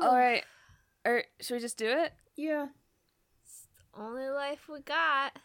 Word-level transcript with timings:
All 0.00 0.16
right. 0.16 0.44
Or 1.04 1.24
should 1.40 1.54
we 1.54 1.60
just 1.60 1.76
do 1.78 1.86
it? 1.86 2.12
Yeah. 2.36 2.66
It's 3.44 3.66
the 3.94 4.00
only 4.02 4.28
life 4.28 4.68
we 4.68 4.80
got. 4.80 5.38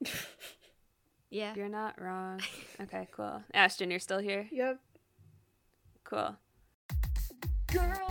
yeah. 1.30 1.54
You're 1.54 1.68
not 1.68 2.00
wrong. 2.00 2.40
Okay, 2.80 3.08
cool. 3.12 3.42
Ashton, 3.52 3.90
you're 3.90 4.00
still 4.00 4.18
here? 4.18 4.48
Yep. 4.52 4.78
Cool. 6.04 6.36
Girl, 7.72 8.09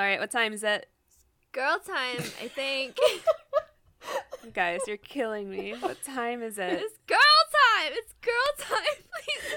All 0.00 0.06
right, 0.06 0.18
what 0.18 0.30
time 0.30 0.54
is 0.54 0.62
it? 0.64 0.86
Girl 1.52 1.78
time, 1.86 2.24
I 2.42 2.48
think. 2.48 2.96
Guys, 4.54 4.80
you're 4.86 4.96
killing 4.96 5.50
me. 5.50 5.74
What 5.78 6.02
time 6.02 6.42
is 6.42 6.56
it? 6.56 6.72
it's 6.72 6.96
girl 7.06 7.18
time. 7.18 7.92
It's 7.92 8.14
girl 8.22 8.66
time. 8.78 9.04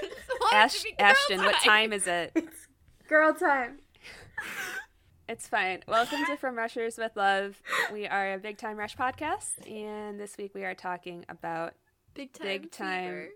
Please. 0.02 0.10
I 0.52 0.56
Ash- 0.56 0.78
to 0.80 0.84
be 0.84 0.90
girl 0.98 1.06
Ashton, 1.06 1.38
what 1.38 1.54
time 1.62 1.94
is 1.94 2.06
it? 2.06 2.32
It's 2.34 2.68
girl 3.08 3.32
time. 3.32 3.78
It's 5.30 5.48
fine. 5.48 5.82
Welcome 5.88 6.26
to 6.26 6.36
From 6.36 6.56
Rushers 6.56 6.98
with 6.98 7.12
Love. 7.16 7.62
We 7.90 8.06
are 8.06 8.34
a 8.34 8.38
Big 8.38 8.58
Time 8.58 8.76
Rush 8.76 8.94
podcast, 8.94 9.66
and 9.66 10.20
this 10.20 10.36
week 10.36 10.54
we 10.54 10.64
are 10.64 10.74
talking 10.74 11.24
about 11.30 11.72
Big 12.12 12.34
time. 12.34 12.46
Big 12.46 12.70
time. 12.70 13.28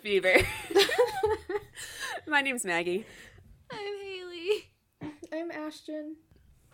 fever. 0.00 0.38
fever. 0.68 0.88
My 2.28 2.40
name's 2.40 2.64
Maggie. 2.64 3.04
I'm 3.72 3.98
Haley. 4.00 4.70
I'm 5.32 5.50
Ashton. 5.50 6.16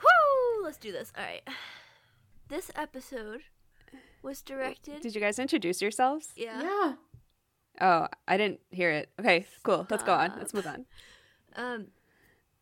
Woo! 0.01 0.65
Let's 0.65 0.77
do 0.79 0.93
this. 0.93 1.13
All 1.17 1.25
right. 1.25 1.43
This 2.49 2.71
episode 2.77 3.41
was 4.23 4.43
directed. 4.43 5.01
Did 5.01 5.15
you 5.15 5.21
guys 5.21 5.39
introduce 5.39 5.81
yourselves? 5.83 6.31
yeah. 6.37 6.63
Yeah. 6.63 6.95
Oh, 7.81 8.07
I 8.27 8.37
didn't 8.39 8.61
hear 8.71 8.91
it. 8.91 9.11
Okay, 9.21 9.47
cool. 9.63 9.87
Let's 9.91 10.03
go 10.03 10.13
on. 10.15 10.33
Let's 10.39 10.55
move 10.55 10.67
on. 10.67 10.87
Um, 11.57 11.89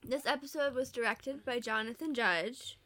this 0.03 0.27
episode 0.27 0.75
was 0.75 0.91
directed 0.91 1.45
by 1.45 1.61
Jonathan 1.61 2.15
Judge, 2.15 2.79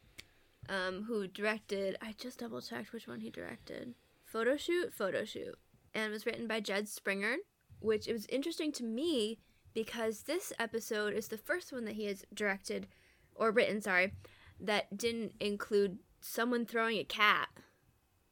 um, 0.67 1.05
who 1.07 1.27
directed. 1.27 1.97
I 2.01 2.13
just 2.19 2.39
double 2.39 2.61
checked 2.61 2.93
which 2.93 3.07
one 3.07 3.21
he 3.21 3.31
directed. 3.31 3.95
Photo 4.25 4.57
shoot, 4.57 4.93
photo 4.93 5.25
shoot, 5.25 5.57
and 5.95 6.11
was 6.11 6.27
written 6.27 6.45
by 6.47 6.59
Jed 6.59 6.87
Springer, 6.87 7.37
which 7.79 8.07
it 8.07 8.13
was 8.13 8.27
interesting 8.27 8.71
to 8.73 8.83
me 8.83 9.39
because 9.73 10.23
this 10.23 10.53
episode 10.59 11.13
is 11.13 11.29
the 11.29 11.37
first 11.37 11.73
one 11.73 11.85
that 11.85 11.95
he 11.95 12.05
has 12.05 12.25
directed 12.33 12.87
or 13.33 13.49
written. 13.49 13.81
Sorry, 13.81 14.13
that 14.59 14.97
didn't 14.97 15.33
include 15.39 15.99
someone 16.21 16.65
throwing 16.65 16.97
a 16.97 17.03
cat. 17.03 17.47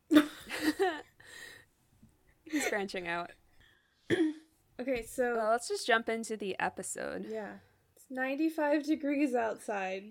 He's 2.44 2.70
branching 2.70 3.08
out. 3.08 3.32
Okay, 4.80 5.02
so 5.02 5.36
Well, 5.36 5.50
let's 5.50 5.68
just 5.68 5.88
jump 5.88 6.08
into 6.08 6.38
the 6.38 6.56
episode. 6.60 7.26
yeah. 7.28 7.54
It's 7.96 8.06
95 8.12 8.84
degrees 8.86 9.34
outside. 9.34 10.04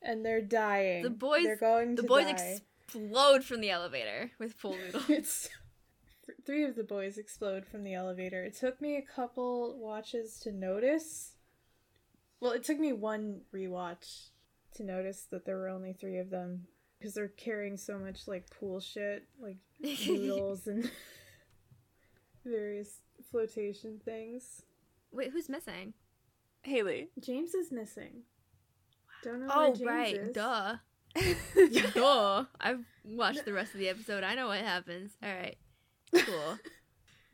And 0.00 0.24
they're 0.24 0.40
dying. 0.40 1.02
The 1.02 1.10
boys- 1.10 1.42
They're 1.42 1.56
going 1.56 1.96
The 1.96 2.02
to 2.02 2.08
boys 2.08 2.26
die. 2.26 2.60
explode 2.86 3.42
from 3.42 3.60
the 3.60 3.70
elevator 3.70 4.30
with 4.38 4.56
pool 4.60 4.76
noodles. 4.84 5.10
it's 5.10 5.48
three 6.46 6.62
of 6.64 6.76
the 6.76 6.84
boys 6.84 7.18
explode 7.18 7.66
from 7.66 7.82
the 7.82 7.94
elevator. 7.94 8.44
It 8.44 8.54
took 8.56 8.80
me 8.80 8.96
a 8.96 9.02
couple 9.02 9.76
watches 9.76 10.38
to 10.44 10.52
notice. 10.52 11.32
Well, 12.40 12.52
it 12.52 12.62
took 12.62 12.78
me 12.78 12.92
one 12.92 13.40
rewatch 13.52 14.28
to 14.74 14.84
notice 14.84 15.26
that 15.30 15.44
there 15.44 15.56
were 15.56 15.68
only 15.68 15.92
three 15.92 16.18
of 16.18 16.30
them 16.30 16.66
because 16.98 17.14
they're 17.14 17.28
carrying 17.28 17.76
so 17.76 17.98
much 17.98 18.26
like 18.28 18.48
pool 18.50 18.80
shit, 18.80 19.24
like 19.40 19.56
noodles 19.80 20.66
and 20.66 20.90
various 22.44 23.00
flotation 23.30 24.00
things. 24.04 24.62
Wait, 25.12 25.30
who's 25.32 25.48
missing? 25.48 25.94
Haley. 26.62 27.08
James 27.20 27.54
is 27.54 27.70
missing. 27.72 28.22
Don't 29.22 29.40
know 29.40 29.46
where 29.46 29.66
Oh, 29.68 29.74
James 29.74 29.80
right. 29.86 30.14
is. 30.16 30.34
Duh. 30.34 30.76
Duh. 31.94 32.44
I've 32.60 32.84
watched 33.04 33.44
the 33.44 33.52
rest 33.52 33.74
of 33.74 33.80
the 33.80 33.88
episode. 33.88 34.22
I 34.24 34.34
know 34.34 34.48
what 34.48 34.60
happens. 34.60 35.12
All 35.22 35.30
right. 35.32 35.56
Cool. 36.14 36.58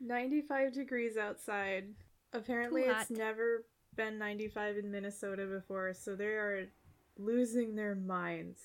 95 0.01 0.73
degrees 0.73 1.17
outside. 1.17 1.85
Apparently, 2.33 2.83
Too 2.83 2.89
it's 2.89 2.97
hot. 3.09 3.11
never 3.11 3.65
been 3.95 4.17
95 4.17 4.77
in 4.77 4.91
Minnesota 4.91 5.45
before, 5.45 5.93
so 5.93 6.15
they 6.15 6.25
are 6.25 6.67
losing 7.17 7.75
their 7.75 7.95
minds. 7.95 8.59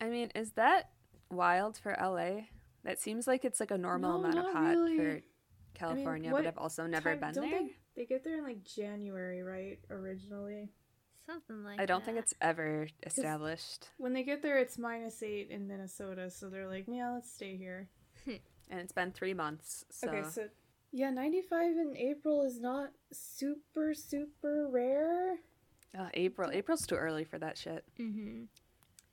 I 0.00 0.08
mean, 0.08 0.30
is 0.34 0.52
that 0.52 0.90
wild 1.30 1.78
for 1.78 1.96
LA? 2.00 2.46
That 2.84 3.00
seems 3.00 3.26
like 3.26 3.44
it's 3.44 3.60
like 3.60 3.70
a 3.70 3.78
normal 3.78 4.18
No, 4.20 4.28
amount 4.28 4.38
of 4.38 4.52
hot 4.52 4.68
really. 4.70 4.96
for 4.96 5.20
California, 5.74 6.32
what 6.32 6.44
but 6.44 6.48
I've 6.48 6.58
also 6.58 6.86
never 6.86 7.10
Time- 7.10 7.20
been 7.20 7.34
don't 7.34 7.50
there. 7.50 7.60
They, 7.60 7.70
they 7.96 8.04
get 8.06 8.24
there 8.24 8.38
in 8.38 8.44
like 8.44 8.64
January, 8.64 9.42
right? 9.42 9.78
Originally. 9.90 10.70
Something 11.26 11.62
like 11.62 11.80
I 11.80 11.86
don't 11.86 12.04
think 12.04 12.18
it's 12.18 12.34
ever 12.40 12.88
established. 13.06 13.90
When 13.96 14.12
they 14.12 14.24
get 14.24 14.42
there, 14.42 14.58
it's 14.58 14.76
minus 14.76 15.22
eight 15.22 15.50
in 15.50 15.68
Minnesota, 15.68 16.28
so 16.30 16.48
they're 16.50 16.66
like, 16.66 16.86
yeah, 16.88 17.10
let's 17.12 17.32
stay 17.32 17.56
here. 17.56 17.88
And 18.70 18.80
it's 18.80 18.92
been 18.92 19.12
three 19.12 19.34
months, 19.34 19.84
so, 19.90 20.08
Okay, 20.08 20.22
so. 20.30 20.48
Yeah, 20.92 21.10
95 21.10 21.76
in 21.76 21.94
April 21.96 22.42
is 22.42 22.58
not 22.58 22.90
super, 23.12 23.92
super 23.92 24.66
rare. 24.70 25.36
Uh, 25.98 26.08
April. 26.14 26.50
April's 26.52 26.86
too 26.86 26.94
early 26.94 27.24
for 27.24 27.38
that 27.38 27.58
shit. 27.58 27.84
Mm-hmm. 28.00 28.44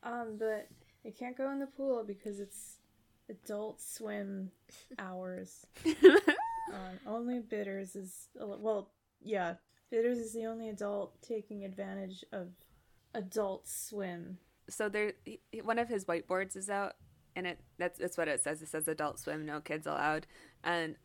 Um, 0.03 0.37
but 0.39 0.67
they 1.03 1.11
can't 1.11 1.37
go 1.37 1.51
in 1.51 1.59
the 1.59 1.67
pool 1.67 2.03
because 2.07 2.39
it's 2.39 2.77
adult 3.29 3.81
swim 3.81 4.51
hours. 4.99 5.65
Um, 6.71 6.99
only 7.07 7.39
Bitters 7.39 7.95
is 7.95 8.27
well, 8.35 8.91
yeah. 9.23 9.55
Bitters 9.89 10.19
is 10.19 10.33
the 10.33 10.45
only 10.45 10.69
adult 10.69 11.19
taking 11.23 11.65
advantage 11.65 12.23
of 12.31 12.49
Adult 13.15 13.67
Swim. 13.67 14.37
so 14.69 14.87
there, 14.87 15.13
he- 15.25 15.41
he- 15.51 15.61
one 15.63 15.79
of 15.79 15.89
his 15.89 16.05
whiteboards 16.05 16.55
is 16.55 16.69
out, 16.69 16.93
and 17.35 17.47
it 17.47 17.59
that's 17.79 17.97
that's 17.97 18.19
what 18.19 18.27
it 18.27 18.43
says. 18.43 18.61
It 18.61 18.67
says 18.67 18.87
Adult 18.87 19.17
Swim, 19.17 19.47
no 19.47 19.61
kids 19.61 19.87
allowed. 19.87 20.27
And 20.63 20.95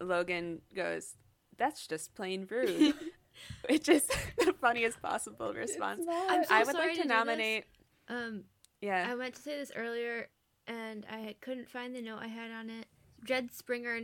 Logan 0.00 0.62
goes, 0.74 1.14
"That's 1.56 1.86
just 1.86 2.16
plain 2.16 2.48
rude," 2.50 2.94
which 3.68 3.88
is 3.88 4.06
the 4.38 4.54
funniest 4.60 5.00
possible 5.02 5.52
response. 5.52 6.02
I'm 6.08 6.44
so 6.44 6.54
I 6.54 6.64
would 6.64 6.72
sorry 6.74 6.88
like 6.88 6.96
to 6.96 7.02
to 7.02 7.08
nominate. 7.08 7.64
Um, 8.08 8.44
Yeah, 8.80 9.08
I 9.10 9.14
meant 9.14 9.34
to 9.34 9.42
say 9.42 9.58
this 9.58 9.72
earlier, 9.74 10.28
and 10.66 11.06
I 11.10 11.36
couldn't 11.40 11.70
find 11.70 11.94
the 11.94 12.02
note 12.02 12.18
I 12.22 12.28
had 12.28 12.50
on 12.50 12.70
it. 12.70 12.86
Jed 13.24 13.52
Springer 13.52 14.02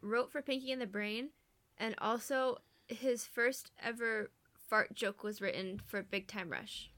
wrote 0.00 0.30
for 0.32 0.42
Pinky 0.42 0.72
and 0.72 0.80
the 0.80 0.86
Brain, 0.86 1.30
and 1.78 1.94
also 1.98 2.58
his 2.88 3.26
first 3.26 3.70
ever 3.82 4.30
fart 4.68 4.94
joke 4.94 5.22
was 5.22 5.40
written 5.40 5.80
for 5.86 6.02
Big 6.02 6.26
Time 6.28 6.50
Rush. 6.50 6.90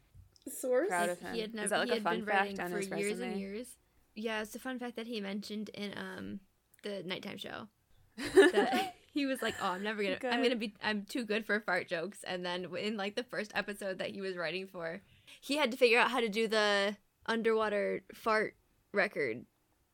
Source. 0.48 0.88
Proud 0.88 1.08
of 1.08 1.18
him. 1.20 1.34
He 1.34 1.40
had 1.40 1.54
never 1.54 1.64
Is 1.64 1.70
that 1.70 1.78
like 1.80 1.90
he 1.90 1.98
a 1.98 2.00
fun 2.02 2.16
been 2.18 2.26
fact 2.26 2.38
writing 2.38 2.60
on 2.60 2.70
for 2.70 2.76
his 2.78 2.90
years 2.90 3.18
and 3.20 3.38
years. 3.38 3.66
Yeah, 4.14 4.42
it's 4.42 4.54
a 4.54 4.58
fun 4.58 4.78
fact 4.78 4.96
that 4.96 5.06
he 5.06 5.20
mentioned 5.20 5.70
in 5.70 5.92
um 5.96 6.40
the 6.82 7.02
nighttime 7.04 7.38
show. 7.38 7.68
That 8.34 8.94
he 9.14 9.26
was 9.26 9.40
like, 9.40 9.54
"Oh, 9.62 9.68
I'm 9.68 9.84
never 9.84 10.02
gonna. 10.02 10.18
I'm 10.24 10.42
gonna 10.42 10.56
be. 10.56 10.74
I'm 10.82 11.04
too 11.04 11.24
good 11.24 11.46
for 11.46 11.60
fart 11.60 11.88
jokes." 11.88 12.24
And 12.24 12.44
then 12.44 12.66
in 12.76 12.96
like 12.96 13.14
the 13.14 13.22
first 13.22 13.52
episode 13.54 13.98
that 13.98 14.10
he 14.10 14.20
was 14.20 14.36
writing 14.36 14.66
for, 14.66 15.00
he 15.40 15.56
had 15.56 15.70
to 15.70 15.76
figure 15.76 16.00
out 16.00 16.10
how 16.10 16.18
to 16.18 16.28
do 16.28 16.48
the 16.48 16.96
underwater 17.24 18.02
fart 18.12 18.56
record. 18.92 19.46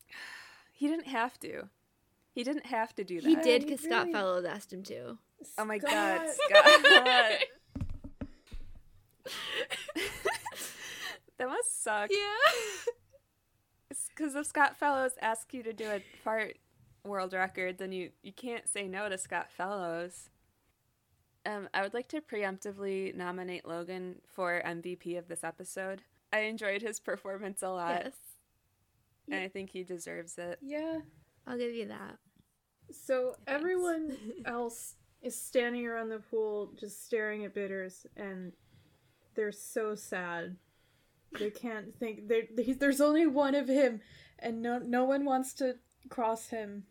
he 0.72 0.88
didn't 0.88 1.08
have 1.08 1.38
to. 1.40 1.68
He 2.32 2.42
didn't 2.42 2.66
have 2.66 2.94
to 2.94 3.04
do 3.04 3.20
that. 3.20 3.28
He 3.28 3.36
did 3.36 3.62
he 3.62 3.68
because 3.68 3.84
Scott 3.84 4.10
Fellows 4.10 4.46
asked 4.46 4.72
him 4.72 4.82
to. 4.84 5.18
Oh 5.58 5.64
my 5.66 5.78
Scott. 5.78 5.90
god, 5.90 6.28
Scott. 6.30 7.38
that 11.38 11.48
must 11.48 11.84
suck. 11.84 12.10
Yeah. 12.10 12.86
Because 14.08 14.34
if 14.34 14.46
Scott 14.46 14.76
Fellows 14.78 15.12
asks 15.20 15.52
you 15.52 15.62
to 15.62 15.72
do 15.74 15.84
a 15.84 16.02
fart 16.24 16.56
world 17.04 17.32
record, 17.32 17.78
then 17.78 17.92
you, 17.92 18.10
you 18.22 18.32
can't 18.32 18.68
say 18.68 18.88
no 18.88 19.08
to 19.08 19.18
Scott 19.18 19.50
Fellows. 19.50 20.30
Um, 21.46 21.68
I 21.72 21.82
would 21.82 21.94
like 21.94 22.08
to 22.08 22.20
preemptively 22.20 23.14
nominate 23.14 23.66
Logan 23.66 24.16
for 24.26 24.62
MVP 24.64 25.18
of 25.18 25.28
this 25.28 25.42
episode. 25.42 26.02
I 26.32 26.40
enjoyed 26.40 26.82
his 26.82 27.00
performance 27.00 27.62
a 27.62 27.70
lot, 27.70 28.02
yes. 28.04 28.12
and 29.28 29.40
I 29.40 29.48
think 29.48 29.70
he 29.70 29.82
deserves 29.82 30.38
it. 30.38 30.58
Yeah. 30.62 30.98
I'll 31.46 31.58
give 31.58 31.74
you 31.74 31.88
that. 31.88 32.18
So 32.92 33.34
everyone 33.46 34.16
else 34.44 34.94
is 35.22 35.40
standing 35.40 35.86
around 35.86 36.10
the 36.10 36.18
pool 36.18 36.72
just 36.78 37.04
staring 37.04 37.44
at 37.44 37.54
Bitters, 37.54 38.06
and 38.16 38.52
they're 39.34 39.52
so 39.52 39.94
sad. 39.94 40.56
They 41.38 41.50
can't 41.50 41.96
think. 41.98 42.28
There, 42.28 42.42
there's 42.78 43.00
only 43.00 43.26
one 43.26 43.54
of 43.54 43.68
him, 43.68 44.00
and 44.38 44.62
no, 44.62 44.78
no 44.78 45.04
one 45.04 45.24
wants 45.24 45.54
to 45.54 45.76
cross 46.08 46.48
him. 46.48 46.84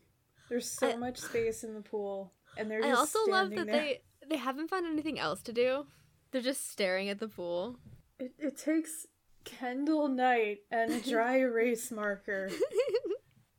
There's 0.50 0.70
so 0.70 0.92
I- 0.92 0.96
much 0.98 1.18
space 1.18 1.64
in 1.64 1.74
the 1.74 1.82
pool, 1.82 2.34
and 2.58 2.70
they're 2.70 2.84
I 2.84 2.92
also 2.92 3.20
love 3.28 3.50
that 3.52 3.68
there. 3.68 3.76
they 3.76 4.02
they 4.28 4.38
haven't 4.38 4.70
found 4.70 4.86
anything 4.86 5.20
else 5.20 5.42
to 5.44 5.54
do. 5.54 5.86
They're 6.32 6.42
just 6.42 6.70
staring 6.70 7.10
at 7.10 7.20
the 7.20 7.28
pool. 7.28 7.78
It, 8.20 8.34
it 8.38 8.58
takes 8.58 9.08
Kendall 9.46 10.08
Knight 10.08 10.60
and 10.70 10.92
a 10.92 11.00
dry 11.02 11.38
erase 11.40 11.92
marker. 11.92 12.50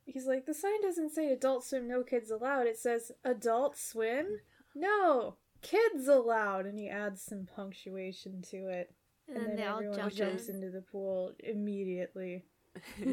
He's 0.05 0.25
like, 0.27 0.45
the 0.45 0.53
sign 0.53 0.81
doesn't 0.81 1.11
say 1.11 1.31
adult 1.31 1.63
swim, 1.65 1.87
no 1.87 2.03
kids 2.03 2.31
allowed. 2.31 2.67
It 2.67 2.77
says 2.77 3.11
adult 3.23 3.77
swim, 3.77 4.39
no 4.75 5.35
kids 5.61 6.07
allowed. 6.07 6.65
And 6.65 6.77
he 6.77 6.89
adds 6.89 7.21
some 7.21 7.45
punctuation 7.53 8.41
to 8.51 8.67
it. 8.67 8.93
and, 9.27 9.37
And, 9.37 9.45
then 9.45 9.55
then 9.55 9.55
they 9.57 9.65
all 9.67 9.77
everyone 9.77 9.97
jump 9.99 10.13
jumps 10.13 10.47
in. 10.49 10.55
into 10.57 10.69
the 10.69 10.81
pool 10.81 11.33
immediately. 11.39 12.45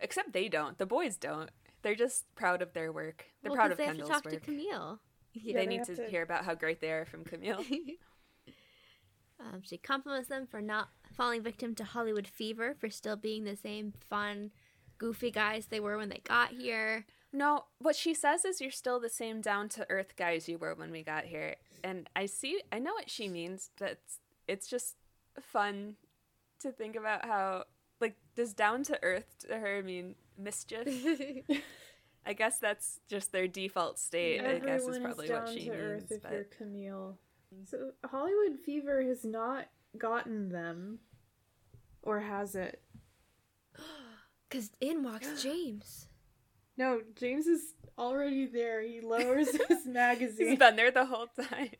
Except 0.00 0.32
they 0.32 0.48
don't. 0.48 0.78
The 0.78 0.86
boys 0.86 1.16
don't. 1.16 1.50
They're 1.82 1.94
just 1.94 2.32
proud 2.34 2.60
of 2.62 2.72
their 2.72 2.90
work. 2.92 3.26
They're 3.42 3.50
Well, 3.50 3.56
proud 3.56 3.64
'cause 3.68 3.72
of 3.72 3.78
they 3.78 3.84
have 3.84 3.92
Kendall's 3.96 4.08
to 4.08 4.14
talk 4.14 4.24
work. 4.24 4.34
to 4.34 4.40
Camille. 4.40 5.00
Yeah, 5.32 5.54
they 5.54 5.60
they 5.60 5.66
need 5.66 5.84
to, 5.84 5.94
to- 5.94 6.08
hear 6.08 6.22
about 6.22 6.44
how 6.44 6.56
great 6.56 6.80
they 6.80 6.90
are 6.90 7.04
from 7.04 7.22
Camille. 7.24 7.64
um, 9.38 9.62
she 9.62 9.78
compliments 9.78 10.28
them 10.28 10.46
for 10.46 10.60
not 10.60 10.88
falling 11.16 11.42
victim 11.42 11.74
to 11.76 11.84
Hollywood 11.84 12.26
fever, 12.26 12.74
for 12.78 12.90
still 12.90 13.16
being 13.16 13.44
the 13.44 13.56
same 13.56 13.92
fun, 14.08 14.50
goofy 14.98 15.30
guys 15.30 15.66
they 15.66 15.80
were 15.80 15.96
when 15.96 16.08
they 16.08 16.20
got 16.24 16.50
here. 16.50 17.06
no, 17.32 17.64
what 17.78 17.94
she 17.96 18.12
says 18.12 18.44
is 18.44 18.60
you're 18.60 18.70
still 18.72 18.98
the 19.00 19.08
same 19.08 19.40
down 19.40 19.68
to 19.68 19.86
earth 19.88 20.16
guys 20.16 20.48
you 20.48 20.58
were 20.58 20.74
when 20.74 20.90
we 20.90 21.02
got 21.04 21.24
here. 21.26 21.54
And 21.84 22.10
I 22.16 22.26
see, 22.26 22.60
I 22.72 22.78
know 22.80 22.92
what 22.92 23.08
she 23.08 23.28
means, 23.28 23.70
but 23.78 23.90
it's, 23.92 24.18
it's 24.48 24.66
just 24.68 24.96
fun 25.40 25.94
to 26.58 26.72
think 26.72 26.96
about 26.96 27.24
how, 27.24 27.64
like, 28.00 28.16
does 28.34 28.52
down 28.54 28.82
to 28.84 28.98
earth 29.02 29.46
to 29.48 29.58
her 29.58 29.82
mean 29.82 30.14
mischief? 30.38 30.86
I 32.26 32.32
guess 32.34 32.58
that's 32.58 33.00
just 33.08 33.32
their 33.32 33.48
default 33.48 33.98
state. 33.98 34.40
I 34.40 34.58
guess 34.58 34.82
is 34.82 34.88
Everyone 34.88 35.02
probably 35.02 35.28
down 35.28 35.44
what 35.44 35.54
she 35.54 35.64
to 35.66 35.70
earth 35.72 36.00
means. 36.10 36.12
if 36.12 36.22
But 36.22 36.32
you're 36.32 36.44
Camille. 36.44 37.18
So 37.64 37.90
Hollywood 38.04 38.58
fever 38.64 39.02
has 39.02 39.24
not 39.24 39.66
gotten 39.98 40.50
them, 40.50 40.98
or 42.02 42.20
has 42.20 42.54
it? 42.54 42.82
Because 44.48 44.70
in 44.80 45.04
walks 45.04 45.28
James. 45.44 46.08
No, 46.76 47.02
James 47.14 47.46
is 47.46 47.74
already 47.96 48.46
there. 48.46 48.82
He 48.82 49.00
lowers 49.00 49.48
his 49.68 49.86
magazine. 49.86 50.48
he's 50.48 50.58
been 50.58 50.74
there 50.74 50.90
the 50.90 51.04
whole 51.06 51.28
time. 51.28 51.70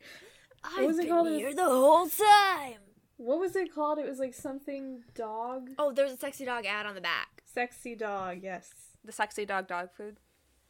I've 0.63 0.87
was 0.87 0.99
it 0.99 1.07
been 1.07 1.11
called? 1.11 1.29
here 1.31 1.53
the 1.53 1.65
whole 1.65 2.07
time. 2.09 2.79
What 3.23 3.39
was 3.39 3.55
it 3.55 3.75
called? 3.75 3.99
It 3.99 4.09
was 4.09 4.19
like 4.19 4.33
something 4.33 5.03
dog. 5.15 5.69
Oh, 5.79 5.93
there's 5.93 6.13
a 6.13 6.17
sexy 6.17 6.47
dog 6.47 6.65
ad 6.65 6.87
on 6.87 6.95
the 6.95 7.03
back. 7.03 7.43
Sexy 7.45 7.95
dog, 7.95 8.39
yes. 8.43 8.71
The 9.05 9.13
sexy 9.13 9.45
dog 9.45 9.69
dog 9.69 9.91
food. 9.95 10.17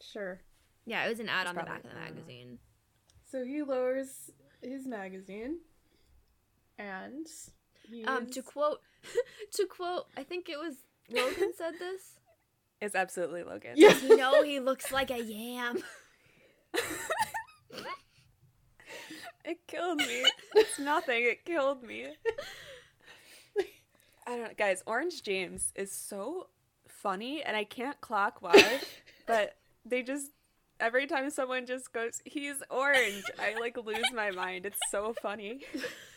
Sure. 0.01 0.41
Yeah, 0.85 1.05
it 1.05 1.09
was 1.09 1.19
an 1.21 1.29
ad 1.29 1.41
It's 1.43 1.49
on 1.51 1.55
the 1.55 1.61
back 1.63 1.77
of 1.77 1.83
the 1.83 1.89
I 1.91 1.93
don't 1.93 2.15
know. 2.15 2.21
magazine. 2.21 2.59
So 3.31 3.45
he 3.45 3.61
lowers 3.61 4.31
his 4.61 4.85
magazine 4.85 5.59
and 6.77 7.25
he 7.89 8.03
Um, 8.03 8.29
to 8.31 8.41
quote, 8.41 8.81
to 9.53 9.65
quote, 9.65 10.07
I 10.17 10.23
think 10.23 10.49
it 10.49 10.57
was 10.59 10.75
Logan 11.09 11.53
said 11.57 11.75
this. 11.79 12.19
It's 12.81 12.95
absolutely 12.95 13.43
Logan. 13.43 13.73
Yeah. 13.75 13.95
You 13.99 14.17
know, 14.17 14.43
he 14.43 14.59
looks 14.59 14.91
like 14.91 15.09
a 15.11 15.19
yam. 15.23 15.77
It 19.45 19.67
killed 19.67 19.99
me. 19.99 20.25
It's 20.55 20.79
nothing. 20.79 21.23
It 21.23 21.45
killed 21.45 21.83
me. 21.83 22.07
I 24.27 24.31
don't 24.35 24.43
know. 24.43 24.49
Guys, 24.57 24.83
Orange 24.85 25.23
James 25.23 25.71
is 25.75 25.91
so 25.91 26.47
funny, 26.87 27.41
and 27.41 27.57
I 27.57 27.63
can't 27.63 27.99
clock 28.01 28.37
why, 28.41 28.79
but 29.25 29.55
they 29.85 30.03
just. 30.03 30.31
Every 30.79 31.05
time 31.05 31.29
someone 31.29 31.67
just 31.67 31.93
goes, 31.93 32.23
he's 32.25 32.55
orange, 32.71 33.23
I 33.39 33.59
like 33.59 33.77
lose 33.77 34.11
my 34.15 34.31
mind. 34.31 34.65
It's 34.65 34.79
so 34.89 35.13
funny. 35.21 35.61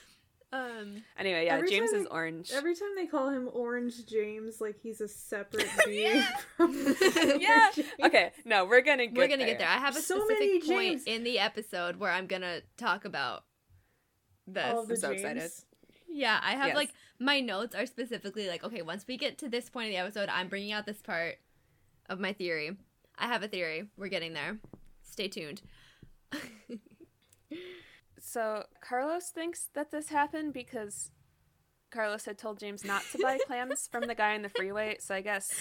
Um, 0.55 1.03
Anyway, 1.19 1.47
yeah, 1.47 1.61
James 1.63 1.91
time 1.91 2.01
is 2.01 2.05
they- 2.07 2.11
orange. 2.11 2.51
Every 2.53 2.75
time 2.75 2.91
they 2.97 3.07
call 3.07 3.29
him 3.31 3.49
Orange 3.53 4.07
James, 4.07 4.61
like 4.61 4.77
he's 4.81 5.01
a 5.01 5.09
separate 5.09 5.67
being 5.87 6.23
from 6.57 6.73
yeah. 7.41 7.71
Okay, 8.05 8.31
no, 8.45 8.65
we're 8.65 8.83
gonna 8.83 9.07
get 9.07 9.17
we're 9.17 9.27
gonna 9.29 9.45
get 9.47 9.59
there. 9.59 9.69
I 9.69 9.79
have 9.79 9.97
a 9.97 10.01
So 10.01 10.19
specific 10.21 10.65
many 10.65 10.93
point 10.95 11.03
in 11.07 11.25
the 11.25 11.39
episode 11.41 11.97
where 11.97 12.11
I'm 12.13 12.27
gonna 12.27 12.61
talk 12.77 13.05
about 13.05 13.45
this. 14.47 14.65
All 14.65 14.85
the 14.87 14.95
I'm 14.95 15.01
so 15.01 15.09
James. 15.11 15.21
excited. 15.23 15.51
Yeah, 16.09 16.39
I 16.43 16.53
have 16.53 16.69
Yes. 16.69 16.77
like 16.77 16.91
my 17.19 17.41
notes 17.41 17.75
are 17.75 17.87
specifically 17.87 18.49
like 18.49 18.63
okay, 18.63 18.83
once 18.83 19.05
we 19.09 19.17
get 19.17 19.39
to 19.39 19.49
this 19.49 19.69
point 19.69 19.87
of 19.87 19.93
the 19.93 19.99
episode, 19.99 20.29
I'm 20.29 20.49
bringing 20.49 20.71
out 20.73 20.87
this 20.87 21.03
part 21.03 21.37
of 22.09 22.21
my 22.21 22.33
theory. 22.33 22.77
I 23.19 23.27
have 23.27 23.43
a 23.43 23.49
theory. 23.49 23.89
We're 23.97 24.09
getting 24.09 24.33
there. 24.35 24.59
Stay 25.03 25.27
tuned. 25.29 25.63
So 28.27 28.65
Carlos 28.81 29.29
thinks 29.29 29.69
that 29.75 29.91
this 29.91 30.09
happened 30.09 30.55
because 30.55 31.11
Carlos 31.91 32.25
had 32.25 32.39
told 32.39 32.59
James 32.59 32.83
not 32.83 33.03
to 33.13 33.19
buy 33.19 33.39
clams 33.47 33.87
from 33.87 34.07
the 34.07 34.15
guy 34.15 34.35
on 34.35 34.41
the 34.43 34.49
freeway. 34.49 34.97
So 34.99 35.15
I 35.15 35.21
guess 35.21 35.53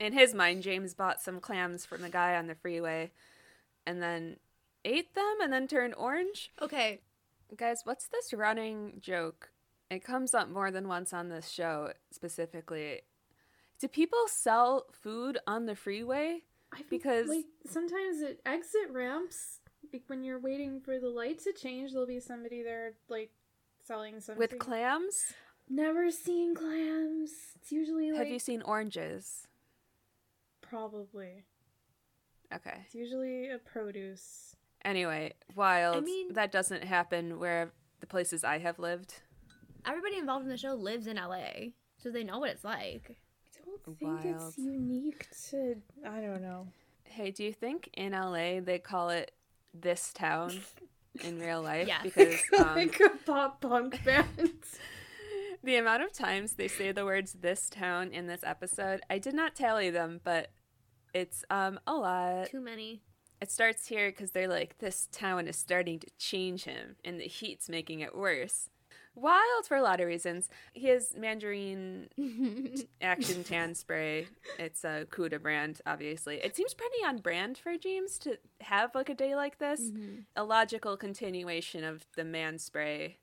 in 0.00 0.14
his 0.14 0.32
mind, 0.34 0.62
James 0.62 0.94
bought 0.94 1.20
some 1.20 1.40
clams 1.40 1.84
from 1.84 2.00
the 2.00 2.08
guy 2.08 2.36
on 2.36 2.46
the 2.46 2.54
freeway 2.54 3.12
and 3.86 4.02
then 4.02 4.38
ate 4.84 5.14
them 5.14 5.36
and 5.42 5.52
then 5.52 5.68
turned 5.68 5.94
orange. 5.94 6.50
Okay, 6.60 7.00
Guys, 7.54 7.82
what's 7.84 8.08
this 8.08 8.32
running 8.32 8.94
joke? 9.00 9.50
It 9.90 10.02
comes 10.02 10.32
up 10.34 10.48
more 10.48 10.70
than 10.70 10.88
once 10.88 11.12
on 11.12 11.28
this 11.28 11.48
show 11.50 11.92
specifically. 12.10 13.02
Do 13.78 13.86
people 13.88 14.24
sell 14.26 14.86
food 14.90 15.38
on 15.46 15.66
the 15.66 15.76
freeway? 15.76 16.40
I 16.72 16.80
Because- 16.88 17.28
like 17.28 17.44
sometimes 17.66 18.22
at 18.22 18.38
exit 18.46 18.90
ramps, 18.90 19.60
when 20.06 20.24
you're 20.24 20.38
waiting 20.40 20.80
for 20.80 20.98
the 20.98 21.08
light 21.08 21.38
to 21.44 21.52
change, 21.52 21.92
there'll 21.92 22.06
be 22.06 22.20
somebody 22.20 22.62
there 22.62 22.94
like 23.08 23.30
selling 23.86 24.20
something. 24.20 24.38
With 24.38 24.58
clams? 24.58 25.32
Never 25.68 26.10
seen 26.10 26.54
clams. 26.54 27.30
It's 27.56 27.72
usually 27.72 28.10
like 28.10 28.18
Have 28.20 28.28
you 28.28 28.38
seen 28.38 28.62
oranges? 28.62 29.46
probably. 30.60 31.44
Okay. 32.54 32.78
It's 32.84 32.94
usually 32.94 33.50
a 33.50 33.58
produce. 33.58 34.56
Anyway, 34.84 35.32
wild. 35.54 35.96
I 35.96 36.00
mean- 36.00 36.32
that 36.34 36.52
doesn't 36.52 36.84
happen 36.84 37.38
where 37.38 37.72
the 38.00 38.06
places 38.06 38.44
I 38.44 38.58
have 38.58 38.78
lived. 38.78 39.14
everybody 39.86 40.16
involved 40.16 40.44
in 40.44 40.50
the 40.50 40.56
show 40.56 40.74
lives 40.74 41.06
in 41.06 41.16
LA, 41.16 41.72
so 41.98 42.10
they 42.10 42.24
know 42.24 42.38
what 42.38 42.50
it's 42.50 42.64
like. 42.64 43.16
I 43.60 43.64
don't 43.64 43.98
think 43.98 44.24
Wild. 44.24 44.48
it's 44.48 44.58
unique 44.58 45.26
to. 45.50 45.76
I 46.06 46.20
don't 46.20 46.40
know. 46.42 46.68
Hey, 47.04 47.30
do 47.30 47.44
you 47.44 47.52
think 47.52 47.88
in 47.94 48.12
LA 48.12 48.60
they 48.60 48.78
call 48.78 49.10
it 49.10 49.32
this 49.74 50.12
town 50.12 50.60
in 51.22 51.38
real 51.38 51.62
life? 51.70 51.88
Yes. 51.88 52.02
Because 52.02 52.40
um, 52.58 52.76
like 52.76 52.98
a 53.00 53.10
pop 53.26 53.60
punk 53.60 54.02
band. 54.04 54.52
the 55.62 55.76
amount 55.76 56.02
of 56.02 56.12
times 56.12 56.54
they 56.54 56.68
say 56.68 56.92
the 56.92 57.04
words 57.04 57.34
this 57.40 57.68
town 57.68 58.10
in 58.12 58.26
this 58.26 58.42
episode, 58.44 59.00
I 59.10 59.18
did 59.18 59.34
not 59.34 59.54
tally 59.54 59.90
them, 59.90 60.20
but 60.24 60.50
it's 61.12 61.44
um 61.50 61.78
a 61.86 61.94
lot. 61.94 62.46
Too 62.50 62.60
many. 62.60 63.02
It 63.40 63.50
starts 63.50 63.88
here 63.88 64.10
because 64.10 64.30
they're 64.30 64.48
like, 64.48 64.78
this 64.78 65.08
town 65.12 65.48
is 65.48 65.56
starting 65.56 65.98
to 65.98 66.06
change 66.18 66.64
him, 66.64 66.96
and 67.04 67.20
the 67.20 67.24
heat's 67.24 67.68
making 67.68 68.00
it 68.00 68.16
worse. 68.16 68.70
Wild 69.16 69.66
for 69.66 69.76
a 69.76 69.82
lot 69.82 70.00
of 70.00 70.06
reasons. 70.08 70.48
He 70.72 70.88
has 70.88 71.14
mandarin 71.16 72.08
action 73.00 73.44
tan 73.44 73.74
spray. 73.76 74.26
It's 74.58 74.82
a 74.84 75.06
Cuda 75.10 75.40
brand, 75.40 75.80
obviously. 75.86 76.36
It 76.42 76.56
seems 76.56 76.74
pretty 76.74 77.04
on 77.06 77.18
brand 77.18 77.56
for 77.56 77.76
James 77.78 78.18
to 78.20 78.38
have 78.60 78.94
like 78.94 79.08
a 79.08 79.14
day 79.14 79.36
like 79.36 79.58
this. 79.58 79.80
Mm-hmm. 79.80 80.14
A 80.36 80.42
logical 80.44 80.96
continuation 80.96 81.84
of 81.84 82.04
the 82.16 82.24
man 82.24 82.58
spray 82.58 83.18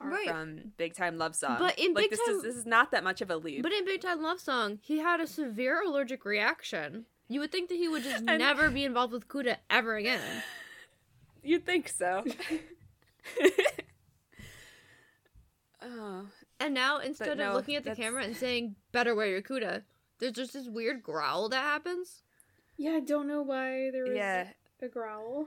Right. 0.00 0.28
from 0.28 0.72
Big 0.76 0.92
Time 0.94 1.16
Love 1.16 1.34
Song. 1.34 1.56
But 1.58 1.78
in 1.78 1.94
like 1.94 2.04
Big 2.04 2.10
this 2.10 2.20
is 2.20 2.26
Time- 2.26 2.42
this 2.42 2.56
is 2.56 2.66
not 2.66 2.90
that 2.90 3.02
much 3.04 3.22
of 3.22 3.30
a 3.30 3.36
leap. 3.36 3.62
But 3.62 3.72
in 3.72 3.86
Big 3.86 4.02
Time 4.02 4.20
Love 4.22 4.40
Song, 4.40 4.78
he 4.82 4.98
had 4.98 5.20
a 5.20 5.26
severe 5.26 5.80
allergic 5.82 6.26
reaction. 6.26 7.06
You 7.28 7.40
would 7.40 7.50
think 7.52 7.70
that 7.70 7.76
he 7.76 7.88
would 7.88 8.02
just 8.02 8.24
And- 8.28 8.38
never 8.38 8.68
be 8.68 8.84
involved 8.84 9.14
with 9.14 9.28
Cuda 9.28 9.56
ever 9.70 9.96
again. 9.96 10.20
You'd 11.42 11.64
think 11.64 11.88
so. 11.88 12.24
Oh, 15.84 16.26
And 16.60 16.72
now, 16.74 16.98
instead 16.98 17.36
no, 17.38 17.50
of 17.50 17.54
looking 17.54 17.76
at 17.76 17.84
the 17.84 17.90
that's- 17.90 18.02
camera 18.04 18.22
and 18.24 18.36
saying, 18.36 18.76
better 18.92 19.14
wear 19.14 19.26
your 19.26 19.42
Cuda, 19.42 19.82
there's 20.18 20.32
just 20.32 20.52
this 20.54 20.68
weird 20.68 21.02
growl 21.02 21.48
that 21.50 21.62
happens. 21.62 22.22
Yeah, 22.76 22.92
I 22.92 23.00
don't 23.00 23.28
know 23.28 23.42
why 23.42 23.90
there 23.92 24.04
was 24.04 24.16
yeah, 24.16 24.48
a 24.82 24.88
growl. 24.88 25.46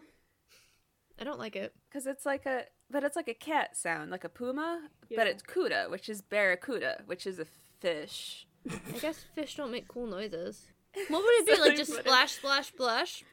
I 1.20 1.24
don't 1.24 1.39
like 1.39 1.56
it. 1.56 1.74
because 1.89 2.06
it's 2.06 2.25
like 2.25 2.46
a, 2.46 2.65
but 2.91 3.03
it's 3.03 3.15
like 3.15 3.27
a 3.27 3.34
cat 3.34 3.75
sound, 3.75 4.12
like 4.12 4.24
a 4.24 4.29
puma, 4.29 4.89
Yeah. 5.10 5.17
but 5.17 5.27
it's 5.27 5.41
cuda, 5.44 5.89
which 5.89 6.08
is 6.10 6.22
barracuda, 6.22 7.01
which 7.06 7.25
is 7.25 7.39
a 7.39 7.46
fish. 7.79 8.48
I 8.70 8.98
guess 9.00 9.25
fish 9.36 9.56
don't 9.56 9.72
make 9.72 9.88
cool 9.88 10.06
noises. 10.08 10.67
What 11.10 11.24
would 11.24 11.34
it 11.39 11.46
be? 11.48 11.56
So 11.56 11.62
like 11.63 11.75
just 11.77 11.94
splash, 11.94 12.34
splash, 12.34 12.67
splash? 12.67 13.24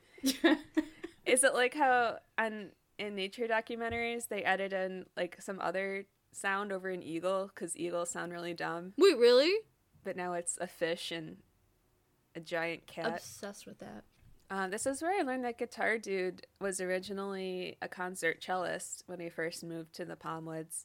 Is 1.26 1.42
it 1.44 1.54
like 1.54 1.74
how 1.74 2.18
on 2.38 2.70
in 2.98 3.14
nature 3.16 3.46
documentaries 3.48 4.28
they 4.28 4.42
edit 4.44 4.72
in 4.72 5.06
like 5.16 5.40
some 5.42 5.58
other 5.60 6.06
sound 6.36 6.72
over 6.72 6.88
an 6.88 7.02
eagle 7.02 7.50
because 7.54 7.76
eagles 7.76 8.10
sound 8.10 8.32
really 8.32 8.54
dumb, 8.54 8.92
Wait, 8.96 9.16
really? 9.18 9.52
but 10.02 10.16
now 10.16 10.32
it's 10.34 10.58
a 10.60 10.66
fish 10.66 11.10
and 11.12 11.36
a 12.34 12.40
giant 12.40 12.86
cat. 12.86 13.06
Obsessed 13.06 13.66
with 13.66 13.78
that. 13.78 14.04
Uh, 14.50 14.68
this 14.68 14.86
is 14.86 15.00
where 15.00 15.18
I 15.18 15.22
learned 15.22 15.44
that 15.44 15.58
Guitar 15.58 15.96
Dude 15.98 16.46
was 16.60 16.80
originally 16.80 17.76
a 17.80 17.88
concert 17.88 18.42
cellist 18.42 19.02
when 19.06 19.18
he 19.20 19.28
first 19.30 19.64
moved 19.64 19.94
to 19.94 20.04
the 20.04 20.16
Palmwoods, 20.16 20.84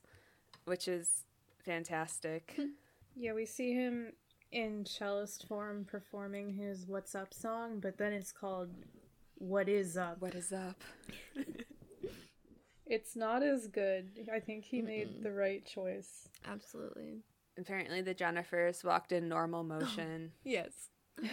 which 0.65 0.87
is 0.87 1.25
fantastic. 1.65 2.57
Yeah, 3.15 3.33
we 3.33 3.45
see 3.45 3.73
him 3.73 4.13
in 4.53 4.85
cellist 4.85 5.45
form 5.45 5.83
performing 5.83 6.53
his 6.53 6.85
What's 6.87 7.15
Up 7.15 7.33
song, 7.33 7.79
but 7.81 7.97
then 7.97 8.13
it's 8.13 8.31
called 8.31 8.69
What 9.35 9.67
Is 9.67 9.97
Up. 9.97 10.21
what 10.21 10.35
is 10.35 10.53
up? 10.53 10.81
It's 12.89 13.15
not 13.15 13.43
as 13.43 13.67
good. 13.67 14.09
I 14.33 14.39
think 14.39 14.65
he 14.65 14.81
made 14.81 15.23
the 15.23 15.31
right 15.31 15.65
choice. 15.65 16.27
Absolutely. 16.45 17.19
Apparently, 17.57 18.01
the 18.01 18.15
Jennifers 18.15 18.83
walked 18.83 19.11
in 19.11 19.29
normal 19.29 19.61
oh, 19.61 19.79
motion. 19.79 20.31
Yes. 20.43 20.89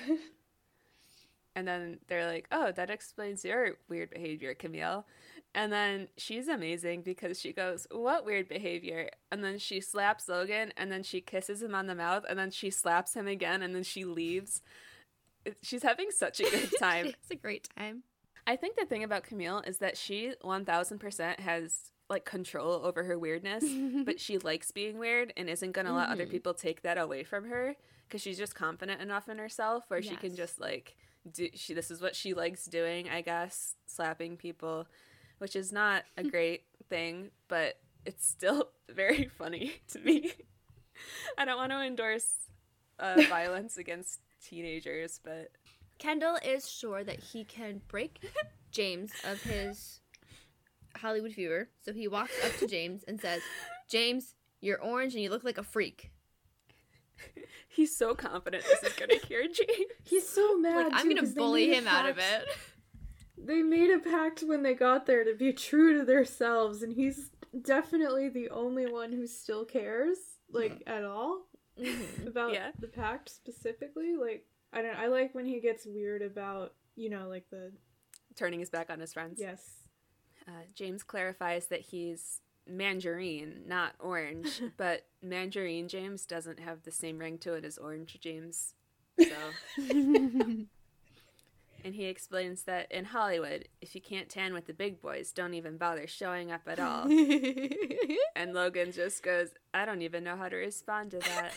And 1.57 1.67
then 1.67 2.01
they're 2.07 2.27
like, 2.27 2.47
oh, 2.53 2.71
that 2.73 2.91
explains 2.91 3.43
your 3.43 3.79
weird 3.89 4.11
behavior, 4.11 4.53
Camille. 4.53 5.07
And 5.55 5.73
then 5.73 6.09
she's 6.19 6.49
amazing 6.49 7.01
because 7.01 7.41
she 7.41 7.55
goes, 7.55 7.87
what 7.91 8.27
weird 8.27 8.47
behavior? 8.47 9.09
And 9.33 9.43
then 9.43 9.59
she 9.59 9.81
slaps 9.81 10.29
Logan 10.29 10.75
and 10.77 10.93
then 10.93 11.03
she 11.03 11.23
kisses 11.23 11.63
him 11.63 11.75
on 11.75 11.87
the 11.87 11.95
mouth 11.95 12.27
and 12.29 12.39
then 12.39 12.51
she 12.51 12.69
slaps 12.69 13.15
him 13.15 13.27
again 13.27 13.63
and 13.63 13.75
then 13.75 13.85
she 13.85 14.05
leaves. 14.05 14.61
She's 15.63 15.83
having 15.83 16.11
such 16.11 16.41
a 16.41 16.51
good 16.51 16.71
time. 16.79 17.07
it's 17.07 17.31
a 17.31 17.37
great 17.37 17.71
time. 17.75 18.03
I 18.47 18.57
think 18.57 18.77
the 18.77 18.87
thing 18.87 19.03
about 19.03 19.25
Camille 19.25 19.63
is 19.67 19.79
that 19.79 19.97
she 19.97 20.35
1000% 20.45 21.41
has 21.41 21.91
like 22.09 22.25
control 22.25 22.83
over 22.85 23.03
her 23.05 23.19
weirdness, 23.19 23.65
but 24.05 24.21
she 24.21 24.39
likes 24.39 24.71
being 24.71 24.99
weird 24.99 25.33
and 25.37 25.51
isn't 25.51 25.73
going 25.73 25.87
to 25.87 25.93
let 25.93 26.09
other 26.09 26.27
people 26.27 26.55
take 26.55 26.83
that 26.83 26.99
away 26.99 27.25
from 27.25 27.47
her 27.47 27.75
because 28.07 28.23
she's 28.23 28.39
just 28.39 28.55
confident 28.55 29.01
enough 29.01 29.29
in 29.29 29.39
herself 29.39 29.85
where 29.89 30.01
she 30.01 30.15
can 30.15 30.37
just 30.37 30.61
like 30.61 30.97
do 31.33 31.49
she 31.55 31.75
this 31.75 31.91
is 31.91 32.01
what 32.01 32.15
she 32.15 32.35
likes 32.35 32.67
doing, 32.67 33.09
I 33.09 33.21
guess, 33.21 33.75
slapping 33.87 34.37
people, 34.37 34.87
which 35.39 35.57
is 35.57 35.73
not 35.73 36.05
a 36.17 36.23
great 36.31 36.63
thing, 36.89 37.31
but 37.49 37.79
it's 38.05 38.27
still 38.27 38.69
very 38.89 39.29
funny 39.37 39.75
to 39.89 39.99
me. 39.99 40.33
I 41.37 41.45
don't 41.45 41.57
want 41.57 41.73
to 41.73 41.83
endorse 41.83 42.33
uh, 42.99 43.23
violence 43.29 43.77
against 43.77 44.21
teenagers, 44.41 45.21
but 45.23 45.51
Kendall 45.99 46.39
is 46.45 46.69
sure 46.71 47.03
that 47.05 47.21
he 47.21 47.45
can 47.45 47.81
break 47.89 48.21
James 48.71 49.13
of 49.25 49.41
his 49.43 50.01
Hollywood 50.97 51.33
fever. 51.33 51.69
So 51.83 51.93
he 51.93 52.09
walks 52.09 52.33
up 52.45 52.57
to 52.59 52.67
James 52.67 53.05
and 53.09 53.21
says, 53.21 53.43
James, 53.89 54.35
you're 54.61 54.81
orange 54.81 55.15
and 55.15 55.23
you 55.23 55.31
look 55.31 55.45
like 55.45 55.59
a 55.59 55.63
freak. 55.63 56.11
he's 57.69 57.97
so 57.97 58.15
confident 58.15 58.65
this 58.65 58.83
is 58.83 58.93
going 58.95 59.11
to 59.11 59.19
cure 59.19 59.43
James. 59.53 59.91
He's 60.05 60.29
so 60.29 60.59
mad. 60.59 60.77
Like, 60.77 60.93
I'm 60.95 61.03
too, 61.03 61.15
going 61.15 61.17
'cause 61.19 61.31
to 61.35 61.41
bully 61.41 61.67
made 61.69 61.73
a 61.73 61.77
him 61.79 61.89
out 61.89 62.09
of 62.09 62.19
it. 62.19 62.45
They 63.39 63.63
made 63.63 63.91
a 63.91 63.99
pact 63.99 64.43
when 64.43 64.63
they 64.63 64.75
got 64.75 65.07
there 65.07 65.25
to 65.25 65.35
be 65.35 65.53
true 65.53 65.99
to 65.99 66.05
themselves, 66.05 66.83
and 66.83 66.93
he's 66.93 67.31
definitely 67.63 68.29
the 68.29 68.49
only 68.51 68.87
one 68.91 69.13
who 69.13 69.27
still 69.27 69.65
cares, 69.65 70.17
like 70.51 70.83
at 70.87 71.05
all, 71.05 71.43
Mhm. 71.79 72.27
about 72.27 72.55
Yeah. 72.55 72.71
the 72.79 72.89
pact 72.89 73.29
specifically. 73.29 74.17
Like, 74.17 74.47
I 74.73 74.83
don't. 74.83 74.97
I 74.97 75.07
like 75.09 75.35
when 75.35 75.47
he 75.47 75.61
gets 75.61 75.87
weird 75.87 76.23
about, 76.23 76.75
you 76.97 77.11
know, 77.11 77.29
like 77.29 77.49
the 77.51 77.73
turning 78.35 78.61
his 78.61 78.71
back 78.71 78.91
on 78.91 79.01
his 79.01 79.13
friends. 79.13 79.39
yes. 79.41 79.63
Uh, 80.47 80.63
James 80.75 81.03
clarifies 81.03 81.67
that 81.69 81.81
he's 81.81 82.41
mandarin, 82.69 83.63
not 83.67 83.95
orange, 83.99 84.63
but 84.77 85.07
mandarin 85.23 85.89
James 85.89 86.25
doesn't 86.27 86.61
have 86.61 86.83
the 86.83 86.91
same 86.91 87.19
ring 87.19 87.39
to 87.39 87.55
it 87.55 87.65
as 87.65 87.79
orange 87.79 88.19
James. 88.21 88.75
So, 89.19 89.35
and 89.79 90.69
he 91.83 92.05
explains 92.05 92.65
that 92.65 92.93
in 92.93 93.07
Hollywood, 93.07 93.67
if 93.81 93.95
you 93.95 94.01
can't 94.01 94.29
tan 94.29 94.53
with 94.53 94.67
the 94.67 94.75
big 94.75 95.01
boys, 95.01 95.33
don't 95.33 95.55
even 95.55 95.79
bother 95.79 96.07
showing 96.07 96.53
up 96.53 96.63
at 96.67 96.79
all. 96.79 97.05
and 98.37 98.53
Logan 98.53 98.93
just 98.93 99.23
goes, 99.23 99.49
"I 99.73 99.85
don't 99.87 100.03
even 100.03 100.23
know 100.23 100.37
how 100.37 100.49
to 100.49 100.57
respond 100.57 101.13
to 101.13 101.19
that." 101.19 101.55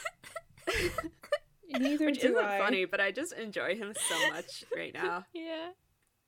Neither 1.70 2.06
Which 2.06 2.24
isn't 2.24 2.38
I. 2.38 2.58
funny, 2.58 2.86
but 2.86 3.00
I 3.00 3.12
just 3.12 3.34
enjoy 3.34 3.76
him 3.76 3.94
so 3.96 4.30
much 4.32 4.64
right 4.76 4.94
now. 4.94 5.26
yeah. 5.34 5.70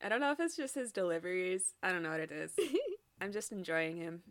I 0.03 0.09
don't 0.09 0.19
know 0.19 0.31
if 0.31 0.39
it's 0.39 0.55
just 0.55 0.75
his 0.75 0.91
deliveries. 0.91 1.73
I 1.81 1.91
don't 1.91 2.03
know 2.03 2.11
what 2.11 2.19
it 2.19 2.31
is. 2.31 2.53
I'm 3.21 3.31
just 3.31 3.51
enjoying 3.51 3.97
him. 3.97 4.21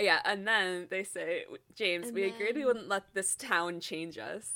Yeah, 0.00 0.20
and 0.24 0.46
then 0.46 0.88
they 0.90 1.04
say, 1.04 1.44
James, 1.74 2.08
And 2.08 2.14
we 2.14 2.24
agreed 2.24 2.56
we 2.56 2.64
wouldn't 2.64 2.88
let 2.88 3.14
this 3.14 3.36
town 3.36 3.80
change 3.80 4.18
us. 4.18 4.52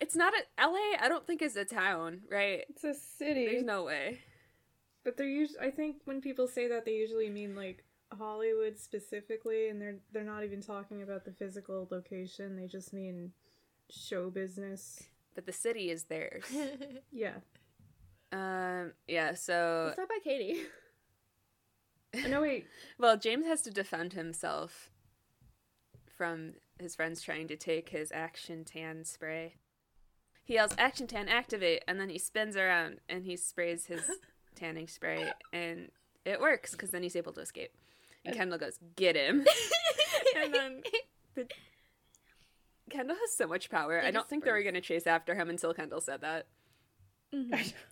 It's 0.01 0.15
not 0.15 0.33
a 0.33 0.67
LA. 0.67 0.97
I 0.99 1.07
don't 1.07 1.25
think 1.25 1.41
is 1.41 1.55
a 1.55 1.65
town, 1.65 2.21
right? 2.29 2.63
It's 2.69 2.83
a 2.83 2.93
city. 2.93 3.45
There's 3.47 3.63
no 3.63 3.83
way. 3.83 4.19
But 5.03 5.17
they're 5.17 5.27
usually. 5.27 5.59
I 5.59 5.71
think 5.71 6.01
when 6.05 6.21
people 6.21 6.47
say 6.47 6.67
that, 6.67 6.85
they 6.85 6.91
usually 6.93 7.29
mean 7.29 7.55
like 7.55 7.83
Hollywood 8.17 8.77
specifically, 8.77 9.69
and 9.69 9.81
they're 9.81 9.97
they're 10.11 10.23
not 10.23 10.43
even 10.43 10.61
talking 10.61 11.01
about 11.03 11.25
the 11.25 11.31
physical 11.31 11.87
location. 11.91 12.55
They 12.55 12.67
just 12.67 12.93
mean 12.93 13.31
show 13.89 14.29
business. 14.29 15.03
But 15.33 15.45
the 15.45 15.51
city 15.53 15.89
is 15.89 16.05
theirs. 16.05 16.45
Yeah. 17.11 17.35
um. 18.31 18.93
Yeah. 19.07 19.33
So, 19.35 19.85
What's 19.85 19.97
that 19.97 20.09
by 20.09 20.19
Katie? 20.23 20.61
Oh, 22.23 22.27
no, 22.29 22.41
wait. 22.41 22.65
well, 22.97 23.17
James 23.17 23.45
has 23.45 23.61
to 23.63 23.71
defend 23.71 24.13
himself 24.13 24.89
from 26.17 26.53
his 26.79 26.95
friends 26.95 27.21
trying 27.21 27.47
to 27.49 27.57
take 27.57 27.89
his 27.89 28.11
action 28.13 28.63
tan 28.63 29.03
spray. 29.03 29.55
He 30.43 30.53
yells 30.53 30.75
"Action 30.77 31.07
tan, 31.07 31.27
activate!" 31.27 31.83
and 31.87 31.99
then 31.99 32.09
he 32.09 32.17
spins 32.17 32.55
around 32.55 32.99
and 33.09 33.23
he 33.25 33.35
sprays 33.35 33.87
his 33.87 34.01
tanning 34.55 34.87
spray, 34.87 35.31
and 35.51 35.89
it 36.23 36.39
works 36.39 36.71
because 36.71 36.91
then 36.91 37.03
he's 37.03 37.15
able 37.15 37.33
to 37.33 37.41
escape. 37.41 37.71
And 38.25 38.35
Kendall 38.35 38.57
goes, 38.59 38.79
"Get 38.95 39.15
him!" 39.15 39.45
and 40.35 40.53
then 40.53 40.83
the... 41.35 41.47
Kendall 42.89 43.15
has 43.19 43.31
so 43.31 43.47
much 43.47 43.69
power. 43.69 44.01
I 44.01 44.11
don't 44.11 44.27
think 44.27 44.43
they 44.45 44.51
were 44.51 44.61
going 44.61 44.75
to 44.75 44.81
chase 44.81 45.07
after 45.07 45.35
him 45.35 45.49
until 45.49 45.73
Kendall 45.73 46.01
said 46.01 46.21
that. 46.21 46.47
Mhm. 47.33 47.73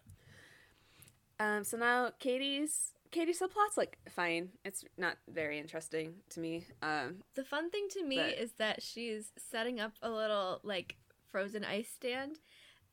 Um, 1.40 1.64
so 1.64 1.78
now 1.78 2.12
Katie's 2.20 2.94
Katie's 3.12 3.40
subplot's 3.40 3.76
like 3.76 3.98
fine. 4.10 4.50
It's 4.64 4.86
not 4.98 5.18
very 5.28 5.60
interesting 5.60 6.14
to 6.30 6.40
me. 6.40 6.66
Um, 6.82 7.18
The 7.36 7.44
fun 7.44 7.70
thing 7.70 7.88
to 7.92 8.04
me 8.04 8.18
But- 8.18 8.38
is 8.38 8.54
that 8.54 8.82
she's 8.84 9.32
setting 9.38 9.80
up 9.80 9.94
a 10.02 10.10
little 10.10 10.62
like 10.64 10.96
frozen 11.32 11.66
ice 11.66 11.90
stand, 11.90 12.40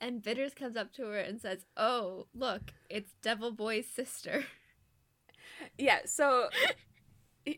and 0.00 0.22
Bitters 0.22 0.54
comes 0.54 0.74
up 0.74 0.92
to 0.94 1.04
her 1.04 1.18
and 1.18 1.40
says, 1.40 1.66
"Oh, 1.76 2.26
look, 2.34 2.72
it's 2.88 3.12
Devil 3.22 3.52
Boy's 3.52 3.86
sister." 3.86 4.46
yeah. 5.78 6.00
So 6.06 6.48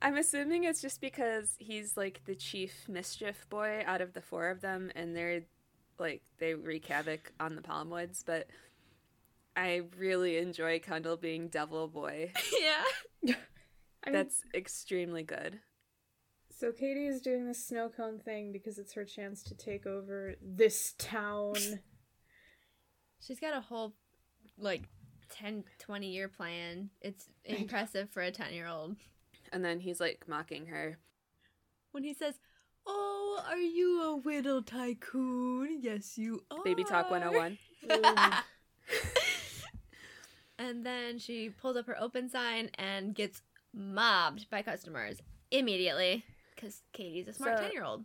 I'm 0.00 0.16
assuming 0.16 0.64
it's 0.64 0.80
just 0.80 1.00
because 1.00 1.54
he's 1.58 1.96
like 1.96 2.20
the 2.24 2.34
chief 2.34 2.72
mischief 2.88 3.46
boy 3.50 3.82
out 3.86 4.00
of 4.00 4.12
the 4.12 4.20
four 4.20 4.48
of 4.50 4.60
them, 4.60 4.90
and 4.94 5.16
they're 5.16 5.42
like 5.98 6.22
they 6.38 6.54
wreak 6.54 6.86
havoc 6.86 7.32
on 7.40 7.56
the 7.56 7.62
Palmwoods. 7.62 8.22
But 8.24 8.46
I 9.56 9.82
really 9.98 10.38
enjoy 10.38 10.78
Kendall 10.78 11.16
being 11.16 11.48
Devil 11.48 11.88
Boy. 11.88 12.32
yeah. 12.60 12.84
I 14.04 14.10
mean, 14.10 14.12
That's 14.12 14.42
extremely 14.54 15.24
good. 15.24 15.58
so 16.56 16.70
Katie 16.70 17.08
is 17.08 17.20
doing 17.20 17.46
this 17.48 17.66
snow 17.66 17.88
cone 17.88 18.20
thing 18.20 18.52
because 18.52 18.78
it's 18.78 18.94
her 18.94 19.04
chance 19.04 19.42
to 19.42 19.54
take 19.56 19.84
over 19.84 20.36
this 20.40 20.94
town. 20.98 21.54
She's 23.20 23.40
got 23.40 23.56
a 23.56 23.60
whole 23.60 23.94
like 24.56 24.84
10 25.30 25.64
20 25.78 26.06
year 26.08 26.28
plan. 26.28 26.90
It's 27.00 27.28
impressive 27.44 28.10
for 28.10 28.22
a 28.22 28.30
10 28.30 28.52
year 28.52 28.66
old. 28.66 28.96
And 29.52 29.64
then 29.64 29.80
he's 29.80 30.00
like 30.00 30.24
mocking 30.28 30.66
her. 30.66 30.98
When 31.92 32.04
he 32.04 32.12
says, 32.14 32.34
"Oh, 32.86 33.42
are 33.48 33.56
you 33.56 34.02
a 34.02 34.16
whittle 34.16 34.62
tycoon?" 34.62 35.78
Yes, 35.80 36.18
you 36.18 36.42
are. 36.50 36.62
Baby 36.64 36.84
Talk 36.84 37.10
101. 37.10 37.58
And 40.60 40.84
then 40.84 41.18
she 41.20 41.50
pulls 41.50 41.76
up 41.76 41.86
her 41.86 41.96
open 42.00 42.28
sign 42.28 42.70
and 42.74 43.14
gets 43.14 43.42
mobbed 43.72 44.50
by 44.50 44.62
customers 44.62 45.18
immediately 45.52 46.24
because 46.54 46.82
Katie's 46.92 47.28
a 47.28 47.32
smart 47.32 47.58
So- 47.58 47.62
10 47.64 47.72
year 47.72 47.84
old. 47.84 48.04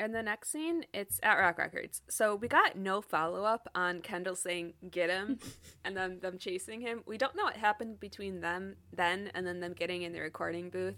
And 0.00 0.14
the 0.14 0.22
next 0.22 0.50
scene, 0.52 0.84
it's 0.94 1.18
at 1.22 1.34
Rock 1.34 1.58
Records. 1.58 2.02
So 2.08 2.36
we 2.36 2.46
got 2.46 2.76
no 2.76 3.00
follow 3.02 3.44
up 3.44 3.68
on 3.74 4.00
Kendall 4.00 4.36
saying 4.36 4.74
"get 4.90 5.10
him" 5.10 5.38
and 5.84 5.96
then 5.96 6.20
them 6.20 6.38
chasing 6.38 6.80
him. 6.80 7.02
We 7.06 7.18
don't 7.18 7.34
know 7.36 7.44
what 7.44 7.56
happened 7.56 7.98
between 7.98 8.40
them 8.40 8.76
then 8.92 9.30
and 9.34 9.46
then 9.46 9.58
them 9.60 9.72
getting 9.72 10.02
in 10.02 10.12
the 10.12 10.20
recording 10.20 10.70
booth. 10.70 10.96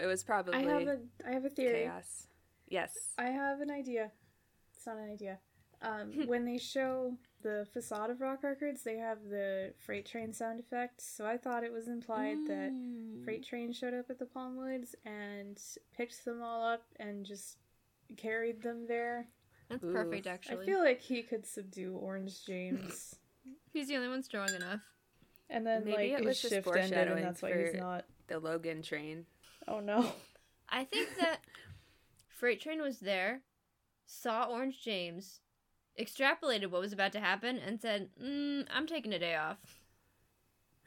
It 0.00 0.06
was 0.06 0.22
probably 0.24 0.54
I 0.56 0.62
have 0.62 0.88
a 0.88 0.98
I 1.26 1.30
have 1.32 1.44
a 1.44 1.50
theory. 1.50 1.84
chaos. 1.84 2.26
Yes. 2.68 2.92
I 3.16 3.26
have 3.26 3.60
an 3.60 3.70
idea. 3.70 4.10
It's 4.76 4.86
not 4.86 4.96
an 4.98 5.10
idea. 5.10 5.38
Um, 5.80 6.12
when 6.26 6.44
they 6.44 6.58
show 6.58 7.16
the 7.42 7.66
facade 7.72 8.10
of 8.10 8.20
Rock 8.20 8.42
Records, 8.42 8.82
they 8.82 8.96
have 8.96 9.18
the 9.30 9.72
freight 9.86 10.06
train 10.06 10.32
sound 10.32 10.60
effect. 10.60 11.00
So 11.00 11.24
I 11.26 11.36
thought 11.36 11.62
it 11.64 11.72
was 11.72 11.88
implied 11.88 12.38
that 12.48 12.72
Mm. 12.72 13.24
freight 13.24 13.44
train 13.44 13.72
showed 13.72 13.94
up 13.94 14.10
at 14.10 14.18
the 14.18 14.24
Palmwoods 14.26 14.94
and 15.06 15.58
picked 15.96 16.24
them 16.24 16.42
all 16.42 16.62
up 16.64 16.82
and 16.98 17.24
just 17.24 17.58
carried 18.16 18.62
them 18.62 18.86
there. 18.86 19.28
That's 19.68 19.82
Ooh. 19.84 19.92
perfect, 19.92 20.26
actually. 20.26 20.62
I 20.62 20.66
feel 20.66 20.80
like 20.80 21.00
he 21.00 21.22
could 21.22 21.46
subdue 21.46 21.96
Orange 21.96 22.44
James. 22.44 23.16
He's 23.72 23.88
the 23.88 23.96
only 23.96 24.08
one 24.08 24.22
strong 24.22 24.48
enough. 24.54 24.80
And 25.50 25.66
then 25.66 25.84
Maybe 25.84 26.12
like 26.12 26.20
it 26.20 26.24
was 26.24 26.40
his 26.40 26.50
just 26.50 26.54
shift 26.54 26.66
ended 26.68 26.82
foreshadowing 26.82 27.18
and 27.18 27.26
that's 27.26 27.42
why 27.42 27.56
he's 27.56 27.72
for- 27.72 27.76
not 27.76 28.04
The 28.28 28.38
Logan 28.38 28.82
train. 28.82 29.26
Oh 29.68 29.80
no. 29.80 30.12
I 30.68 30.84
think 30.84 31.08
that 31.20 31.40
Freight 32.28 32.60
Train 32.60 32.80
was 32.82 33.00
there, 33.00 33.42
saw 34.06 34.44
Orange 34.44 34.82
James, 34.82 35.40
extrapolated 36.00 36.70
what 36.70 36.80
was 36.80 36.92
about 36.92 37.12
to 37.12 37.20
happen, 37.20 37.58
and 37.58 37.80
said, 37.80 38.08
mm, 38.22 38.66
I'm 38.72 38.86
taking 38.86 39.12
a 39.12 39.18
day 39.18 39.36
off. 39.36 39.58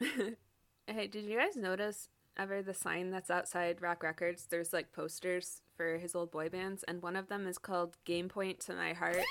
hey, 0.00 1.06
did 1.06 1.24
you 1.24 1.38
guys 1.38 1.56
notice 1.56 2.08
ever 2.38 2.62
the 2.62 2.74
sign 2.74 3.10
that's 3.10 3.30
outside 3.30 3.82
Rock 3.82 4.02
Records? 4.02 4.46
There's 4.48 4.72
like 4.72 4.92
posters 4.92 5.62
for 5.76 5.98
his 5.98 6.14
old 6.14 6.30
boy 6.30 6.48
bands, 6.48 6.84
and 6.86 7.02
one 7.02 7.16
of 7.16 7.28
them 7.28 7.46
is 7.46 7.58
called 7.58 7.96
Game 8.04 8.28
Point 8.28 8.60
to 8.60 8.74
My 8.74 8.92
Heart. 8.92 9.22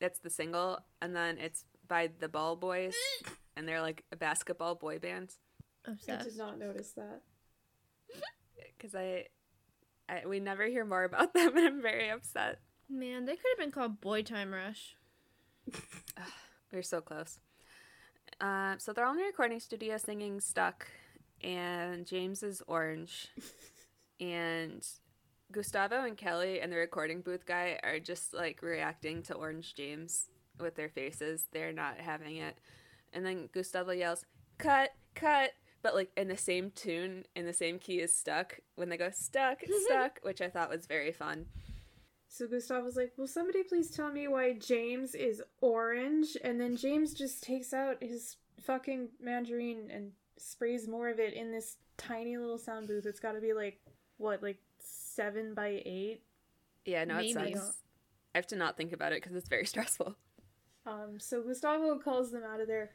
That's 0.00 0.18
the 0.18 0.30
single, 0.30 0.78
and 1.02 1.14
then 1.14 1.38
it's 1.38 1.64
by 1.86 2.10
the 2.20 2.28
Ball 2.28 2.56
Boys, 2.56 2.94
and 3.56 3.66
they're 3.68 3.80
like 3.82 4.04
a 4.12 4.16
basketball 4.16 4.74
boy 4.74 4.98
band. 4.98 5.34
I 5.86 6.24
did 6.24 6.36
not 6.36 6.58
notice 6.58 6.92
that. 6.92 7.22
Because 8.76 8.94
I, 8.94 9.26
I, 10.08 10.26
we 10.26 10.40
never 10.40 10.64
hear 10.64 10.86
more 10.86 11.04
about 11.04 11.34
them, 11.34 11.54
and 11.54 11.66
I'm 11.66 11.82
very 11.82 12.08
upset. 12.08 12.60
Man, 12.88 13.26
they 13.26 13.32
could 13.32 13.50
have 13.50 13.58
been 13.58 13.70
called 13.70 14.00
Boy 14.00 14.22
Time 14.22 14.52
Rush. 14.54 14.96
We're 16.72 16.82
so 16.82 17.02
close. 17.02 17.38
Uh, 18.40 18.76
so 18.78 18.92
they're 18.94 19.04
all 19.04 19.12
in 19.12 19.18
the 19.18 19.24
recording 19.24 19.60
studio 19.60 19.98
singing 19.98 20.40
"Stuck," 20.40 20.86
and 21.42 22.06
James 22.06 22.42
is 22.42 22.62
orange, 22.66 23.28
and 24.20 24.86
Gustavo 25.52 26.04
and 26.04 26.16
Kelly 26.16 26.60
and 26.60 26.72
the 26.72 26.76
recording 26.76 27.22
booth 27.22 27.46
guy 27.46 27.78
are 27.82 27.98
just 27.98 28.32
like 28.32 28.62
reacting 28.62 29.22
to 29.24 29.34
Orange 29.34 29.74
James 29.74 30.28
with 30.58 30.76
their 30.76 30.88
faces. 30.88 31.46
They're 31.52 31.72
not 31.72 31.98
having 31.98 32.36
it, 32.36 32.58
and 33.12 33.24
then 33.24 33.48
Gustavo 33.52 33.92
yells, 33.92 34.24
"Cut! 34.58 34.90
Cut!" 35.14 35.52
But 35.82 35.94
like 35.94 36.10
in 36.16 36.28
the 36.28 36.36
same 36.36 36.70
tune, 36.70 37.24
in 37.34 37.46
the 37.46 37.52
same 37.52 37.78
key 37.78 38.02
as 38.02 38.12
"Stuck" 38.12 38.60
when 38.76 38.88
they 38.88 38.96
go 38.96 39.10
"Stuck, 39.10 39.60
Stuck," 39.86 40.20
which 40.22 40.40
I 40.40 40.48
thought 40.48 40.70
was 40.70 40.86
very 40.86 41.12
fun. 41.12 41.46
So 42.32 42.46
Gustavo's 42.46 42.96
like, 42.96 43.12
Will 43.16 43.26
somebody 43.26 43.64
please 43.64 43.90
tell 43.90 44.12
me 44.12 44.28
why 44.28 44.52
James 44.52 45.16
is 45.16 45.42
orange? 45.60 46.36
And 46.44 46.60
then 46.60 46.76
James 46.76 47.12
just 47.12 47.42
takes 47.42 47.74
out 47.74 48.00
his 48.00 48.36
fucking 48.60 49.08
mandarin 49.20 49.90
and 49.92 50.12
sprays 50.40 50.88
more 50.88 51.08
of 51.08 51.18
it 51.18 51.34
in 51.34 51.52
this 51.52 51.76
tiny 51.96 52.36
little 52.36 52.58
sound 52.58 52.88
booth. 52.88 53.06
It's 53.06 53.20
gotta 53.20 53.40
be 53.40 53.52
like 53.52 53.80
what, 54.16 54.42
like 54.42 54.58
seven 54.78 55.54
by 55.54 55.82
eight? 55.84 56.22
Yeah, 56.84 57.04
no, 57.04 57.18
it 57.18 57.34
Maybe. 57.34 57.54
sucks. 57.54 57.78
I 58.34 58.38
have 58.38 58.46
to 58.48 58.56
not 58.56 58.76
think 58.76 58.92
about 58.92 59.12
it 59.12 59.22
because 59.22 59.36
it's 59.36 59.48
very 59.48 59.66
stressful. 59.66 60.16
Um, 60.86 61.18
so 61.18 61.42
Gustavo 61.42 61.98
calls 61.98 62.30
them 62.30 62.42
out 62.42 62.60
of 62.60 62.66
there 62.68 62.90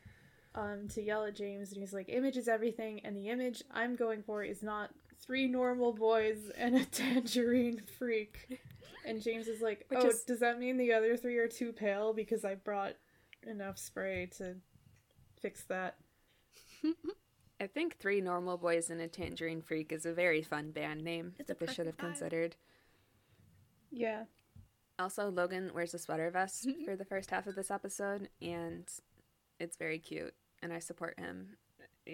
um, 0.56 0.88
to 0.90 1.02
yell 1.02 1.26
at 1.26 1.36
James, 1.36 1.72
and 1.72 1.82
he's 1.82 1.94
like, 1.94 2.10
"Image 2.10 2.38
is 2.38 2.48
everything, 2.48 3.02
and 3.04 3.16
the 3.16 3.30
image 3.30 3.64
I'm 3.72 3.96
going 3.96 4.24
for 4.24 4.44
is 4.44 4.64
not 4.64 4.90
three 5.20 5.48
normal 5.48 5.94
boys 5.94 6.50
and 6.58 6.76
a 6.76 6.86
tangerine 6.92 7.82
freak." 8.00 8.60
And 9.06 9.22
James 9.22 9.48
is 9.48 9.62
like, 9.62 9.86
"Oh, 9.96 10.08
is- 10.08 10.24
does 10.24 10.40
that 10.40 10.60
mean 10.60 10.78
the 10.78 10.94
other 10.94 11.16
three 11.18 11.38
are 11.38 11.48
too 11.48 11.72
pale 11.72 12.14
because 12.14 12.44
I 12.46 12.56
brought 12.56 12.96
enough 13.46 13.78
spray 13.78 14.28
to 14.38 14.56
fix 15.42 15.64
that?" 15.66 15.96
I 17.60 17.68
think 17.68 17.98
Three 17.98 18.20
Normal 18.22 18.58
Boys 18.58 18.90
and 18.90 19.00
a 19.00 19.08
Tangerine 19.08 19.62
Freak 19.62 19.92
is 19.92 20.06
a 20.06 20.14
very 20.14 20.42
fun 20.42 20.72
band 20.72 21.04
name 21.04 21.34
It's 21.40 21.50
a 21.50 21.54
that 21.54 21.60
they 21.66 21.74
should 21.74 21.86
have 21.86 21.98
perfect 21.98 22.18
vibe. 22.18 22.20
considered. 22.20 22.56
Yeah, 23.92 24.24
Also, 25.00 25.30
Logan 25.30 25.72
wears 25.74 25.94
a 25.94 26.00
sweater 26.00 26.30
vest 26.32 26.68
for 26.86 26.96
the 26.96 27.06
first 27.06 27.30
half 27.32 27.48
of 27.48 27.56
this 27.56 27.72
episode, 27.72 28.30
and 28.42 28.86
it's 29.60 29.78
very 29.78 30.00
cute, 30.00 30.34
and 30.62 30.74
I 30.74 30.80
support 30.80 31.18
him. 31.18 31.56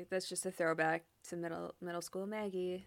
That's 0.09 0.29
just 0.29 0.45
a 0.45 0.51
throwback 0.51 1.03
to 1.29 1.35
middle 1.35 1.73
middle 1.81 2.01
school 2.01 2.25
Maggie. 2.27 2.85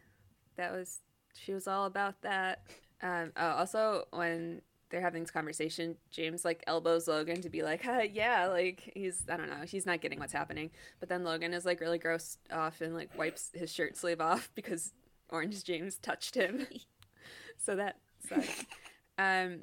That 0.57 0.73
was 0.73 1.01
she 1.35 1.53
was 1.53 1.67
all 1.67 1.87
about 1.87 2.23
that. 2.23 2.63
Um, 3.03 3.33
oh, 3.37 3.49
also, 3.49 4.05
when 4.13 4.63
they're 4.95 5.03
having 5.03 5.25
this 5.25 5.33
conversation, 5.33 5.97
James 6.13 6.45
like 6.45 6.63
elbows 6.69 7.09
Logan 7.09 7.43
to 7.43 7.51
be 7.51 7.65
like, 7.65 7.83
huh, 7.83 8.03
"Yeah, 8.13 8.47
like 8.47 8.93
he's 8.95 9.25
I 9.29 9.37
don't 9.37 9.51
know, 9.51 9.65
he's 9.67 9.87
not 9.87 10.01
getting 10.01 10.21
what's 10.21 10.33
happening." 10.33 10.71
But 11.01 11.09
then 11.09 11.25
Logan 11.25 11.53
is 11.53 11.65
like 11.65 11.81
really 11.81 11.99
grossed 11.99 12.37
off 12.53 12.81
and 12.81 12.95
like 12.95 13.19
wipes 13.19 13.51
his 13.53 13.73
shirt 13.73 13.97
sleeve 13.97 14.21
off 14.21 14.51
because 14.55 14.93
Orange 15.31 15.65
James 15.65 15.97
touched 15.97 16.37
him. 16.37 16.65
so 17.59 17.75
that 17.77 17.99
sucks. 18.29 18.65
Um, 19.17 19.63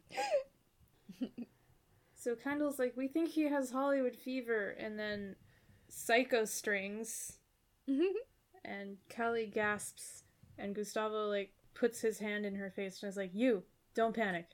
So 2.16 2.36
Kendall's 2.36 2.78
like, 2.78 2.96
"We 2.96 3.08
think 3.08 3.30
he 3.30 3.44
has 3.50 3.72
Hollywood 3.72 4.16
fever," 4.16 4.76
and 4.80 4.98
then 5.00 5.36
Psycho 5.90 6.46
strings, 6.46 7.40
and 8.64 8.98
Kelly 9.10 9.46
gasps, 9.48 10.24
and 10.58 10.76
Gustavo 10.76 11.28
like 11.28 11.52
puts 11.74 12.00
his 12.00 12.20
hand 12.20 12.46
in 12.46 12.56
her 12.56 12.70
face 12.70 13.02
and 13.02 13.10
is 13.10 13.18
like, 13.18 13.32
"You 13.34 13.64
don't 13.94 14.16
panic, 14.16 14.52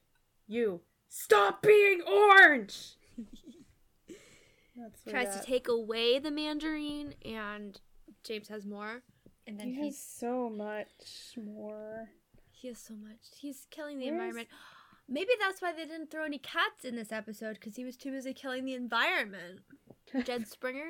you 0.48 0.82
stop 1.10 1.62
being 1.62 2.02
orange." 2.02 2.96
That's 4.76 5.04
where 5.06 5.14
Tries 5.24 5.36
to 5.40 5.44
take 5.46 5.68
away 5.68 6.20
the 6.20 6.30
mandarin, 6.32 7.16
and 7.26 7.80
James 8.24 8.48
has 8.50 8.66
more. 8.66 9.02
And 9.48 9.60
then 9.60 9.70
He 9.70 9.76
he's 9.76 9.96
has 9.96 10.04
so 10.04 10.50
much 10.50 11.36
more. 11.38 12.10
He 12.52 12.68
has 12.68 12.78
so 12.80 12.94
much. 12.96 13.18
He's 13.40 13.66
killing 13.72 13.98
the 14.00 14.06
Where's- 14.06 14.14
environment. 14.16 14.50
Maybe 15.10 15.32
that's 15.40 15.62
why 15.62 15.72
they 15.72 15.86
didn't 15.86 16.12
throw 16.12 16.26
any 16.26 16.38
cats 16.38 16.84
in 16.84 16.96
this 16.98 17.14
episode 17.14 17.54
because 17.54 17.78
he 17.78 17.86
was 17.86 17.96
too 17.96 18.12
busy 18.12 18.34
killing 18.34 18.66
the 18.66 18.74
environment. 18.74 19.62
Jed 20.26 20.48
Springer, 20.48 20.90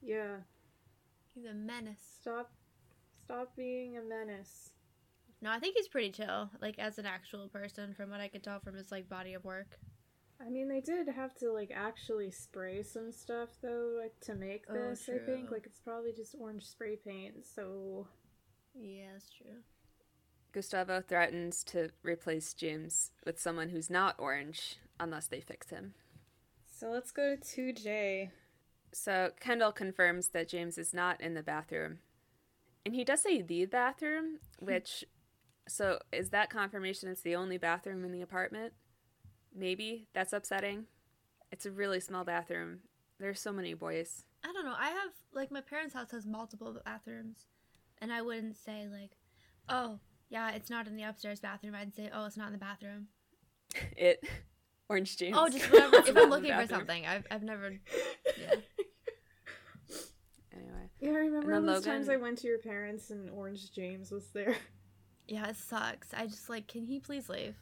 Yeah, 0.00 0.38
he's 1.34 1.44
a 1.44 1.52
menace. 1.52 2.00
stop, 2.20 2.50
stop 3.24 3.54
being 3.56 3.98
a 3.98 4.02
menace. 4.02 4.70
No, 5.44 5.50
I 5.50 5.58
think 5.58 5.76
he's 5.76 5.88
pretty 5.88 6.10
chill, 6.10 6.48
like 6.62 6.78
as 6.78 6.98
an 6.98 7.04
actual 7.04 7.48
person, 7.48 7.92
from 7.92 8.08
what 8.08 8.18
I 8.18 8.28
could 8.28 8.42
tell 8.42 8.60
from 8.60 8.76
his 8.76 8.90
like 8.90 9.10
body 9.10 9.34
of 9.34 9.44
work. 9.44 9.78
I 10.40 10.48
mean, 10.48 10.68
they 10.68 10.80
did 10.80 11.06
have 11.08 11.34
to 11.40 11.52
like 11.52 11.70
actually 11.70 12.30
spray 12.30 12.82
some 12.82 13.12
stuff 13.12 13.50
though 13.60 13.98
like, 14.00 14.18
to 14.22 14.34
make 14.34 14.64
Oh, 14.70 14.72
this. 14.72 15.06
I 15.12 15.18
think 15.18 15.50
like 15.50 15.66
it's 15.66 15.80
probably 15.80 16.12
just 16.16 16.34
orange 16.40 16.64
spray 16.64 16.96
paint. 16.96 17.44
So 17.44 18.08
Yeah, 18.74 19.12
that's 19.12 19.28
true. 19.28 19.60
Gustavo 20.52 21.02
threatens 21.06 21.62
to 21.64 21.90
replace 22.02 22.54
James 22.54 23.10
with 23.26 23.38
someone 23.38 23.68
who's 23.68 23.90
not 23.90 24.14
orange 24.18 24.76
unless 24.98 25.26
they 25.26 25.40
fix 25.40 25.68
him. 25.68 25.92
so 26.74 26.88
let's 26.88 27.10
go 27.10 27.36
to 27.36 27.42
two 27.42 27.74
J. 27.74 28.30
So 28.92 29.32
Kendall 29.40 29.72
confirms 29.72 30.28
that 30.28 30.48
James 30.48 30.78
is 30.78 30.94
not 30.94 31.20
in 31.20 31.34
the 31.34 31.42
bathroom. 31.42 31.98
And 32.86 32.94
he 32.94 33.04
does 33.04 33.22
say 33.22 33.42
the 33.42 33.66
bathroom, 33.66 34.38
which 34.60 35.04
so 35.68 35.98
is 36.12 36.30
that 36.30 36.50
confirmation 36.50 37.08
it's 37.08 37.22
the 37.22 37.36
only 37.36 37.58
bathroom 37.58 38.04
in 38.04 38.12
the 38.12 38.22
apartment? 38.22 38.72
Maybe 39.54 40.06
that's 40.12 40.32
upsetting. 40.32 40.86
It's 41.52 41.66
a 41.66 41.70
really 41.70 42.00
small 42.00 42.24
bathroom. 42.24 42.80
There's 43.18 43.40
so 43.40 43.52
many 43.52 43.74
boys. 43.74 44.24
I 44.44 44.52
don't 44.52 44.64
know. 44.64 44.74
I 44.76 44.88
have 44.88 45.10
like 45.32 45.50
my 45.50 45.60
parents' 45.60 45.94
house 45.94 46.10
has 46.10 46.26
multiple 46.26 46.76
bathrooms, 46.84 47.46
and 47.98 48.12
I 48.12 48.22
wouldn't 48.22 48.56
say 48.56 48.86
like, 48.90 49.12
oh 49.68 50.00
yeah, 50.28 50.50
it's 50.50 50.68
not 50.68 50.86
in 50.86 50.96
the 50.96 51.04
upstairs 51.04 51.40
bathroom. 51.40 51.74
I'd 51.74 51.94
say, 51.94 52.10
oh, 52.12 52.26
it's 52.26 52.36
not 52.36 52.48
in 52.48 52.52
the 52.52 52.58
bathroom. 52.58 53.08
It 53.96 54.22
Orange 54.88 55.16
James. 55.16 55.36
Oh, 55.38 55.48
just 55.48 55.64
whatever. 55.72 55.96
if 55.96 56.08
I'm 56.08 56.14
not 56.14 56.22
in 56.24 56.30
the 56.30 56.36
looking 56.36 56.54
for 56.54 56.66
something, 56.66 57.06
I've 57.06 57.26
I've 57.30 57.42
never. 57.42 57.78
Yeah. 58.36 58.54
Anyway. 60.52 60.88
Yeah, 61.00 61.10
I 61.10 61.14
remember 61.14 61.54
all 61.54 61.60
then 61.60 61.66
those 61.66 61.84
times 61.84 62.08
I 62.08 62.16
went 62.16 62.38
to 62.38 62.48
your 62.48 62.58
parents 62.58 63.10
and 63.10 63.30
Orange 63.30 63.72
James 63.72 64.10
was 64.10 64.26
there. 64.32 64.56
Yeah, 65.26 65.48
it 65.48 65.56
sucks. 65.56 66.12
I 66.14 66.26
just 66.26 66.48
like, 66.48 66.66
can 66.68 66.84
he 66.84 67.00
please 67.00 67.28
leave? 67.28 67.56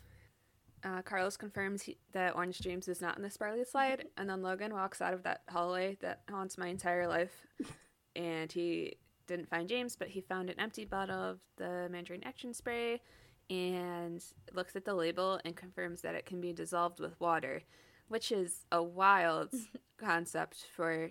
Uh, 0.84 1.00
Carlos 1.02 1.36
confirms 1.36 1.82
he, 1.82 1.96
that 2.12 2.34
Orange 2.34 2.60
James 2.60 2.88
is 2.88 3.00
not 3.00 3.16
in 3.16 3.22
the 3.22 3.28
swirly 3.28 3.66
slide, 3.66 4.06
and 4.16 4.28
then 4.28 4.42
Logan 4.42 4.72
walks 4.74 5.00
out 5.00 5.14
of 5.14 5.22
that 5.22 5.42
hallway 5.48 5.96
that 6.00 6.22
haunts 6.28 6.58
my 6.58 6.68
entire 6.68 7.06
life, 7.06 7.46
and 8.16 8.50
he 8.50 8.96
didn't 9.26 9.48
find 9.48 9.68
James, 9.68 9.94
but 9.94 10.08
he 10.08 10.20
found 10.20 10.50
an 10.50 10.58
empty 10.58 10.84
bottle 10.84 11.20
of 11.20 11.38
the 11.56 11.88
Mandarin 11.90 12.24
Action 12.24 12.52
Spray, 12.52 13.00
and 13.48 14.22
looks 14.52 14.74
at 14.74 14.84
the 14.84 14.94
label 14.94 15.40
and 15.44 15.54
confirms 15.54 16.00
that 16.00 16.14
it 16.14 16.26
can 16.26 16.40
be 16.40 16.52
dissolved 16.52 16.98
with 16.98 17.18
water, 17.20 17.62
which 18.08 18.32
is 18.32 18.64
a 18.72 18.82
wild 18.82 19.50
concept 19.98 20.66
for 20.74 21.10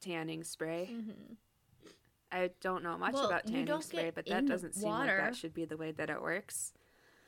tanning 0.00 0.42
spray. 0.42 0.90
Mm-hmm. 0.92 1.34
I 2.32 2.50
don't 2.60 2.82
know 2.82 2.96
much 2.96 3.14
Well, 3.14 3.26
about 3.26 3.46
you 3.48 3.64
tanning 3.64 3.82
spray, 3.82 4.10
but 4.14 4.26
that 4.26 4.46
doesn't 4.46 4.74
seem 4.74 4.92
like 4.92 5.16
that 5.16 5.34
should 5.36 5.54
be 5.54 5.64
the 5.64 5.76
way 5.76 5.92
that 5.92 6.10
it 6.10 6.22
works. 6.22 6.72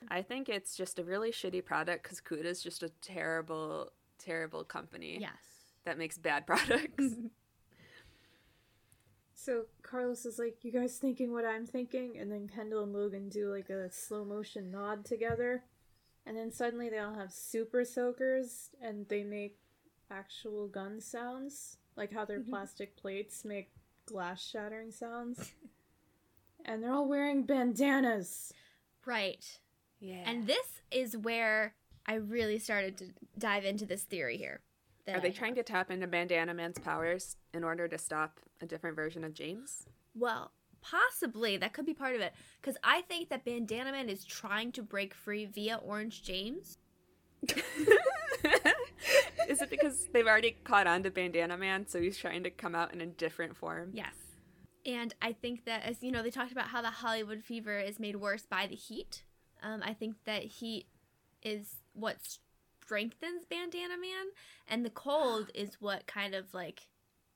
I 0.09 0.23
think 0.23 0.49
it's 0.49 0.77
just 0.77 0.99
a 0.99 1.05
really 1.05 1.31
shitty 1.31 1.65
product 1.65 2.03
because 2.03 2.21
Cuda 2.21 2.45
is 2.45 2.63
just 2.63 2.83
a 2.83 2.89
terrible, 3.01 3.93
terrible 4.19 4.65
company 4.65 5.19
Yes. 5.21 5.33
that 5.85 5.99
makes 5.99 6.19
bad 6.19 6.47
products. 6.47 7.15
So 9.35 9.65
Carlos 9.83 10.25
is 10.25 10.39
like, 10.39 10.59
"You 10.63 10.71
guys 10.71 10.99
thinking 10.99 11.33
what 11.33 11.45
I'm 11.45 11.67
thinking?" 11.67 12.19
And 12.19 12.31
then 12.31 12.49
Kendall 12.49 12.85
and 12.85 12.93
Logan 12.93 13.29
do 13.29 13.51
like 13.51 13.71
a 13.71 13.91
slow 13.91 14.25
motion 14.25 14.71
nod 14.71 15.05
together. 15.05 15.65
And 16.25 16.37
then 16.37 16.53
suddenly 16.53 16.89
they 16.89 16.99
all 16.99 17.15
have 17.15 17.33
super 17.33 17.85
soakers 17.85 18.71
and 18.81 19.09
they 19.09 19.25
make 19.25 19.59
actual 20.11 20.69
gun 20.69 21.01
sounds, 21.01 21.79
like 21.97 22.13
how 22.13 22.25
their 22.25 22.41
plastic 22.41 22.97
plates 22.97 23.45
make 23.45 23.73
glass 24.13 24.47
shattering 24.47 24.93
sounds. 24.93 25.53
and 26.65 26.83
they're 26.83 26.93
all 26.93 27.09
wearing 27.09 27.43
bandanas. 27.43 28.53
Right. 29.05 29.45
Yeah. 30.01 30.23
And 30.27 30.47
this 30.47 30.83
is 30.91 31.17
where 31.17 31.75
I 32.07 32.15
really 32.15 32.59
started 32.59 32.97
to 32.99 33.07
dive 33.39 33.65
into 33.65 33.87
this 33.87 34.03
theory 34.03 34.37
here. 34.37 34.61
Are 35.09 35.21
they 35.21 35.29
I 35.29 35.33
trying 35.33 35.57
have. 35.57 35.65
to 35.65 35.73
tap 35.73 35.91
into 35.91 36.07
Bandana 36.07 36.55
Man's 36.55 36.79
powers 36.79 37.37
in 37.53 37.65
order 37.65 37.89
to 37.89 37.99
stop 37.99 38.39
a 38.61 38.67
different 38.67 38.95
version 38.95 39.25
of 39.25 39.35
James? 39.35 39.87
Well, 40.15 40.53
possibly 40.81 41.57
that 41.57 41.73
could 41.73 41.87
be 41.87 41.95
part 41.95 42.15
of 42.15 42.21
it 42.21 42.33
because 42.61 42.77
I 42.85 43.01
think 43.03 43.29
that 43.31 43.45
Bandana 43.45 43.91
Man 43.91 44.09
is 44.09 44.25
trying 44.25 44.71
to 44.73 44.83
break 44.83 45.15
free 45.15 45.47
via 45.47 45.77
Orange 45.77 46.23
James. 46.23 46.79
Is 49.49 49.61
it 49.61 49.71
because 49.71 50.09
they've 50.13 50.27
already 50.27 50.57
caught 50.65 50.87
on 50.87 51.03
to 51.03 51.11
Bandana 51.11 51.57
Man, 51.57 51.87
so 51.87 52.01
he's 52.01 52.19
trying 52.19 52.43
to 52.45 52.51
come 52.51 52.75
out 52.75 52.93
in 52.93 53.01
a 53.01 53.07
different 53.07 53.57
form? 53.57 53.91
Yes. 53.93 54.15
And 54.85 55.15
I 55.23 55.33
think 55.33 55.65
that, 55.65 55.83
as 55.85 56.03
you 56.03 56.11
know, 56.11 56.23
they 56.23 56.31
talked 56.31 56.53
about 56.53 56.69
how 56.69 56.83
the 56.83 56.91
Hollywood 56.91 57.43
fever 57.43 57.79
is 57.79 58.01
made 58.01 58.17
worse 58.17 58.43
by 58.43 58.67
the 58.67 58.75
heat. 58.75 59.23
Um, 59.63 59.81
I 59.85 59.95
think 59.95 60.17
that 60.25 60.43
heat 60.43 60.87
is 61.43 61.77
what 61.93 62.17
strengthens 62.83 63.45
Bandana 63.49 63.97
Man, 64.01 64.27
and 64.67 64.85
the 64.85 64.91
cold 64.91 65.51
is 65.55 65.77
what 65.81 66.07
kind 66.07 66.35
of 66.35 66.53
like 66.53 66.89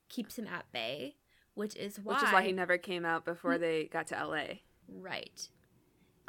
keeps 0.08 0.38
him 0.38 0.46
at 0.46 0.70
bay, 0.72 1.16
which 1.54 1.76
is 1.76 1.98
why. 1.98 2.14
Which 2.14 2.24
is 2.24 2.32
why 2.32 2.42
he 2.42 2.52
never 2.52 2.78
came 2.78 3.04
out 3.04 3.24
before 3.24 3.58
they 3.58 3.84
got 3.84 4.08
to 4.08 4.26
LA. 4.26 4.44
Right. 4.88 5.48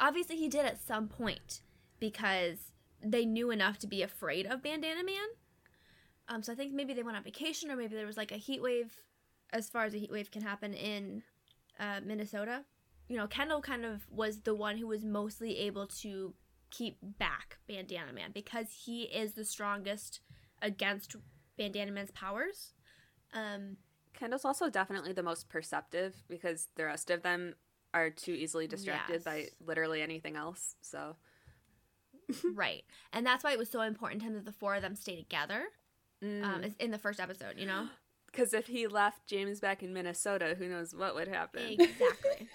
Obviously, 0.00 0.36
he 0.36 0.48
did 0.48 0.64
at 0.64 0.80
some 0.80 1.08
point 1.08 1.62
because 1.98 2.72
they 3.02 3.24
knew 3.24 3.50
enough 3.50 3.78
to 3.78 3.86
be 3.86 4.02
afraid 4.02 4.46
of 4.46 4.62
Bandana 4.62 5.04
Man. 5.04 5.28
Um, 6.28 6.42
so 6.42 6.52
I 6.52 6.56
think 6.56 6.72
maybe 6.72 6.94
they 6.94 7.02
went 7.02 7.16
on 7.16 7.22
vacation, 7.22 7.70
or 7.70 7.76
maybe 7.76 7.94
there 7.96 8.06
was 8.06 8.16
like 8.16 8.32
a 8.32 8.36
heat 8.36 8.62
wave, 8.62 8.94
as 9.52 9.68
far 9.68 9.84
as 9.84 9.94
a 9.94 9.98
heat 9.98 10.10
wave 10.10 10.30
can 10.30 10.42
happen 10.42 10.74
in 10.74 11.22
uh, 11.80 12.00
Minnesota. 12.04 12.64
You 13.08 13.16
know, 13.16 13.26
Kendall 13.26 13.62
kind 13.62 13.84
of 13.84 14.06
was 14.10 14.40
the 14.40 14.54
one 14.54 14.76
who 14.76 14.86
was 14.86 15.04
mostly 15.04 15.58
able 15.58 15.86
to 15.86 16.34
keep 16.70 16.98
back 17.00 17.58
Bandana 17.66 18.12
Man 18.12 18.30
because 18.34 18.66
he 18.84 19.04
is 19.04 19.32
the 19.32 19.44
strongest 19.44 20.20
against 20.60 21.16
Bandana 21.56 21.92
Man's 21.92 22.10
powers. 22.10 22.74
Um, 23.32 23.76
Kendall's 24.12 24.44
also 24.44 24.68
definitely 24.68 25.12
the 25.12 25.22
most 25.22 25.48
perceptive 25.48 26.14
because 26.28 26.68
the 26.76 26.84
rest 26.84 27.10
of 27.10 27.22
them 27.22 27.54
are 27.94 28.10
too 28.10 28.32
easily 28.32 28.66
distracted 28.66 29.24
by 29.24 29.46
literally 29.64 30.02
anything 30.02 30.36
else. 30.36 30.74
So 30.82 31.16
right, 32.54 32.84
and 33.12 33.26
that's 33.26 33.42
why 33.44 33.52
it 33.52 33.58
was 33.58 33.70
so 33.70 33.80
important 33.82 34.20
to 34.22 34.26
him 34.28 34.34
that 34.34 34.44
the 34.44 34.52
four 34.52 34.74
of 34.74 34.82
them 34.82 34.94
stay 34.96 35.16
together. 35.16 35.64
Mm. 36.24 36.42
um, 36.44 36.64
in 36.80 36.90
the 36.90 36.98
first 36.98 37.20
episode, 37.20 37.54
you 37.58 37.66
know? 37.66 37.86
Because 38.30 38.52
if 38.52 38.66
he 38.66 38.86
left 38.88 39.26
James 39.26 39.58
back 39.58 39.82
in 39.82 39.92
Minnesota, 39.94 40.54
who 40.58 40.68
knows 40.68 40.94
what 40.94 41.14
would 41.14 41.28
happen? 41.28 41.62
Exactly. 41.80 42.48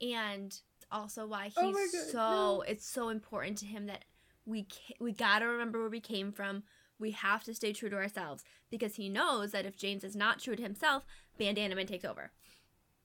and 0.00 0.58
also 0.90 1.26
why 1.26 1.44
he's 1.46 1.54
Oh 1.58 1.72
God, 1.72 1.88
so, 2.10 2.18
no. 2.18 2.64
it's 2.66 2.86
so 2.88 3.10
important 3.10 3.58
to 3.58 3.66
him 3.66 3.86
that 3.86 4.04
we 4.46 4.62
ca- 4.64 4.94
we 4.98 5.12
gotta 5.12 5.46
remember 5.46 5.78
where 5.80 5.90
we 5.90 6.00
came 6.00 6.32
from. 6.32 6.62
We 6.98 7.10
have 7.12 7.44
to 7.44 7.54
stay 7.54 7.72
true 7.74 7.90
to 7.90 7.96
ourselves 7.96 8.44
because 8.70 8.94
he 8.96 9.08
knows 9.10 9.52
that 9.52 9.66
if 9.66 9.76
James 9.76 10.04
is 10.04 10.16
not 10.16 10.38
true 10.40 10.56
to 10.56 10.62
himself, 10.62 11.04
Bandana 11.38 11.74
Man 11.76 11.86
takes 11.86 12.04
over. 12.04 12.30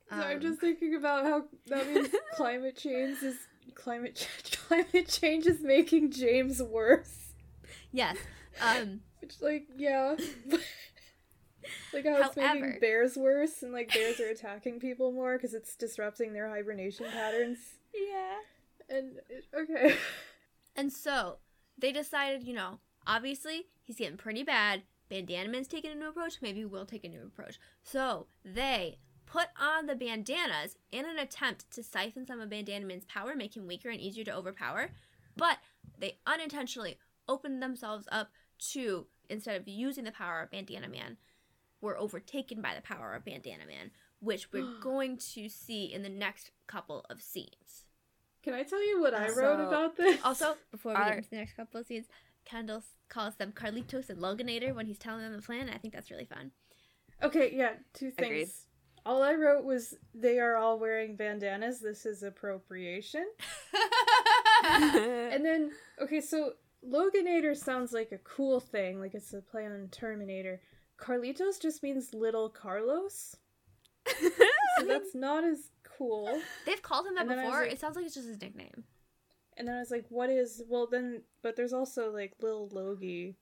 So 0.10 0.15
I'm 0.15 0.38
Um, 0.38 0.41
just 0.41 0.62
thinking 0.62 0.95
about 0.95 1.25
how 1.25 1.43
that 1.67 1.88
means 1.93 2.10
climate 2.36 2.78
change 2.78 3.21
is 3.23 3.36
climate 3.73 4.15
ch- 4.43 4.58
climate 4.67 5.08
change 5.08 5.45
is 5.45 5.62
making 5.62 6.12
James 6.12 6.62
worse. 6.62 7.34
yes. 7.91 8.17
Um, 8.62 9.01
Which 9.21 9.36
like 9.41 9.67
yeah. 9.78 10.15
like 11.93 12.06
how 12.06 12.21
it's 12.21 12.36
However- 12.36 12.60
making 12.60 12.80
bears 12.80 13.15
worse 13.15 13.63
and 13.63 13.71
like 13.73 13.93
bears 13.93 14.19
are 14.19 14.28
attacking 14.30 14.80
people 14.80 15.12
more 15.12 15.38
because 15.38 15.54
it's 15.54 15.75
disrupting 15.75 16.34
their 16.34 16.49
hibernation 16.49 17.06
patterns. 17.12 17.58
yeah. 17.93 18.36
And 18.88 19.13
it, 19.30 19.45
okay. 19.58 19.95
And 20.75 20.93
so 20.93 21.38
they 21.78 21.91
decided, 21.91 22.43
you 22.43 22.54
know, 22.54 22.80
obviously 23.08 23.65
he's 23.82 23.95
getting 23.95 24.17
pretty 24.17 24.43
bad. 24.43 24.84
Bandana 25.10 25.49
Man's 25.49 25.67
taking 25.67 25.91
a 25.91 25.95
new 25.95 26.10
approach. 26.10 26.36
Maybe 26.41 26.65
we'll 26.65 26.86
take 26.86 27.04
a 27.04 27.10
new 27.10 27.23
approach. 27.23 27.60
So 27.84 28.28
they 28.43 28.99
put 29.36 29.48
on 29.60 29.86
the 29.86 29.95
bandanas 29.95 30.78
in 30.93 31.06
an 31.06 31.19
attempt 31.19 31.69
to 31.71 31.84
siphon 31.84 32.26
some 32.26 32.39
of 32.39 32.50
Bandana 32.50 32.86
Man's 32.86 33.04
power, 33.06 33.36
make 33.36 33.56
him 33.58 33.67
weaker 33.67 33.89
and 33.89 34.00
easier 34.00 34.24
to 34.24 34.36
overpower. 34.36 34.91
But 35.36 35.58
they 36.00 36.19
unintentionally 36.26 36.98
opened 37.28 37.62
themselves 37.62 38.08
up 38.12 38.30
to, 38.71 39.08
instead 39.30 39.60
of 39.60 39.67
using 39.67 40.06
the 40.06 40.12
power 40.12 40.41
of 40.41 40.52
Bandana 40.52 40.88
Man, 40.88 41.17
were 41.82 41.98
overtaken 41.98 42.62
by 42.62 42.74
the 42.76 42.82
power 42.82 43.13
of 43.13 43.26
Bandana 43.26 43.65
Man, 43.67 43.91
which 44.21 44.54
we're 44.54 44.80
going 44.82 45.17
to 45.34 45.50
see 45.50 45.86
in 45.93 46.02
the 46.04 46.10
next 46.10 46.52
couple 46.67 47.06
of 47.10 47.21
scenes. 47.21 47.84
Can 48.41 48.54
I 48.54 48.63
tell 48.63 48.86
you 48.88 49.02
what 49.02 49.13
I 49.13 49.28
So- 49.30 49.41
wrote 49.41 49.67
about 49.67 49.98
this? 49.98 50.21
Also, 50.24 50.56
before 50.71 50.93
we 50.93 50.98
Our- 50.98 51.10
get 51.10 51.17
into 51.17 51.30
the 51.32 51.36
next 51.38 51.54
couple 51.58 51.82
of 51.82 51.88
scenes, 51.88 52.06
Kendall 52.45 52.84
calls 53.10 53.36
them 53.36 53.52
Carlitos 53.52 54.10
and 54.10 54.19
Loganator 54.19 54.74
when 54.74 54.86
he's 54.86 55.00
telling 55.00 55.24
them 55.24 55.36
the 55.36 55.41
plan. 55.41 55.69
I 55.69 55.78
think 55.78 55.93
that's 55.93 56.10
really 56.12 56.26
fun. 56.26 56.52
Okay, 57.21 57.52
yeah, 57.54 57.74
two 57.93 58.12
things. 58.12 58.26
Agreed. 58.28 58.50
All 59.06 59.22
I 59.22 59.34
wrote 59.34 59.63
was 59.63 59.94
they 60.13 60.39
are 60.39 60.56
all 60.56 60.80
wearing 60.80 61.15
bandanas. 61.15 61.80
This 61.80 62.06
is 62.06 62.24
appropriation. 62.24 63.26
And 64.68 65.46
then, 65.46 65.72
okay, 66.02 66.22
so 66.22 66.54
Loganator 66.88 67.56
sounds 67.56 67.91
like 67.91 68.12
a 68.12 68.18
cool 68.20 68.60
thing, 68.60 69.00
like 69.00 69.13
it's 69.13 69.34
a 69.34 69.41
play 69.41 69.65
on 69.65 69.89
Terminator. 69.91 70.62
Carlitos 71.00 71.62
just 71.62 71.84
means 71.84 72.13
little 72.13 72.50
Carlos. 72.50 73.36
So 74.08 74.30
that's 74.88 75.13
not 75.13 75.44
as 75.44 75.70
cool. 75.98 76.41
They've 76.65 76.82
called 76.82 77.06
him 77.08 77.15
that 77.15 77.22
And 77.22 77.32
then 77.32 77.39
I 77.39 77.44
was 77.44 77.50
before. 77.52 77.63
like- 77.63 77.72
it 77.74 77.80
sounds 77.80 77.96
like 77.96 78.06
it's 78.06 78.15
just 78.15 78.28
his 78.28 78.41
nickname. 78.41 78.86
And 79.58 79.68
then 79.68 79.76
I 79.76 79.80
was 79.80 79.91
like, 79.91 80.06
what 80.10 80.30
is 80.30 80.63
well 80.68 80.88
then 80.88 81.22
but 81.44 81.56
there's 81.56 81.74
also 81.74 82.12
like 82.12 82.34
Lil 82.41 82.70
Logie. 82.72 83.36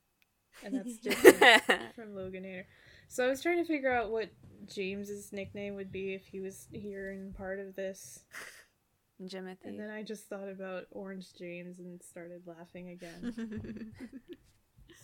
And 0.63 0.75
that's 0.75 0.97
different 1.03 1.95
from 1.95 2.09
Loganator. 2.13 2.65
So 3.07 3.25
I 3.25 3.29
was 3.29 3.41
trying 3.41 3.57
to 3.57 3.65
figure 3.65 3.93
out 3.93 4.11
what 4.11 4.29
James's 4.67 5.31
nickname 5.31 5.75
would 5.75 5.91
be 5.91 6.13
if 6.13 6.25
he 6.25 6.39
was 6.39 6.67
here 6.71 7.11
and 7.11 7.35
part 7.35 7.59
of 7.59 7.75
this. 7.75 8.23
Jimothy. 9.21 9.65
And 9.65 9.79
then 9.79 9.89
I 9.89 10.03
just 10.03 10.27
thought 10.27 10.49
about 10.49 10.85
Orange 10.91 11.33
James 11.37 11.79
and 11.79 12.01
started 12.01 12.41
laughing 12.45 12.89
again. 12.89 13.93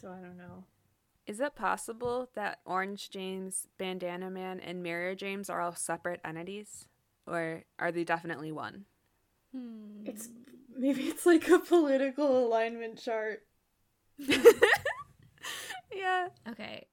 so 0.01 0.09
I 0.09 0.19
don't 0.21 0.37
know. 0.37 0.63
Is 1.25 1.39
it 1.39 1.55
possible 1.55 2.29
that 2.33 2.59
Orange 2.65 3.11
James, 3.11 3.67
Bandana 3.77 4.31
Man, 4.31 4.59
and 4.59 4.81
Mirror 4.81 5.15
James 5.15 5.49
are 5.49 5.61
all 5.61 5.75
separate 5.75 6.21
entities? 6.25 6.87
Or 7.27 7.63
are 7.77 7.91
they 7.91 8.03
definitely 8.03 8.51
one? 8.51 8.85
Hmm. 9.55 10.05
It's 10.05 10.29
maybe 10.75 11.03
it's 11.03 11.25
like 11.25 11.47
a 11.49 11.59
political 11.59 12.45
alignment 12.47 12.99
chart. 12.99 13.45
yeah. 15.95 16.29
okay. 16.47 16.87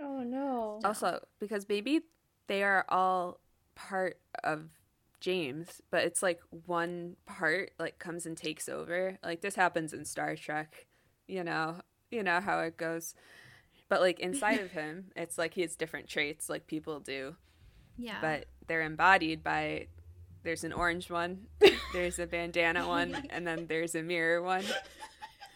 Oh 0.00 0.22
no. 0.22 0.80
Also, 0.84 1.20
because 1.38 1.66
maybe 1.68 2.00
they 2.46 2.62
are 2.62 2.84
all 2.88 3.40
part 3.74 4.18
of 4.42 4.64
James, 5.20 5.82
but 5.90 6.04
it's 6.04 6.22
like 6.22 6.40
one 6.66 7.16
part 7.26 7.72
like 7.78 7.98
comes 7.98 8.24
and 8.26 8.36
takes 8.36 8.68
over. 8.68 9.18
Like 9.22 9.40
this 9.42 9.54
happens 9.56 9.92
in 9.92 10.04
Star 10.04 10.34
Trek, 10.36 10.86
you 11.28 11.44
know, 11.44 11.76
you 12.10 12.22
know 12.22 12.40
how 12.40 12.60
it 12.60 12.76
goes. 12.76 13.14
But 13.88 14.00
like 14.00 14.20
inside 14.20 14.60
of 14.60 14.70
him, 14.72 15.06
it's 15.16 15.36
like 15.36 15.54
he 15.54 15.60
has 15.62 15.76
different 15.76 16.08
traits 16.08 16.48
like 16.48 16.66
people 16.66 17.00
do, 17.00 17.36
Yeah. 17.98 18.18
but 18.20 18.46
they're 18.66 18.82
embodied 18.82 19.42
by 19.44 19.88
there's 20.42 20.64
an 20.64 20.72
orange 20.72 21.10
one, 21.10 21.46
there's 21.92 22.18
a 22.18 22.26
bandana 22.26 22.88
one, 22.88 23.26
and 23.28 23.46
then 23.46 23.66
there's 23.66 23.94
a 23.94 24.02
mirror 24.02 24.40
one. 24.42 24.64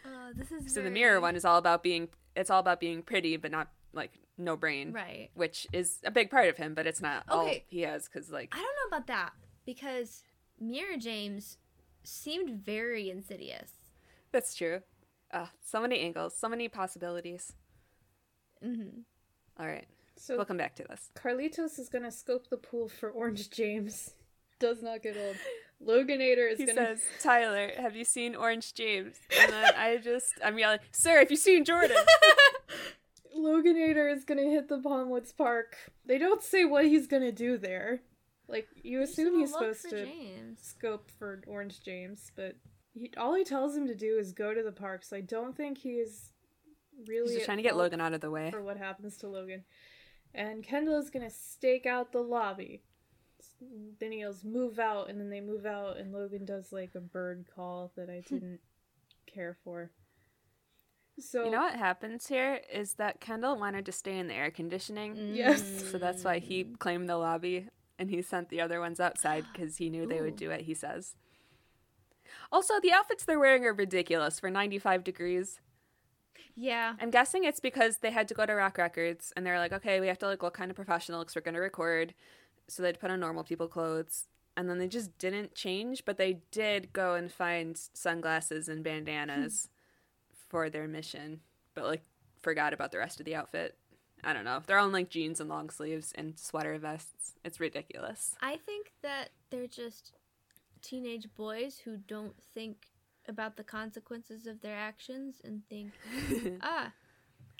Oh, 0.04 0.30
this 0.34 0.52
is 0.52 0.74
So 0.74 0.82
the 0.82 0.90
mirror 0.90 1.20
one 1.20 1.36
is 1.36 1.44
all 1.46 1.56
about 1.58 1.82
being 1.82 2.08
it's 2.36 2.50
all 2.50 2.60
about 2.60 2.80
being 2.80 3.00
pretty 3.02 3.36
but 3.38 3.50
not 3.50 3.68
like 3.94 4.12
no 4.36 4.56
brain. 4.56 4.92
Right. 4.92 5.30
Which 5.34 5.66
is 5.72 5.98
a 6.04 6.10
big 6.10 6.30
part 6.30 6.48
of 6.48 6.56
him, 6.56 6.74
but 6.74 6.86
it's 6.86 7.00
not 7.00 7.24
all 7.28 7.50
he 7.68 7.82
has 7.82 8.08
cuz 8.08 8.30
like 8.30 8.50
I 8.52 8.58
don't 8.58 8.90
know 8.90 8.96
about 8.96 9.06
that 9.08 9.32
because 9.64 10.22
Mirror 10.60 10.98
James 10.98 11.58
seemed 12.02 12.50
very 12.50 13.10
insidious. 13.10 13.72
That's 14.32 14.54
true. 14.54 14.82
Uh, 15.32 15.46
so 15.64 15.80
many 15.80 16.00
angles, 16.00 16.36
so 16.36 16.48
many 16.48 16.68
possibilities. 16.68 17.52
Mm-hmm. 18.64 19.00
All 19.58 19.66
right, 19.66 19.86
So 20.16 20.36
we'll 20.36 20.44
come 20.44 20.56
back 20.56 20.74
to 20.76 20.84
this. 20.84 21.10
Carlitos 21.16 21.78
is 21.78 21.88
gonna 21.88 22.10
scope 22.10 22.48
the 22.50 22.56
pool 22.56 22.88
for 22.88 23.10
Orange 23.10 23.50
James. 23.50 24.14
Does 24.58 24.82
not 24.82 25.02
get 25.02 25.16
old. 25.16 25.36
Loganator 25.84 26.50
is 26.50 26.58
He 26.58 26.66
gonna 26.66 26.96
says, 26.96 27.02
"Tyler, 27.20 27.72
have 27.76 27.94
you 27.96 28.04
seen 28.04 28.34
Orange 28.34 28.74
James?" 28.74 29.16
And 29.38 29.52
then 29.52 29.72
I 29.76 29.96
just, 29.98 30.32
I'm 30.42 30.58
yelling, 30.58 30.78
"Sir, 30.92 31.18
have 31.18 31.30
you 31.30 31.36
seen 31.36 31.64
Jordan?" 31.64 31.96
Loganator 33.36 34.12
is 34.12 34.24
gonna 34.24 34.42
hit 34.42 34.68
the 34.68 34.78
Palmwoods 34.78 35.36
Park. 35.36 35.76
They 36.06 36.18
don't 36.18 36.42
say 36.42 36.64
what 36.64 36.86
he's 36.86 37.06
gonna 37.06 37.32
do 37.32 37.58
there. 37.58 38.02
Like 38.48 38.68
you 38.82 39.02
assume 39.02 39.38
he's 39.38 39.52
supposed 39.52 39.88
to 39.90 40.04
James. 40.04 40.60
scope 40.62 41.10
for 41.18 41.42
Orange 41.46 41.82
James, 41.82 42.30
but 42.36 42.56
he, 42.92 43.10
all 43.16 43.34
he 43.34 43.44
tells 43.44 43.76
him 43.76 43.86
to 43.86 43.94
do 43.94 44.18
is 44.18 44.32
go 44.32 44.54
to 44.54 44.62
the 44.62 44.72
park. 44.72 45.04
So 45.04 45.16
I 45.16 45.20
don't 45.22 45.56
think 45.56 45.78
he's 45.78 46.30
really 47.08 47.28
He's 47.28 47.34
just 47.36 47.46
trying 47.46 47.56
to 47.56 47.62
get 47.62 47.76
Logan 47.76 48.00
out 48.00 48.12
of 48.14 48.20
the 48.20 48.30
way. 48.30 48.50
for 48.50 48.62
what 48.62 48.76
happens 48.76 49.16
to 49.18 49.28
Logan. 49.28 49.64
And 50.34 50.62
Kendall 50.62 50.98
is 50.98 51.10
gonna 51.10 51.30
stake 51.30 51.86
out 51.86 52.12
the 52.12 52.20
lobby. 52.20 52.82
Then 54.00 54.12
he 54.12 54.18
yells, 54.20 54.44
"Move 54.44 54.78
out!" 54.78 55.08
And 55.08 55.20
then 55.20 55.30
they 55.30 55.40
move 55.40 55.64
out, 55.66 55.96
and 55.96 56.12
Logan 56.12 56.44
does 56.44 56.72
like 56.72 56.94
a 56.94 57.00
bird 57.00 57.46
call 57.54 57.92
that 57.96 58.10
I 58.10 58.20
didn't 58.28 58.60
care 59.26 59.56
for. 59.64 59.90
So 61.18 61.44
You 61.44 61.50
know 61.50 61.60
what 61.60 61.76
happens 61.76 62.26
here 62.26 62.60
is 62.72 62.94
that 62.94 63.20
Kendall 63.20 63.56
wanted 63.56 63.86
to 63.86 63.92
stay 63.92 64.18
in 64.18 64.26
the 64.26 64.34
air 64.34 64.50
conditioning, 64.50 65.34
Yes. 65.34 65.90
so 65.90 65.98
that's 65.98 66.24
why 66.24 66.38
he 66.38 66.64
mm. 66.64 66.78
claimed 66.78 67.08
the 67.08 67.16
lobby 67.16 67.68
and 67.98 68.10
he 68.10 68.22
sent 68.22 68.48
the 68.48 68.60
other 68.60 68.80
ones 68.80 68.98
outside 68.98 69.44
because 69.52 69.76
he 69.76 69.90
knew 69.90 70.06
they 70.06 70.20
would 70.20 70.36
do 70.36 70.50
it. 70.50 70.62
He 70.62 70.74
says. 70.74 71.14
Also, 72.50 72.74
the 72.80 72.92
outfits 72.92 73.24
they're 73.24 73.38
wearing 73.38 73.64
are 73.64 73.72
ridiculous 73.72 74.40
for 74.40 74.50
95 74.50 75.04
degrees. 75.04 75.60
Yeah. 76.56 76.94
I'm 77.00 77.10
guessing 77.10 77.44
it's 77.44 77.60
because 77.60 77.98
they 77.98 78.10
had 78.10 78.28
to 78.28 78.34
go 78.34 78.46
to 78.46 78.54
Rock 78.54 78.78
Records 78.78 79.32
and 79.36 79.46
they're 79.46 79.58
like, 79.58 79.72
okay, 79.72 80.00
we 80.00 80.08
have 80.08 80.18
to 80.18 80.26
like 80.26 80.42
look 80.42 80.54
kind 80.54 80.70
of 80.70 80.76
professional 80.76 81.20
because 81.20 81.36
we're 81.36 81.42
going 81.42 81.54
to 81.54 81.60
record. 81.60 82.14
So 82.68 82.82
they'd 82.82 82.98
put 82.98 83.10
on 83.10 83.20
normal 83.20 83.44
people 83.44 83.68
clothes. 83.68 84.26
And 84.56 84.68
then 84.68 84.78
they 84.78 84.86
just 84.88 85.16
didn't 85.18 85.54
change, 85.54 86.04
but 86.04 86.16
they 86.16 86.38
did 86.52 86.92
go 86.92 87.14
and 87.14 87.30
find 87.30 87.76
sunglasses 87.92 88.68
and 88.68 88.84
bandanas 88.84 89.68
for 90.54 90.70
their 90.70 90.86
mission, 90.86 91.40
but 91.74 91.84
like 91.84 92.04
forgot 92.40 92.72
about 92.72 92.92
the 92.92 92.98
rest 92.98 93.18
of 93.18 93.26
the 93.26 93.34
outfit. 93.34 93.76
I 94.22 94.32
don't 94.32 94.44
know. 94.44 94.62
They're 94.64 94.78
all 94.78 94.86
in 94.86 94.92
like 94.92 95.10
jeans 95.10 95.40
and 95.40 95.50
long 95.50 95.68
sleeves 95.68 96.12
and 96.14 96.38
sweater 96.38 96.78
vests. 96.78 97.32
It's 97.44 97.58
ridiculous. 97.58 98.36
I 98.40 98.58
think 98.58 98.92
that 99.02 99.30
they're 99.50 99.66
just 99.66 100.12
teenage 100.80 101.26
boys 101.36 101.80
who 101.84 101.96
don't 101.96 102.40
think 102.54 102.86
about 103.26 103.56
the 103.56 103.64
consequences 103.64 104.46
of 104.46 104.60
their 104.60 104.76
actions 104.78 105.40
and 105.42 105.62
think, 105.68 105.90
ah, 106.62 106.92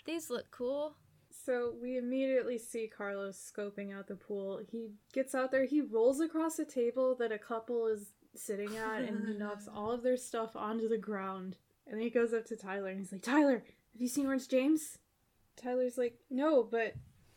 these 0.05 0.29
look 0.29 0.49
cool. 0.51 0.95
So 1.29 1.73
we 1.81 1.97
immediately 1.97 2.57
see 2.57 2.87
Carlos 2.87 3.37
scoping 3.37 3.93
out 3.93 4.07
the 4.07 4.15
pool. 4.15 4.61
He 4.71 4.91
gets 5.11 5.35
out 5.35 5.51
there, 5.51 5.65
he 5.65 5.81
rolls 5.81 6.21
across 6.21 6.59
a 6.59 6.65
table 6.65 7.13
that 7.19 7.33
a 7.33 7.37
couple 7.37 7.87
is 7.87 8.13
sitting 8.35 8.77
at, 8.77 9.01
and 9.01 9.27
he 9.27 9.33
knocks 9.33 9.67
all 9.75 9.91
of 9.91 10.01
their 10.01 10.15
stuff 10.15 10.55
onto 10.55 10.87
the 10.87 10.97
ground. 10.97 11.57
And 11.87 11.97
then 11.97 12.03
he 12.03 12.09
goes 12.09 12.33
up 12.33 12.45
to 12.47 12.55
Tyler 12.55 12.89
and 12.89 12.99
he's 12.99 13.11
like, 13.11 13.21
Tyler, 13.21 13.63
have 13.93 14.01
you 14.01 14.07
seen 14.07 14.25
Orange 14.25 14.47
James? 14.47 14.97
Tyler's 15.55 15.97
like, 15.97 16.19
no, 16.29 16.63
but 16.63 16.95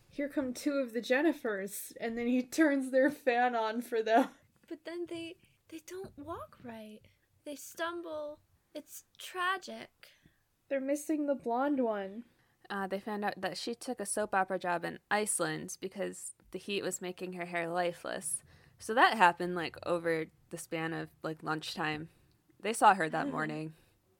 here 0.09 0.27
come 0.27 0.53
two 0.53 0.73
of 0.73 0.93
the 0.93 1.01
Jennifers. 1.01 1.93
And 1.99 2.17
then 2.17 2.27
he 2.27 2.41
turns 2.43 2.91
their 2.91 3.11
fan 3.11 3.55
on 3.55 3.81
for 3.81 4.01
them. 4.01 4.29
But 4.67 4.85
then 4.85 5.05
they 5.09 5.37
they 5.69 5.81
don't 5.87 6.17
walk 6.17 6.57
right. 6.63 6.99
They 7.45 7.55
stumble. 7.55 8.39
It's 8.73 9.03
tragic. 9.17 9.89
They're 10.69 10.81
missing 10.81 11.25
the 11.25 11.35
blonde 11.35 11.83
one. 11.83 12.23
Uh, 12.69 12.85
they 12.85 12.99
found 12.99 13.25
out 13.25 13.41
that 13.41 13.57
she 13.57 13.73
took 13.73 13.99
a 13.99 14.05
soap 14.05 14.35
opera 14.35 14.59
job 14.59 14.85
in 14.85 14.99
Iceland 15.09 15.77
because 15.81 16.33
the 16.51 16.59
heat 16.59 16.83
was 16.83 17.01
making 17.01 17.33
her 17.33 17.45
hair 17.45 17.67
lifeless. 17.67 18.43
So 18.77 18.93
that 18.93 19.17
happened 19.17 19.55
like 19.55 19.77
over 19.85 20.25
the 20.51 20.57
span 20.57 20.93
of 20.93 21.09
like 21.23 21.41
lunchtime. 21.41 22.09
They 22.61 22.73
saw 22.73 22.93
her 22.93 23.09
that 23.09 23.31
morning. 23.31 23.73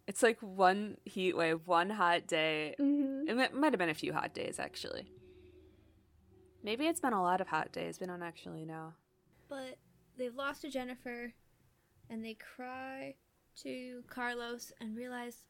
It's 0.09 0.23
like 0.23 0.39
one 0.39 0.97
heat 1.05 1.37
wave, 1.37 1.59
one 1.65 1.91
hot 1.91 2.25
day. 2.25 2.73
Mm-hmm. 2.79 3.29
It 3.29 3.53
might, 3.53 3.73
have 3.73 3.77
been 3.77 3.89
a 3.89 3.93
few 3.93 4.11
hot 4.11 4.33
days 4.33 4.57
actually. 4.57 5.05
Maybe 6.63 6.87
it's 6.87 6.99
been 6.99 7.13
a 7.13 7.21
lot 7.21 7.41
of 7.41 7.47
hot 7.49 7.71
days. 7.71 7.99
We 7.99 8.07
don't 8.07 8.23
actually 8.23 8.65
know. 8.65 8.93
But 9.49 9.77
they've 10.17 10.33
lost 10.33 10.63
to 10.63 10.71
Jennifer 10.71 11.33
and 12.09 12.25
they 12.25 12.33
cry 12.33 13.17
to 13.61 14.01
Carlos 14.07 14.71
and 14.81 14.97
realize 14.97 15.43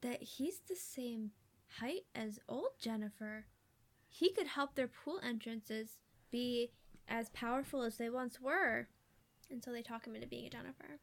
that 0.00 0.22
he's 0.22 0.60
the 0.66 0.74
same 0.74 1.32
height 1.78 2.06
as 2.14 2.40
old 2.48 2.78
Jennifer. 2.80 3.44
He 4.08 4.32
could 4.32 4.46
help 4.46 4.74
their 4.74 4.88
pool 4.88 5.20
entrances 5.22 5.98
be 6.30 6.70
as 7.06 7.28
powerful 7.28 7.82
as 7.82 7.98
they 7.98 8.08
once 8.08 8.40
were. 8.40 8.88
And 9.50 9.62
so 9.62 9.70
they 9.70 9.82
talk 9.82 10.06
him 10.06 10.14
into 10.14 10.28
being 10.28 10.46
a 10.46 10.50
Jennifer. 10.50 10.98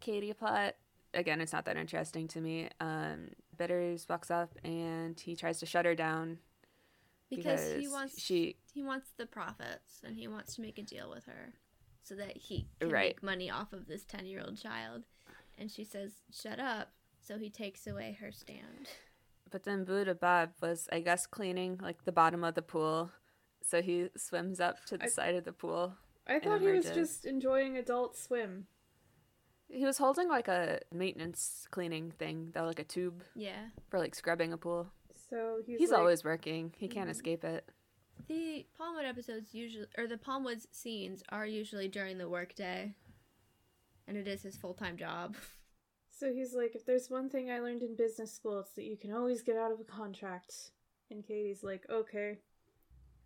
Katie 0.00 0.34
plot 0.34 0.74
again. 1.14 1.40
It's 1.40 1.52
not 1.52 1.64
that 1.66 1.76
interesting 1.76 2.28
to 2.28 2.40
me. 2.40 2.68
Um, 2.80 3.30
Bitters 3.56 4.06
walks 4.08 4.30
up 4.30 4.50
and 4.64 5.18
he 5.18 5.36
tries 5.36 5.58
to 5.60 5.66
shut 5.66 5.84
her 5.84 5.94
down 5.94 6.38
Because, 7.30 7.60
because 7.64 7.80
he 7.80 7.88
wants 7.88 8.20
she 8.20 8.56
he 8.72 8.82
wants 8.82 9.10
the 9.16 9.26
profits 9.26 10.00
and 10.04 10.16
he 10.16 10.26
wants 10.28 10.54
to 10.56 10.60
make 10.62 10.78
a 10.78 10.82
deal 10.82 11.08
with 11.10 11.26
her 11.26 11.54
so 12.02 12.14
that 12.16 12.36
he 12.36 12.66
can 12.80 12.90
Right. 12.90 13.10
make 13.16 13.22
money 13.22 13.50
off 13.50 13.72
of 13.72 13.86
this 13.86 14.04
10 14.04 14.26
year 14.26 14.42
old 14.44 14.60
child. 14.60 15.04
And 15.56 15.70
she 15.70 15.84
says, 15.84 16.12
shut 16.32 16.58
up. 16.58 16.90
So 17.20 17.38
he 17.38 17.48
takes 17.48 17.86
away 17.86 18.18
her 18.20 18.30
stand. 18.32 18.88
But 19.50 19.62
then 19.62 19.84
Buddha 19.84 20.14
Bob 20.14 20.50
was, 20.60 20.88
I 20.92 21.00
guess, 21.00 21.26
cleaning 21.26 21.78
like 21.80 22.04
the 22.04 22.12
bottom 22.12 22.42
of 22.44 22.54
the 22.56 22.62
pool. 22.62 23.10
So 23.62 23.80
he 23.80 24.08
swims 24.16 24.58
up 24.60 24.84
to 24.86 24.98
the 24.98 25.04
I- 25.04 25.08
side 25.08 25.34
of 25.36 25.44
the 25.44 25.52
pool. 25.52 25.94
I 26.26 26.40
thought 26.40 26.60
he 26.62 26.68
was 26.72 26.90
just 26.90 27.24
enjoying 27.26 27.76
Adult 27.76 28.16
Swim. 28.16 28.66
He 29.68 29.84
was 29.84 29.98
holding 29.98 30.28
like 30.28 30.48
a 30.48 30.80
maintenance 30.92 31.66
cleaning 31.70 32.10
thing, 32.12 32.50
though, 32.54 32.64
like 32.64 32.78
a 32.78 32.84
tube 32.84 33.22
Yeah. 33.34 33.68
for 33.88 33.98
like 33.98 34.14
scrubbing 34.14 34.52
a 34.52 34.56
pool. 34.58 34.88
So 35.30 35.62
he's, 35.66 35.78
He's, 35.80 35.90
like, 35.90 35.98
always 36.00 36.22
working. 36.22 36.72
He 36.76 36.86
can't 36.88 37.08
Mhm. 37.08 37.12
escape 37.12 37.44
it. 37.44 37.68
The 38.28 38.66
Palmwood 38.78 39.04
episodes 39.08 39.54
usually, 39.54 39.86
or 39.98 40.06
the 40.06 40.16
Palmwoods 40.16 40.66
scenes 40.70 41.22
are 41.30 41.46
usually 41.46 41.88
during 41.88 42.18
the 42.18 42.28
workday. 42.28 42.94
And 44.06 44.16
it 44.16 44.28
is 44.28 44.42
his 44.42 44.56
full 44.56 44.74
time 44.74 44.96
job. 44.96 45.36
So 46.16 46.32
he's 46.32 46.54
like, 46.54 46.76
if 46.76 46.86
there's 46.86 47.10
one 47.10 47.28
thing 47.28 47.50
I 47.50 47.58
learned 47.58 47.82
in 47.82 47.96
business 47.96 48.32
school, 48.32 48.60
it's 48.60 48.70
that 48.74 48.84
you 48.84 48.96
can 48.96 49.12
always 49.12 49.42
get 49.42 49.56
out 49.56 49.72
of 49.72 49.80
a 49.80 49.84
contract. 49.84 50.70
And 51.10 51.26
Katie's 51.26 51.64
like, 51.64 51.84
okay. 51.90 52.38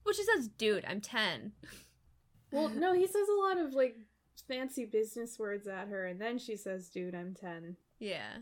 Well, 0.04 0.14
she 0.14 0.22
says, 0.24 0.48
dude, 0.48 0.86
I'm 0.86 1.02
10. 1.02 1.52
Well, 2.50 2.70
no, 2.70 2.94
he 2.94 3.06
says 3.06 3.28
a 3.28 3.34
lot 3.46 3.58
of 3.58 3.74
like 3.74 3.94
fancy 4.46 4.84
business 4.84 5.38
words 5.38 5.66
at 5.66 5.88
her, 5.88 6.06
and 6.06 6.20
then 6.20 6.38
she 6.38 6.56
says, 6.56 6.88
dude, 6.88 7.14
I'm 7.14 7.34
10. 7.34 7.76
Yeah. 7.98 8.38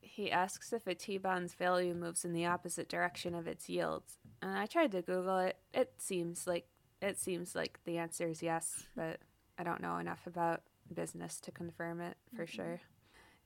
He 0.00 0.30
asks 0.30 0.72
if 0.72 0.86
a 0.86 0.94
T 0.94 1.18
bond's 1.18 1.54
value 1.54 1.94
moves 1.94 2.24
in 2.24 2.32
the 2.32 2.46
opposite 2.46 2.88
direction 2.88 3.34
of 3.34 3.46
its 3.46 3.68
yields. 3.68 4.16
And 4.40 4.56
I 4.56 4.66
tried 4.66 4.92
to 4.92 5.02
Google 5.02 5.38
it. 5.38 5.58
It 5.74 5.92
seems 5.98 6.46
like 6.46 6.66
it 7.02 7.18
seems 7.18 7.54
like 7.54 7.80
the 7.84 7.98
answer 7.98 8.28
is 8.28 8.42
yes, 8.42 8.84
but 8.96 9.20
I 9.58 9.62
don't 9.62 9.82
know 9.82 9.98
enough 9.98 10.26
about 10.26 10.62
business 10.92 11.38
to 11.40 11.50
confirm 11.50 12.00
it 12.00 12.16
for 12.34 12.46
sure. 12.46 12.80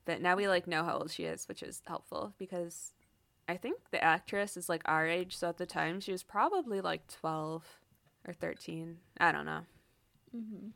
But 0.05 0.21
now 0.21 0.37
we 0.37 0.49
like 0.49 0.67
know 0.67 0.85
how 0.85 0.99
old 0.99 1.11
she 1.11 1.25
is, 1.25 1.49
which 1.49 1.63
is 1.63 1.83
helpful 1.87 2.35
because 2.39 2.93
I 3.49 3.57
think 3.57 3.79
the 3.91 4.03
actress 4.03 4.57
is 4.57 4.69
like 4.69 4.83
our 4.85 5.07
age, 5.07 5.37
so 5.37 5.49
at 5.49 5.59
the 5.59 5.67
time 5.67 6.01
she 6.01 6.13
was 6.13 6.23
probably 6.23 6.81
like 6.81 7.07
12 7.09 7.65
or 8.27 8.33
13. 8.33 8.99
I 9.19 9.33
don't 9.33 9.47
know. 9.47 9.61
Mm-hmm. 10.35 10.69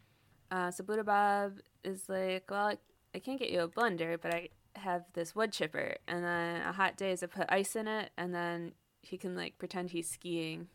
Uh, 0.50 0.70
so 0.70 0.82
Buddha 0.82 1.04
Bob 1.04 1.58
is 1.84 2.08
like, 2.08 2.50
well, 2.50 2.66
I, 2.66 2.78
I 3.14 3.18
can't 3.18 3.38
get 3.38 3.50
you 3.50 3.61
a 3.61 3.68
blender, 3.68 4.18
but 4.20 4.34
I 4.34 4.48
have 4.76 5.04
this 5.12 5.34
wood 5.34 5.52
chipper, 5.52 5.96
and 6.06 6.24
then 6.24 6.62
a 6.62 6.72
hot 6.72 6.96
day 6.96 7.12
is 7.12 7.22
I 7.22 7.26
put 7.26 7.46
ice 7.48 7.76
in 7.76 7.87
it, 7.88 8.11
and 8.16 8.34
then 8.34 8.72
he 9.02 9.16
can 9.18 9.37
like 9.37 9.58
pretend 9.58 9.90
he's 9.90 10.08
skiing 10.08 10.68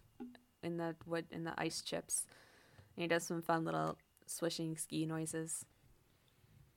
in 0.61 0.77
the 0.77 0.95
wood 1.05 1.25
in 1.31 1.43
the 1.43 1.53
ice 1.57 1.81
chips, 1.81 2.25
and 2.95 3.01
he 3.01 3.07
does 3.07 3.23
some 3.23 3.41
fun 3.41 3.65
little 3.65 3.97
swishing 4.25 4.77
ski 4.77 5.05
noises. 5.05 5.65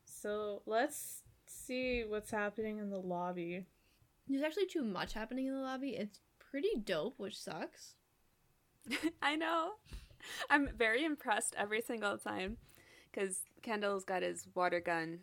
So 0.05 0.63
let's 0.67 1.23
see 1.47 2.05
what's 2.07 2.31
happening 2.31 2.79
in 2.79 2.91
the 2.91 2.99
lobby. 2.99 3.67
There's 4.29 4.43
actually 4.43 4.67
too 4.67 4.83
much 4.83 5.13
happening 5.13 5.47
in 5.47 5.55
the 5.55 5.61
lobby. 5.61 5.91
It's 5.91 6.21
pretty 6.39 6.81
dope, 6.83 7.15
which 7.19 7.39
sucks. 7.39 7.95
I 9.23 9.37
know. 9.37 9.73
I'm 10.51 10.71
very 10.77 11.05
impressed 11.05 11.55
every 11.57 11.81
single 11.81 12.19
time 12.19 12.57
because 13.17 13.43
Kendall's 13.63 14.05
got 14.05 14.23
his 14.23 14.47
water 14.55 14.81
gun 14.81 15.21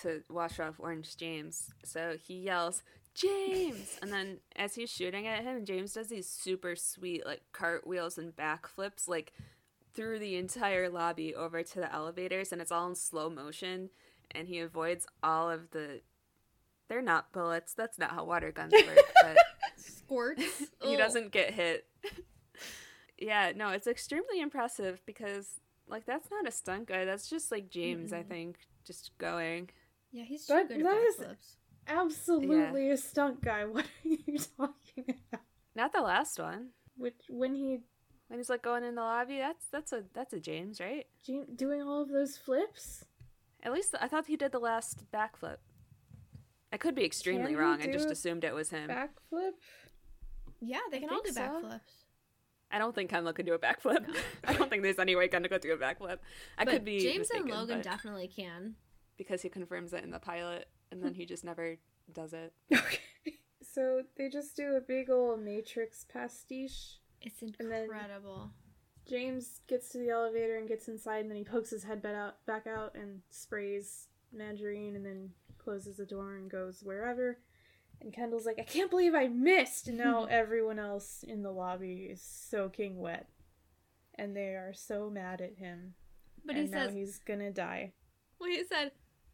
to 0.00 0.22
wash 0.30 0.58
off 0.58 0.74
Orange 0.78 1.16
James. 1.16 1.70
So 1.84 2.16
he 2.20 2.34
yells, 2.34 2.82
James! 3.14 3.98
and 4.02 4.12
then 4.12 4.38
as 4.56 4.74
he's 4.74 4.90
shooting 4.90 5.26
at 5.26 5.44
him, 5.44 5.64
James 5.64 5.92
does 5.92 6.08
these 6.08 6.28
super 6.28 6.74
sweet, 6.74 7.24
like, 7.24 7.42
cartwheels 7.52 8.18
and 8.18 8.34
backflips, 8.34 9.06
like, 9.06 9.32
through 9.94 10.18
the 10.18 10.36
entire 10.36 10.88
lobby 10.88 11.34
over 11.34 11.62
to 11.62 11.80
the 11.80 11.92
elevators, 11.94 12.50
and 12.50 12.60
it's 12.60 12.72
all 12.72 12.88
in 12.88 12.94
slow 12.96 13.30
motion. 13.30 13.90
And 14.30 14.48
he 14.48 14.58
avoids 14.58 15.06
all 15.22 15.50
of 15.50 15.70
the. 15.70 16.00
They're 16.88 17.02
not 17.02 17.32
bullets. 17.32 17.72
That's 17.74 17.98
not 17.98 18.10
how 18.10 18.24
water 18.24 18.50
guns 18.50 18.72
work. 18.72 18.98
But 19.22 19.36
Squirts. 19.76 20.58
he 20.82 20.94
oh. 20.94 20.96
doesn't 20.96 21.30
get 21.30 21.54
hit. 21.54 21.86
yeah, 23.18 23.52
no, 23.54 23.68
it's 23.68 23.86
extremely 23.86 24.40
impressive 24.40 25.00
because 25.06 25.60
like 25.88 26.06
that's 26.06 26.30
not 26.30 26.46
a 26.48 26.50
stunt 26.50 26.86
guy. 26.88 27.04
That's 27.04 27.28
just 27.28 27.50
like 27.52 27.68
James, 27.70 28.12
I 28.12 28.22
Mm-mm. 28.22 28.28
think, 28.28 28.56
just 28.86 29.10
going. 29.18 29.70
Yeah, 30.12 30.24
he's 30.24 30.46
too 30.46 30.54
That- 30.54 30.68
good 30.68 30.78
at 30.78 30.84
that 30.84 31.02
is- 31.02 31.16
backflips. 31.16 31.56
Absolutely 31.86 32.90
a 32.90 32.96
stunt 32.96 33.42
guy. 33.42 33.64
What 33.74 33.84
are 33.84 34.08
you 34.08 34.38
talking 34.56 35.04
about? 35.28 35.42
Not 35.76 35.92
the 35.92 36.00
last 36.00 36.38
one. 36.38 36.68
Which 36.96 37.20
when 37.28 37.54
he 37.54 37.80
When 38.28 38.38
he's 38.38 38.48
like 38.48 38.62
going 38.62 38.84
in 38.84 38.94
the 38.94 39.02
lobby, 39.02 39.38
that's 39.38 39.66
that's 39.66 39.92
a 39.92 40.04
that's 40.14 40.32
a 40.32 40.40
James, 40.40 40.80
right? 40.80 41.06
Jam- 41.26 41.46
doing 41.54 41.82
all 41.82 42.00
of 42.02 42.08
those 42.08 42.36
flips? 42.38 43.04
At 43.62 43.72
least 43.72 43.94
I 44.00 44.08
thought 44.08 44.26
he 44.26 44.36
did 44.36 44.52
the 44.52 44.58
last 44.60 45.04
backflip. 45.12 45.58
I 46.72 46.76
could 46.78 46.94
be 46.94 47.04
extremely 47.04 47.52
Can 47.52 47.56
wrong. 47.60 47.82
I 47.82 47.86
just 47.92 48.10
assumed 48.10 48.44
it 48.44 48.54
was 48.54 48.70
him. 48.70 48.88
Backflip. 48.88 49.52
Yeah, 50.60 50.78
they 50.90 50.96
I 50.98 51.00
can 51.00 51.10
all 51.10 51.16
do 51.22 51.30
think 51.32 51.36
so. 51.36 51.80
Backflips. 52.74 52.76
I 52.76 52.78
don't 52.78 52.94
think 52.94 53.10
Kendall 53.10 53.32
could 53.32 53.46
do 53.46 53.54
a 53.54 53.58
backflip. 53.58 54.06
No. 54.06 54.14
I 54.44 54.52
don't 54.54 54.70
think 54.70 54.82
there's 54.82 54.98
any 54.98 55.16
way 55.16 55.28
Kendall 55.28 55.50
could 55.50 55.62
do 55.62 55.72
a 55.72 55.76
backflip. 55.76 56.18
I 56.58 56.64
but 56.64 56.72
could 56.72 56.84
be 56.84 57.00
James 57.00 57.30
and 57.30 57.48
Logan 57.48 57.80
definitely 57.80 58.28
can. 58.28 58.74
because 59.16 59.42
he 59.42 59.48
confirms 59.48 59.92
it 59.92 60.04
in 60.04 60.10
the 60.10 60.18
pilot, 60.18 60.68
and 60.90 61.02
then 61.02 61.14
he 61.14 61.24
just 61.26 61.44
never 61.44 61.76
does 62.12 62.32
it. 62.32 62.52
Okay. 62.72 62.98
So 63.72 64.02
they 64.16 64.28
just 64.28 64.54
do 64.54 64.76
a 64.76 64.80
big 64.80 65.10
old 65.10 65.40
Matrix 65.40 66.04
pastiche. 66.04 67.00
It's 67.22 67.40
then- 67.40 67.54
incredible. 67.60 68.50
James 69.08 69.60
gets 69.68 69.88
to 69.90 69.98
the 69.98 70.10
elevator 70.10 70.56
and 70.56 70.68
gets 70.68 70.86
inside, 70.88 71.18
and 71.22 71.30
then 71.30 71.36
he 71.36 71.44
pokes 71.44 71.70
his 71.70 71.84
head 71.84 72.00
back 72.00 72.14
out, 72.14 72.46
back 72.46 72.66
out 72.66 72.94
and 72.94 73.20
sprays 73.30 74.08
Mandarine, 74.34 74.96
and 74.96 75.04
then 75.04 75.30
closes 75.58 75.96
the 75.96 76.06
door 76.06 76.36
and 76.36 76.50
goes 76.50 76.82
wherever. 76.82 77.38
And 78.04 78.12
Kendall's 78.12 78.44
like, 78.46 78.58
I 78.58 78.64
can't 78.64 78.90
believe 78.90 79.14
I 79.14 79.28
missed! 79.28 79.88
And 79.88 79.96
now 79.98 80.24
everyone 80.30 80.78
else 80.78 81.24
in 81.26 81.42
the 81.42 81.50
lobby 81.50 82.08
is 82.10 82.20
soaking 82.22 82.98
wet. 83.00 83.28
And 84.16 84.36
they 84.36 84.50
are 84.54 84.72
so 84.74 85.10
mad 85.10 85.40
at 85.40 85.56
him. 85.56 85.94
but 86.44 86.54
and 86.54 86.66
he 86.66 86.70
now 86.70 86.84
says, 86.86 86.94
he's 86.94 87.18
gonna 87.18 87.50
die. 87.50 87.92
well, 88.38 88.50
he 88.50 88.62
said, 88.64 88.92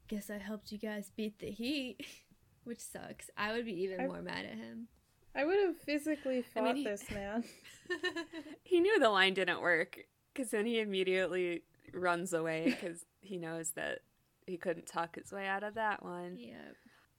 "Guess 0.08 0.30
I 0.30 0.38
helped 0.38 0.72
you 0.72 0.78
guys 0.78 1.10
beat 1.14 1.38
the 1.40 1.50
heat," 1.50 2.06
which 2.64 2.80
sucks. 2.80 3.28
I 3.36 3.52
would 3.52 3.64
be 3.66 3.82
even 3.82 4.00
I- 4.00 4.06
more 4.06 4.22
mad 4.22 4.46
at 4.46 4.56
him. 4.56 4.86
I 5.34 5.44
would 5.44 5.58
have 5.60 5.76
physically 5.78 6.38
I 6.38 6.42
fought 6.42 6.64
mean, 6.64 6.76
he- 6.76 6.84
this 6.84 7.10
man. 7.10 7.44
He 8.62 8.80
knew 8.80 8.98
the 9.00 9.10
line 9.10 9.34
didn't 9.34 9.60
work 9.60 9.98
because 10.32 10.50
then 10.52 10.64
he 10.66 10.78
immediately 10.80 11.62
runs 11.92 12.32
away 12.32 12.64
because 12.66 13.04
he 13.20 13.36
knows 13.36 13.72
that 13.72 14.00
he 14.46 14.56
couldn't 14.56 14.86
talk 14.86 15.16
his 15.16 15.32
way 15.32 15.46
out 15.46 15.62
of 15.64 15.74
that 15.74 16.02
one. 16.04 16.36
yeah. 16.38 16.54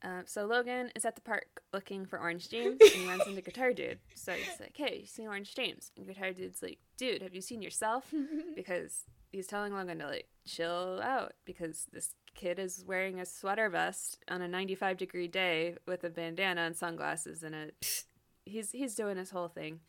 Um, 0.04 0.24
so 0.26 0.46
Logan 0.46 0.92
is 0.96 1.06
at 1.06 1.16
the 1.16 1.22
park 1.22 1.62
looking 1.74 2.06
for 2.06 2.20
Orange 2.20 2.50
James 2.54 2.78
and 2.82 2.90
he 2.90 3.08
runs 3.08 3.28
into 3.28 3.42
Guitar 3.42 3.74
Dude. 3.74 4.00
So 4.16 4.34
he's 4.34 4.60
like, 4.60 4.76
"Hey, 4.76 5.00
you 5.02 5.06
seen 5.06 5.28
Orange 5.28 5.54
James?" 5.56 5.92
And 5.96 6.08
Guitar 6.08 6.32
Dude's 6.34 6.62
like, 6.62 6.80
"Dude, 6.98 7.22
have 7.22 7.36
you 7.36 7.42
seen 7.42 7.62
yourself?" 7.62 8.14
Because 8.56 9.06
he's 9.32 9.48
telling 9.48 9.74
Logan 9.74 10.00
to 10.00 10.08
like 10.08 10.28
chill 10.46 11.00
out 11.02 11.34
because 11.46 11.88
this 11.94 12.16
kid 12.36 12.60
is 12.60 12.84
wearing 12.86 13.20
a 13.20 13.26
sweater 13.26 13.70
vest 13.70 14.18
on 14.28 14.42
a 14.42 14.48
95 14.48 14.98
degree 14.98 15.28
day 15.28 15.76
with 15.86 16.04
a 16.04 16.10
bandana 16.10 16.62
and 16.62 16.76
sunglasses 16.76 17.44
and 17.44 17.56
a 17.56 17.70
he's 18.46 18.72
he's 18.72 18.96
doing 18.96 19.18
his 19.18 19.32
whole 19.32 19.48
thing. 19.48 19.80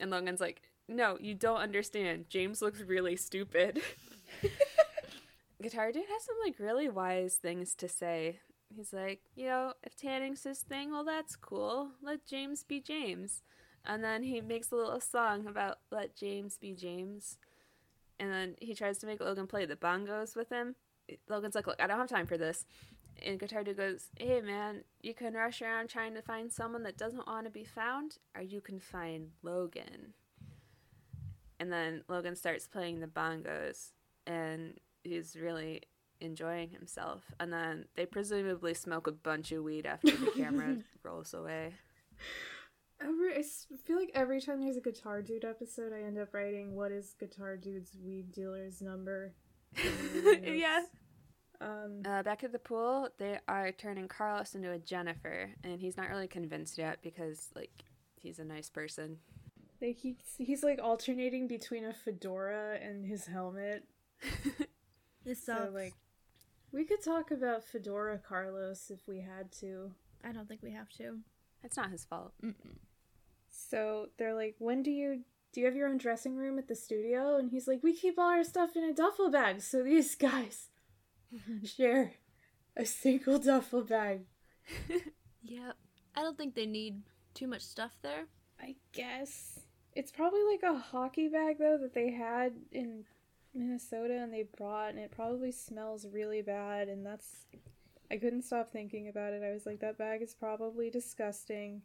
And 0.00 0.10
Logan's 0.10 0.40
like, 0.40 0.62
"No, 0.88 1.16
you 1.20 1.34
don't 1.34 1.60
understand. 1.60 2.26
James 2.28 2.60
looks 2.62 2.80
really 2.80 3.16
stupid." 3.16 3.80
Guitar 5.60 5.90
Dude 5.90 6.04
has 6.08 6.24
some 6.24 6.36
like 6.44 6.58
really 6.58 6.88
wise 6.88 7.34
things 7.34 7.74
to 7.76 7.88
say. 7.88 8.38
He's 8.74 8.92
like, 8.92 9.20
you 9.34 9.46
know, 9.46 9.72
if 9.82 9.96
tanning's 9.96 10.44
his 10.44 10.60
thing, 10.60 10.90
well, 10.90 11.04
that's 11.04 11.36
cool. 11.36 11.92
Let 12.02 12.26
James 12.26 12.62
be 12.62 12.80
James. 12.80 13.42
And 13.84 14.04
then 14.04 14.22
he 14.22 14.40
makes 14.40 14.70
a 14.70 14.76
little 14.76 15.00
song 15.00 15.46
about 15.46 15.78
let 15.90 16.14
James 16.14 16.58
be 16.58 16.74
James. 16.74 17.38
And 18.20 18.30
then 18.30 18.56
he 18.60 18.74
tries 18.74 18.98
to 18.98 19.06
make 19.06 19.20
Logan 19.20 19.46
play 19.46 19.64
the 19.64 19.76
bongos 19.76 20.36
with 20.36 20.50
him. 20.50 20.74
Logan's 21.28 21.54
like, 21.54 21.66
look, 21.66 21.80
I 21.80 21.86
don't 21.86 21.98
have 21.98 22.08
time 22.08 22.26
for 22.26 22.36
this. 22.36 22.66
And 23.24 23.40
Guitar 23.40 23.64
Dude 23.64 23.76
goes, 23.76 24.10
hey, 24.18 24.40
man, 24.40 24.84
you 25.00 25.14
can 25.14 25.34
rush 25.34 25.62
around 25.62 25.88
trying 25.88 26.14
to 26.14 26.22
find 26.22 26.52
someone 26.52 26.82
that 26.84 26.98
doesn't 26.98 27.26
want 27.26 27.46
to 27.46 27.50
be 27.50 27.64
found, 27.64 28.18
or 28.36 28.42
you 28.42 28.60
can 28.60 28.78
find 28.78 29.30
Logan. 29.42 30.12
And 31.58 31.72
then 31.72 32.04
Logan 32.08 32.36
starts 32.36 32.68
playing 32.68 33.00
the 33.00 33.06
bongos, 33.06 33.92
and 34.26 34.78
he's 35.02 35.36
really 35.36 35.82
enjoying 36.20 36.70
himself. 36.70 37.22
And 37.40 37.52
then 37.52 37.86
they 37.96 38.06
presumably 38.06 38.74
smoke 38.74 39.06
a 39.06 39.12
bunch 39.12 39.52
of 39.52 39.62
weed 39.62 39.86
after 39.86 40.10
the 40.10 40.30
camera 40.36 40.78
rolls 41.02 41.34
away. 41.34 41.74
Every, 43.00 43.34
I 43.36 43.42
feel 43.84 43.96
like 43.96 44.10
every 44.14 44.40
time 44.40 44.60
there's 44.60 44.76
a 44.76 44.80
Guitar 44.80 45.22
Dude 45.22 45.44
episode, 45.44 45.92
I 45.92 46.02
end 46.02 46.18
up 46.18 46.34
writing, 46.34 46.74
what 46.74 46.90
is 46.90 47.14
Guitar 47.18 47.56
Dude's 47.56 47.96
weed 48.04 48.32
dealer's 48.32 48.82
number? 48.82 49.34
yeah. 50.42 50.82
Um, 51.60 52.02
Uh, 52.04 52.22
back 52.24 52.42
at 52.42 52.50
the 52.52 52.58
pool, 52.58 53.08
they 53.18 53.38
are 53.46 53.70
turning 53.70 54.08
Carlos 54.08 54.54
into 54.56 54.72
a 54.72 54.78
Jennifer, 54.78 55.50
and 55.62 55.80
he's 55.80 55.96
not 55.96 56.08
really 56.08 56.26
convinced 56.28 56.76
yet 56.78 56.98
because, 57.02 57.48
like, 57.54 57.84
he's 58.16 58.38
a 58.40 58.44
nice 58.44 58.68
person. 58.70 59.18
they, 59.80 59.92
he, 59.92 60.16
he's 60.36 60.64
like 60.64 60.80
alternating 60.82 61.46
between 61.46 61.84
a 61.84 61.92
fedora 61.92 62.78
and 62.82 63.04
his 63.06 63.26
helmet. 63.26 63.84
This 65.24 65.40
So, 65.44 65.70
like, 65.72 65.94
we 66.72 66.84
could 66.84 67.02
talk 67.02 67.30
about 67.30 67.64
Fedora 67.64 68.18
Carlos 68.18 68.90
if 68.90 69.06
we 69.08 69.20
had 69.20 69.50
to. 69.60 69.92
I 70.24 70.32
don't 70.32 70.48
think 70.48 70.62
we 70.62 70.72
have 70.72 70.90
to. 70.98 71.18
It's 71.62 71.76
not 71.76 71.90
his 71.90 72.04
fault. 72.04 72.32
So 73.50 74.08
they're 74.18 74.34
like, 74.34 74.54
when 74.58 74.82
do 74.82 74.90
you 74.90 75.22
do 75.52 75.60
you 75.60 75.66
have 75.66 75.76
your 75.76 75.88
own 75.88 75.98
dressing 75.98 76.36
room 76.36 76.58
at 76.58 76.68
the 76.68 76.74
studio? 76.76 77.36
And 77.36 77.50
he's 77.50 77.66
like, 77.66 77.82
we 77.82 77.94
keep 77.94 78.18
all 78.18 78.30
our 78.30 78.44
stuff 78.44 78.76
in 78.76 78.84
a 78.84 78.92
duffel 78.92 79.30
bag, 79.30 79.62
so 79.62 79.82
these 79.82 80.14
guys 80.14 80.68
share 81.64 82.12
a 82.76 82.84
single 82.84 83.38
duffel 83.38 83.82
bag. 83.82 84.22
Yeah. 85.42 85.72
I 86.14 86.22
don't 86.22 86.36
think 86.36 86.54
they 86.54 86.66
need 86.66 87.00
too 87.32 87.46
much 87.46 87.62
stuff 87.62 87.92
there. 88.02 88.26
I 88.60 88.74
guess 88.92 89.60
it's 89.94 90.10
probably 90.12 90.42
like 90.42 90.62
a 90.62 90.78
hockey 90.78 91.28
bag 91.28 91.56
though 91.58 91.78
that 91.80 91.94
they 91.94 92.10
had 92.10 92.52
in 92.70 93.04
Minnesota 93.58 94.20
and 94.22 94.32
they 94.32 94.44
brought, 94.56 94.90
and 94.90 94.98
it 94.98 95.10
probably 95.10 95.52
smells 95.52 96.06
really 96.10 96.42
bad. 96.42 96.88
And 96.88 97.04
that's 97.04 97.46
I 98.10 98.16
couldn't 98.16 98.42
stop 98.42 98.70
thinking 98.70 99.08
about 99.08 99.32
it. 99.32 99.42
I 99.42 99.52
was 99.52 99.66
like, 99.66 99.80
that 99.80 99.98
bag 99.98 100.22
is 100.22 100.34
probably 100.34 100.90
disgusting. 100.90 101.82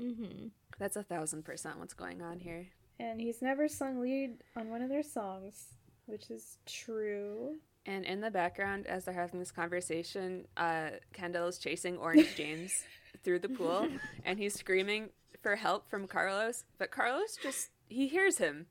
Mm-hmm. 0.00 0.48
That's 0.78 0.96
a 0.96 1.02
thousand 1.02 1.44
percent 1.44 1.78
what's 1.78 1.94
going 1.94 2.22
on 2.22 2.40
here. 2.40 2.66
And 2.98 3.20
he's 3.20 3.42
never 3.42 3.68
sung 3.68 4.00
lead 4.00 4.42
on 4.56 4.70
one 4.70 4.82
of 4.82 4.88
their 4.88 5.02
songs, 5.02 5.74
which 6.06 6.30
is 6.30 6.58
true. 6.66 7.56
And 7.86 8.04
in 8.04 8.20
the 8.20 8.30
background, 8.30 8.86
as 8.86 9.04
they're 9.04 9.14
having 9.14 9.40
this 9.40 9.50
conversation, 9.50 10.46
uh, 10.56 10.90
Kendall 11.12 11.48
is 11.48 11.58
chasing 11.58 11.96
Orange 11.96 12.28
James 12.36 12.84
through 13.24 13.40
the 13.40 13.48
pool, 13.48 13.88
and 14.24 14.38
he's 14.38 14.54
screaming 14.54 15.08
for 15.42 15.56
help 15.56 15.90
from 15.90 16.06
Carlos. 16.06 16.64
But 16.78 16.90
Carlos 16.90 17.36
just 17.42 17.70
he 17.88 18.06
hears 18.06 18.38
him, 18.38 18.66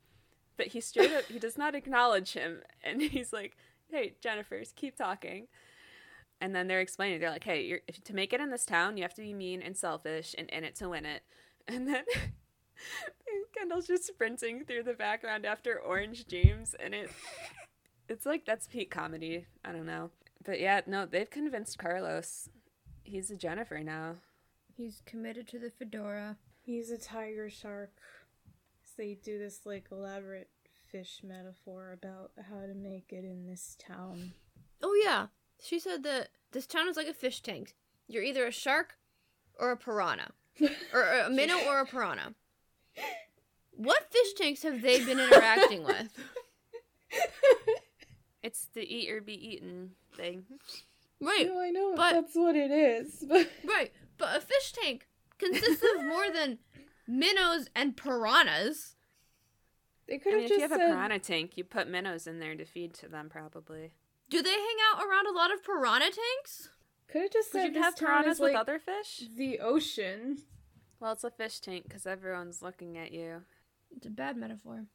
but 0.58 0.68
he 0.68 0.82
straight 0.82 1.12
up 1.12 1.26
he 1.26 1.40
does 1.40 1.58
not 1.58 1.76
acknowledge 1.76 2.34
him, 2.34 2.62
and 2.84 3.02
he's 3.02 3.34
like, 3.34 3.58
"Hey, 3.90 4.16
Jennifer's, 4.22 4.74
keep 4.76 4.96
talking." 4.96 5.48
And 6.40 6.56
then 6.56 6.68
they're 6.68 6.82
explaining, 6.82 7.20
they're 7.20 7.30
like, 7.30 7.44
"Hey, 7.44 7.64
you're, 7.66 7.82
if, 7.88 8.04
to 8.04 8.16
make 8.16 8.34
it 8.34 8.42
in 8.42 8.50
this 8.50 8.66
town, 8.66 8.98
you 8.98 9.04
have 9.04 9.14
to 9.16 9.22
be 9.22 9.34
mean 9.34 9.62
and 9.62 9.78
selfish 9.78 10.34
and 10.38 10.50
in 10.50 10.64
it 10.64 10.76
to 10.76 10.90
win 10.90 11.06
it." 11.06 11.24
And 11.68 11.88
then 11.88 12.04
Kendall's 13.56 13.86
just 13.86 14.08
sprinting 14.08 14.66
through 14.66 14.82
the 14.82 14.94
background 14.94 15.46
after 15.46 15.80
Orange 15.80 16.28
James, 16.28 16.76
and 16.80 16.96
it 16.96 17.12
it's 18.10 18.26
like 18.26 18.46
that's 18.46 18.68
peak 18.68 18.90
comedy. 18.90 19.46
I 19.64 19.72
don't 19.72 19.86
know. 19.86 20.10
But 20.44 20.60
yeah, 20.60 20.82
no, 20.88 21.06
they've 21.06 21.30
convinced 21.30 21.78
Carlos. 21.78 22.50
He's 23.04 23.30
a 23.30 23.36
Jennifer 23.36 23.80
now. 23.84 24.16
He's 24.76 25.02
committed 25.06 25.48
to 25.50 25.60
the 25.60 25.70
fedora. 25.70 26.38
He's 26.62 26.92
a 26.92 26.98
tiger 26.98 27.50
shark. 27.50 27.92
So 28.96 29.04
they 29.04 29.14
do 29.16 29.40
this 29.40 29.62
like 29.66 29.86
elaborate 29.92 30.50
fish 30.92 31.22
metaphor 31.24 31.94
about 31.94 32.32
how 32.50 32.66
to 32.66 32.74
make 32.74 33.12
it 33.12 33.24
in 33.24 33.48
this 33.48 33.78
town. 33.80 34.34
Oh 34.84 35.00
yeah. 35.02 35.28
She 35.64 35.80
said 35.80 36.04
that 36.04 36.30
this 36.52 36.68
town 36.68 36.90
is 36.90 36.98
like 36.98 37.08
a 37.08 37.14
fish 37.14 37.42
tank. 37.42 37.76
You're 38.08 38.24
either 38.24 38.46
a 38.46 38.52
shark 38.52 38.96
or 39.58 39.72
a 39.72 39.78
piranha. 39.78 40.32
or 40.94 41.04
uh, 41.06 41.28
a 41.28 41.30
minnow 41.30 41.60
or 41.68 41.80
a 41.80 41.86
piranha. 41.86 42.34
What 43.72 44.12
fish 44.12 44.34
tanks 44.34 44.64
have 44.64 44.82
they 44.82 45.04
been 45.04 45.20
interacting 45.20 45.84
with? 45.84 46.12
It's 48.44 48.66
the 48.74 48.82
eat 48.82 49.10
or 49.12 49.22
be 49.22 49.34
eaten 49.34 49.92
thing. 50.16 50.46
Right, 51.20 51.46
no, 51.46 51.62
I 51.62 51.70
know 51.70 51.94
but- 51.96 52.14
that's 52.14 52.36
what 52.36 52.56
it 52.56 52.72
is, 52.72 53.24
but 53.28 53.48
right. 53.64 53.92
But 54.18 54.38
a 54.38 54.42
fish 54.42 54.74
tank 54.74 55.08
consists 55.38 55.84
of 55.96 56.04
more 56.06 56.32
than 56.34 56.58
minnows 57.12 57.68
and 57.76 57.96
piranhas. 57.98 58.96
they 60.08 60.16
I 60.16 60.18
could 60.18 60.34
mean, 60.34 60.42
have 60.44 60.46
if 60.46 60.50
you 60.52 60.60
just 60.60 60.72
have 60.72 60.82
a 60.82 60.84
piranha 60.92 61.20
tank, 61.20 61.58
you 61.58 61.64
put 61.64 61.88
minnows 61.88 62.28
in 62.28 62.40
there 62.40 62.56
to 62.56 62.66
feed 62.66 62.94
to 62.96 63.08
them, 63.08 63.30
probably. 63.30 63.92
Do 64.30 64.42
they 64.42 64.50
hang 64.52 64.78
out 64.94 65.04
around 65.06 65.28
a 65.28 65.32
lot 65.38 65.54
of 65.54 65.64
piranha 65.64 66.10
tanks? 66.12 66.70
could 67.08 67.24
have 67.24 67.32
just 67.32 67.54
Would 67.54 67.60
said 67.62 67.68
you 67.68 67.74
this 67.74 67.84
have 67.84 67.98
piranhas 67.98 68.36
is 68.36 68.40
with 68.40 68.54
like 68.54 68.62
other 68.62 68.80
fish? 68.80 69.24
the 69.36 69.60
ocean. 69.60 70.38
Well, 71.00 71.12
it's 71.12 71.24
a 71.26 71.32
fish 71.32 71.60
tank 71.60 71.84
because 71.84 72.06
everyone's 72.06 72.62
looking 72.62 72.98
at 72.98 73.12
you. 73.12 73.42
It's 73.96 74.06
a 74.06 74.10
bad 74.10 74.38
metaphor. 74.38 74.86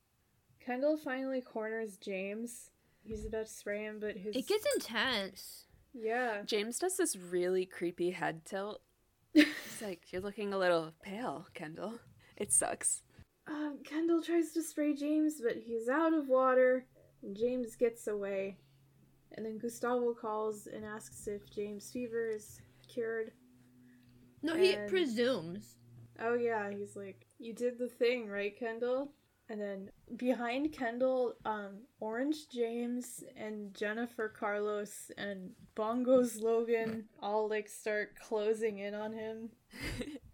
Kendall 0.65 0.97
finally 0.97 1.41
corners 1.43 1.97
James. 1.99 2.71
He's 3.05 3.27
about 3.27 3.47
to 3.47 3.53
spray 3.53 3.85
him, 3.85 3.99
but 4.01 4.17
his 4.17 4.35
It 4.35 4.47
gets 4.49 4.65
intense. 4.77 5.67
yeah. 5.93 6.43
James 6.47 6.79
does 6.79 6.97
this 6.97 7.15
really 7.17 7.67
creepy 7.67 8.11
head 8.13 8.45
tilt. 8.47 8.81
He's 9.35 9.47
like, 9.83 10.11
"You're 10.13 10.23
looking 10.23 10.55
a 10.55 10.59
little 10.59 10.93
pale, 11.03 11.47
Kendall." 11.55 11.95
It 12.37 12.53
sucks. 12.53 13.03
Um, 13.49 13.79
Kendall 13.85 14.23
tries 14.23 14.53
to 14.53 14.63
spray 14.63 14.95
James, 14.95 15.41
but 15.43 15.57
he's 15.57 15.89
out 15.89 16.13
of 16.13 16.29
water, 16.29 16.87
and 17.23 17.37
James 17.37 17.77
gets 17.77 18.07
away. 18.07 18.59
And 19.33 19.45
then 19.45 19.59
Gustavo 19.59 20.15
calls 20.15 20.67
and 20.67 20.85
asks 20.85 21.27
if 21.27 21.51
James' 21.51 21.91
fever 21.91 22.29
is 22.29 22.61
cured. 22.89 23.33
No, 24.43 24.55
he 24.55 24.77
presumes. 24.89 25.77
Oh 26.21 26.35
yeah, 26.35 26.71
he's 26.71 26.97
like, 26.97 27.27
you 27.39 27.53
did 27.53 27.79
the 27.79 27.89
thing, 27.89 28.29
right, 28.29 28.59
Kendall? 28.59 29.13
And 29.49 29.61
then 29.61 29.91
behind 30.17 30.73
Kendall, 30.73 31.35
um, 31.45 31.83
Orange 32.01 32.49
James 32.49 33.23
and 33.37 33.73
Jennifer 33.75 34.29
Carlos 34.29 35.11
and 35.17 35.51
Bongos 35.77 36.41
Logan 36.41 37.05
all 37.23 37.49
like 37.49 37.69
start 37.69 38.15
closing 38.21 38.79
in 38.79 38.95
on 38.95 39.13
him. 39.13 39.51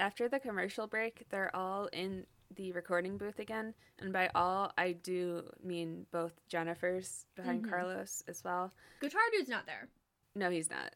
After 0.00 0.30
the 0.30 0.40
commercial 0.40 0.86
break, 0.86 1.26
they're 1.28 1.54
all 1.54 1.86
in 1.92 2.24
the 2.56 2.72
recording 2.72 3.18
booth 3.18 3.38
again. 3.38 3.74
And 4.00 4.12
by 4.14 4.30
all, 4.34 4.72
I 4.78 4.92
do 4.92 5.44
mean 5.62 6.06
both 6.10 6.32
Jennifer's 6.48 7.26
behind 7.36 7.64
Mhm. 7.64 7.68
Carlos 7.68 8.22
as 8.26 8.42
well. 8.42 8.72
Guitar 9.00 9.20
dude's 9.30 9.50
not 9.50 9.66
there. 9.66 9.88
No, 10.34 10.48
he's 10.50 10.70
not. 10.70 10.94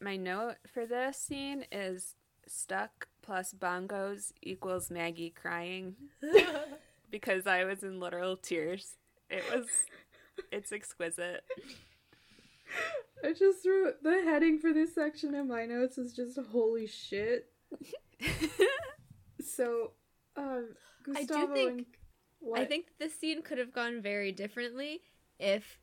My 0.00 0.16
note 0.16 0.56
for 0.66 0.84
this 0.84 1.16
scene 1.16 1.64
is 1.70 2.16
stuck 2.46 3.08
plus 3.22 3.54
bongos 3.54 4.32
equals 4.42 4.90
Maggie 4.90 5.30
crying 5.30 5.94
because 7.10 7.46
I 7.46 7.62
was 7.64 7.84
in 7.84 8.00
literal 8.00 8.36
tears. 8.36 8.96
It 9.30 9.44
was, 9.54 9.68
it's 10.50 10.72
exquisite. 10.72 11.44
I 13.22 13.32
just 13.32 13.64
wrote 13.64 14.02
the 14.02 14.22
heading 14.24 14.58
for 14.58 14.72
this 14.72 14.92
section 14.94 15.36
in 15.36 15.46
my 15.46 15.66
notes 15.66 15.98
is 15.98 16.12
just 16.12 16.36
holy 16.50 16.88
shit. 16.88 17.52
So, 19.42 19.92
um, 20.36 20.68
I 21.14 21.24
do 21.24 21.48
think-? 21.52 21.98
I 22.54 22.64
think 22.64 22.86
this 22.98 23.14
scene 23.18 23.42
could 23.42 23.58
have 23.58 23.72
gone 23.72 24.00
very 24.00 24.32
differently 24.32 25.00
if 25.38 25.78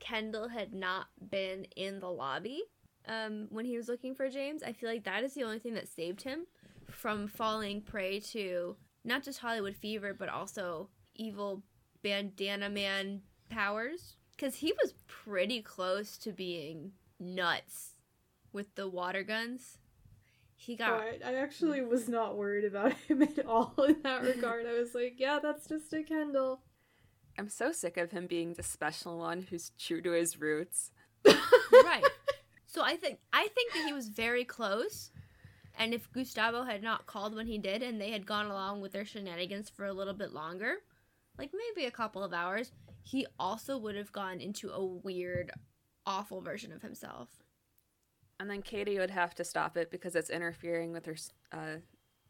Kendall 0.00 0.48
had 0.48 0.74
not 0.74 1.06
been 1.30 1.64
in 1.76 2.00
the 2.00 2.10
lobby 2.10 2.62
um, 3.08 3.46
when 3.50 3.64
he 3.64 3.76
was 3.76 3.88
looking 3.88 4.14
for 4.14 4.28
James. 4.28 4.62
I 4.62 4.72
feel 4.72 4.90
like 4.90 5.04
that 5.04 5.24
is 5.24 5.34
the 5.34 5.44
only 5.44 5.58
thing 5.58 5.74
that 5.74 5.88
saved 5.88 6.22
him 6.22 6.46
from 6.90 7.28
falling 7.28 7.80
prey 7.80 8.20
to 8.20 8.76
not 9.04 9.22
just 9.22 9.38
Hollywood 9.38 9.76
fever, 9.76 10.12
but 10.12 10.28
also 10.28 10.88
evil 11.14 11.62
bandana 12.02 12.68
man 12.68 13.22
powers. 13.48 14.16
Because 14.36 14.56
he 14.56 14.72
was 14.82 14.92
pretty 15.06 15.62
close 15.62 16.18
to 16.18 16.32
being 16.32 16.92
nuts 17.18 17.92
with 18.52 18.74
the 18.74 18.88
water 18.88 19.22
guns. 19.22 19.78
He 20.58 20.74
Oh, 20.74 20.76
got 20.78 21.00
I, 21.00 21.18
I 21.24 21.34
actually 21.34 21.82
was 21.82 22.08
not 22.08 22.36
worried 22.36 22.64
about 22.64 22.92
him 23.08 23.22
at 23.22 23.44
all 23.46 23.74
in 23.86 24.02
that 24.02 24.22
regard. 24.22 24.66
I 24.66 24.72
was 24.78 24.94
like, 24.94 25.14
yeah, 25.18 25.38
that's 25.42 25.68
just 25.68 25.92
a 25.92 26.02
Kendall. 26.02 26.60
I'm 27.38 27.48
so 27.50 27.70
sick 27.70 27.98
of 27.98 28.10
him 28.12 28.26
being 28.26 28.54
the 28.54 28.62
special 28.62 29.18
one 29.18 29.42
who's 29.42 29.70
true 29.78 30.00
to 30.00 30.12
his 30.12 30.40
roots. 30.40 30.90
right. 31.26 32.04
So 32.66 32.82
I 32.82 32.96
think 32.96 33.18
I 33.32 33.48
think 33.48 33.72
that 33.74 33.84
he 33.86 33.92
was 33.92 34.08
very 34.08 34.44
close, 34.44 35.10
and 35.78 35.92
if 35.94 36.10
Gustavo 36.12 36.62
had 36.64 36.82
not 36.82 37.06
called 37.06 37.34
when 37.34 37.46
he 37.46 37.58
did, 37.58 37.82
and 37.82 38.00
they 38.00 38.10
had 38.10 38.26
gone 38.26 38.46
along 38.46 38.80
with 38.80 38.92
their 38.92 39.04
shenanigans 39.04 39.68
for 39.70 39.84
a 39.86 39.92
little 39.92 40.14
bit 40.14 40.32
longer, 40.32 40.76
like 41.38 41.50
maybe 41.54 41.86
a 41.86 41.90
couple 41.90 42.22
of 42.22 42.32
hours, 42.32 42.72
he 43.02 43.26
also 43.38 43.76
would 43.78 43.96
have 43.96 44.12
gone 44.12 44.40
into 44.40 44.70
a 44.70 44.84
weird, 44.84 45.52
awful 46.06 46.40
version 46.40 46.72
of 46.72 46.82
himself. 46.82 47.28
And 48.38 48.50
then 48.50 48.62
Katie 48.62 48.98
would 48.98 49.10
have 49.10 49.34
to 49.36 49.44
stop 49.44 49.76
it 49.76 49.90
because 49.90 50.14
it's 50.14 50.28
interfering 50.30 50.92
with 50.92 51.06
her 51.06 51.16
uh, 51.52 51.76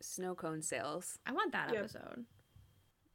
snow 0.01 0.35
cone 0.35 0.63
sales. 0.63 1.19
I 1.27 1.33
want 1.33 1.53
that 1.53 1.73
Yep. 1.73 1.81
episode. 1.85 2.25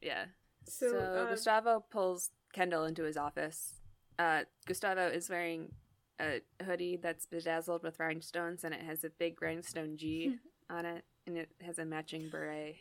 Yeah. 0.02 0.26
So, 0.68 0.90
So, 0.90 0.98
uh, 0.98 1.26
Gustavo 1.26 1.84
pulls 1.90 2.30
Kendall 2.52 2.84
into 2.84 3.04
his 3.04 3.16
office. 3.16 3.80
Uh, 4.18 4.42
Gustavo 4.66 5.08
is 5.08 5.30
wearing 5.30 5.72
a 6.20 6.40
hoodie 6.62 6.96
that's 6.96 7.24
bedazzled 7.26 7.82
with 7.82 7.98
rhinestones, 7.98 8.62
and 8.62 8.74
it 8.74 8.82
has 8.82 9.04
a 9.04 9.10
big 9.10 9.40
rhinestone 9.40 9.96
G 9.96 10.38
on 10.70 10.84
it, 10.84 11.04
and 11.26 11.36
it 11.38 11.50
has 11.62 11.78
a 11.78 11.84
matching 11.84 12.28
beret. 12.28 12.76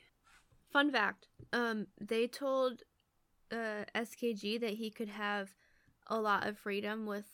Fun 0.71 0.91
fact: 0.91 1.27
um, 1.53 1.87
they 1.99 2.27
told 2.27 2.83
uh, 3.51 3.85
SKG 3.95 4.59
that 4.59 4.73
he 4.73 4.89
could 4.91 5.09
have 5.09 5.51
a 6.07 6.19
lot 6.19 6.45
of 6.47 6.57
freedom 6.57 7.05
with 7.05 7.25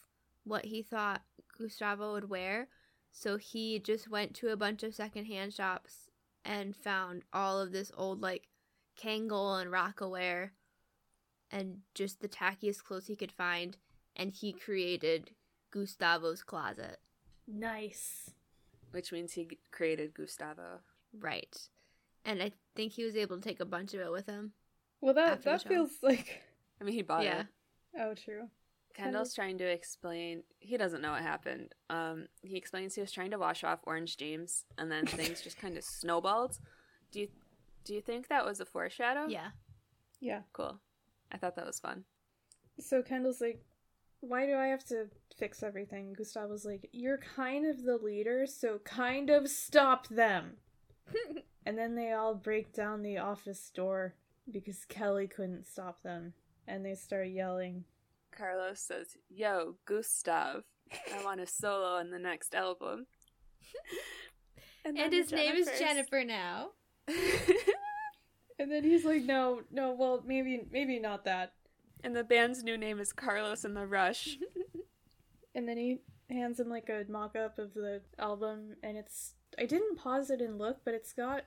what 0.43 0.65
he 0.65 0.81
thought 0.83 1.21
Gustavo 1.57 2.13
would 2.13 2.29
wear, 2.29 2.67
so 3.11 3.37
he 3.37 3.79
just 3.79 4.09
went 4.09 4.33
to 4.35 4.49
a 4.49 4.57
bunch 4.57 4.83
of 4.83 4.95
secondhand 4.95 5.53
shops 5.53 6.09
and 6.45 6.75
found 6.75 7.23
all 7.33 7.59
of 7.59 7.71
this 7.71 7.91
old 7.97 8.21
like 8.21 8.47
Kangol 9.01 9.61
and 9.61 9.71
Rocawear, 9.71 10.51
and 11.51 11.79
just 11.93 12.21
the 12.21 12.27
tackiest 12.27 12.83
clothes 12.83 13.07
he 13.07 13.15
could 13.15 13.31
find, 13.31 13.77
and 14.15 14.31
he 14.31 14.53
created 14.53 15.31
Gustavo's 15.71 16.43
closet. 16.43 16.99
nice. 17.47 18.31
Which 18.91 19.11
means 19.11 19.33
he 19.33 19.59
created 19.71 20.13
Gustavo. 20.13 20.79
Right, 21.19 21.57
and 22.23 22.41
I 22.41 22.53
think 22.75 22.93
he 22.93 23.03
was 23.03 23.15
able 23.15 23.37
to 23.37 23.41
take 23.41 23.59
a 23.59 23.65
bunch 23.65 23.93
of 23.93 23.99
it 23.99 24.11
with 24.11 24.25
him. 24.27 24.53
Well, 25.01 25.13
that 25.13 25.43
that 25.43 25.67
feels 25.67 25.91
like. 26.01 26.41
I 26.79 26.83
mean, 26.83 26.93
he 26.93 27.01
bought 27.01 27.23
yeah. 27.23 27.41
it. 27.41 27.47
Oh, 27.99 28.13
true. 28.13 28.49
Kendall's 28.97 29.33
trying 29.33 29.57
to 29.59 29.65
explain. 29.65 30.43
He 30.59 30.75
doesn't 30.77 31.01
know 31.01 31.11
what 31.11 31.21
happened. 31.21 31.73
Um, 31.89 32.27
he 32.41 32.57
explains 32.57 32.95
he 32.95 33.01
was 33.01 33.11
trying 33.11 33.31
to 33.31 33.37
wash 33.37 33.63
off 33.63 33.79
Orange 33.83 34.17
James, 34.17 34.65
and 34.77 34.91
then 34.91 35.05
things 35.05 35.41
just 35.41 35.57
kind 35.57 35.77
of 35.77 35.83
snowballed. 35.99 36.57
Do 37.11 37.21
you 37.21 37.27
do 37.85 37.93
you 37.93 38.01
think 38.01 38.27
that 38.27 38.45
was 38.45 38.59
a 38.59 38.65
foreshadow? 38.65 39.27
Yeah. 39.27 39.49
Yeah. 40.19 40.41
Cool. 40.51 40.79
I 41.31 41.37
thought 41.37 41.55
that 41.55 41.65
was 41.65 41.79
fun. 41.79 42.03
So 42.79 43.01
Kendall's 43.01 43.41
like, 43.41 43.63
why 44.19 44.45
do 44.45 44.55
I 44.55 44.67
have 44.67 44.83
to 44.85 45.07
fix 45.37 45.63
everything? 45.63 46.13
Gustavo's 46.13 46.65
like, 46.65 46.89
you're 46.91 47.17
kind 47.17 47.65
of 47.65 47.83
the 47.83 47.97
leader, 47.97 48.45
so 48.45 48.79
kind 48.83 49.29
of 49.29 49.47
stop 49.47 50.07
them. 50.07 50.53
and 51.65 51.77
then 51.77 51.95
they 51.95 52.11
all 52.11 52.35
break 52.35 52.73
down 52.73 53.03
the 53.03 53.17
office 53.17 53.71
door 53.73 54.15
because 54.51 54.85
Kelly 54.85 55.27
couldn't 55.27 55.67
stop 55.67 56.03
them. 56.03 56.33
And 56.67 56.85
they 56.85 56.95
start 56.95 57.29
yelling. 57.29 57.85
Carlos 58.37 58.79
says, 58.79 59.17
"Yo, 59.29 59.75
Gustav, 59.85 60.63
I 61.13 61.23
want 61.23 61.41
a 61.41 61.47
solo 61.47 61.97
in 61.97 62.11
the 62.11 62.19
next 62.19 62.53
album." 62.55 63.07
And 64.85 64.95
then 64.95 65.11
his 65.11 65.33
name 65.33 65.55
is 65.55 65.69
Jennifer 65.77 66.23
now. 66.23 66.69
And 68.59 68.71
then 68.71 68.83
he's 68.83 69.05
like, 69.05 69.23
no, 69.23 69.61
no, 69.71 69.91
well, 69.93 70.23
maybe, 70.25 70.61
maybe 70.71 70.99
not 70.99 71.25
that. 71.25 71.53
and 72.03 72.15
the 72.15 72.23
band's 72.23 72.63
new 72.63 72.77
name 72.77 72.99
is 72.99 73.13
Carlos 73.13 73.63
and 73.63 73.75
the 73.75 73.85
Rush. 73.85 74.37
And 75.55 75.67
then 75.67 75.77
he 75.77 76.01
hands 76.29 76.59
him 76.59 76.69
like 76.69 76.87
a 76.87 77.03
mock 77.11 77.35
up 77.35 77.57
of 77.57 77.73
the 77.73 78.01
album, 78.19 78.75
and 78.83 78.95
it's. 78.95 79.33
I 79.57 79.65
didn't 79.65 79.97
pause 79.97 80.29
it 80.29 80.39
and 80.39 80.59
look, 80.59 80.81
but 80.85 80.93
it's 80.93 81.13
got, 81.13 81.45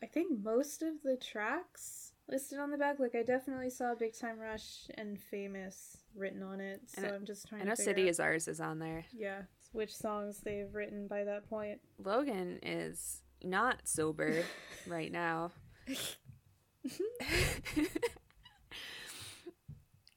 I 0.00 0.06
think, 0.06 0.44
most 0.44 0.80
of 0.80 1.02
the 1.02 1.16
tracks 1.16 2.12
listed 2.28 2.60
on 2.60 2.70
the 2.70 2.76
back. 2.78 3.00
Like, 3.00 3.16
I 3.16 3.24
definitely 3.24 3.70
saw 3.70 3.96
Big 3.96 4.16
Time 4.16 4.38
Rush 4.38 4.88
and 4.94 5.20
Famous 5.20 5.97
written 6.14 6.42
on 6.42 6.60
it, 6.60 6.82
so 6.86 7.02
And 7.02 7.12
I'm 7.12 7.24
just 7.24 7.48
trying 7.48 7.62
I 7.62 7.64
know 7.64 7.74
to 7.74 7.82
City 7.82 8.02
out, 8.04 8.08
is 8.08 8.20
Ours 8.20 8.48
is 8.48 8.60
on 8.60 8.78
there. 8.78 9.04
Yeah, 9.12 9.42
which 9.72 9.94
songs 9.94 10.40
they've 10.40 10.72
written 10.72 11.06
by 11.06 11.24
that 11.24 11.48
point. 11.48 11.80
Logan 12.02 12.58
is 12.62 13.22
not 13.42 13.86
sober 13.88 14.44
right 14.86 15.10
now. 15.12 15.52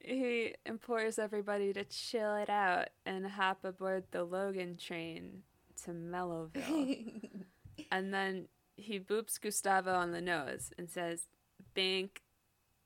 he 0.00 0.54
implores 0.66 1.18
everybody 1.18 1.72
to 1.72 1.84
chill 1.84 2.34
it 2.36 2.50
out 2.50 2.88
and 3.06 3.26
hop 3.26 3.64
aboard 3.64 4.04
the 4.10 4.24
Logan 4.24 4.76
train 4.76 5.42
to 5.84 5.90
Mellowville. 5.90 7.30
and 7.90 8.12
then 8.12 8.48
he 8.76 8.98
boops 8.98 9.40
Gustavo 9.40 9.94
on 9.94 10.12
the 10.12 10.20
nose 10.20 10.72
and 10.78 10.90
says, 10.90 11.28
Bink. 11.74 12.22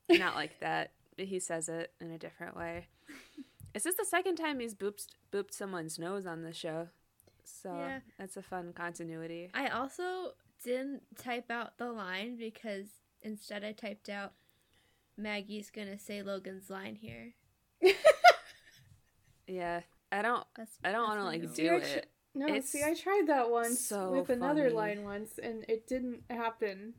Not 0.09 0.35
like 0.35 0.59
that. 0.59 0.91
but 1.17 1.25
He 1.25 1.39
says 1.39 1.69
it 1.69 1.91
in 1.99 2.11
a 2.11 2.17
different 2.17 2.55
way. 2.55 2.87
Is 3.73 3.83
this 3.83 3.95
the 3.95 4.05
second 4.05 4.35
time 4.37 4.59
he's 4.59 4.73
booped, 4.73 5.07
booped 5.31 5.53
someone's 5.53 5.99
nose 5.99 6.25
on 6.25 6.41
the 6.43 6.53
show? 6.53 6.87
So 7.43 7.73
Yeah. 7.73 7.99
that's 8.17 8.35
a 8.37 8.41
fun 8.41 8.73
continuity. 8.73 9.49
I 9.53 9.67
also 9.67 10.33
didn't 10.63 11.03
type 11.17 11.51
out 11.51 11.77
the 11.77 11.91
line 11.91 12.37
because 12.37 12.87
instead 13.21 13.63
I 13.63 13.71
typed 13.73 14.09
out 14.09 14.33
Maggie's 15.17 15.69
gonna 15.71 15.97
say 15.99 16.21
Logan's 16.21 16.69
line 16.69 16.95
here. 16.95 17.33
Yeah, 19.47 19.81
I 20.11 20.21
don't. 20.21 20.45
That's 20.55 20.77
I 20.83 20.91
don't 20.91 21.07
want 21.07 21.19
to 21.19 21.23
like 21.23 21.41
note. 21.41 21.55
do 21.55 21.55
See, 21.55 21.69
I 21.69 21.79
tr- 21.79 21.85
it. 21.85 22.11
No, 22.35 22.47
It's 22.53 22.69
see, 22.69 22.83
I 22.83 22.93
tried 22.93 23.25
that 23.27 23.49
once 23.49 23.79
so 23.79 24.11
with 24.11 24.29
another 24.29 24.69
line 24.69 25.03
once, 25.03 25.39
and 25.41 25.63
it 25.69 25.87
didn't 25.87 26.23
happen. 26.29 26.93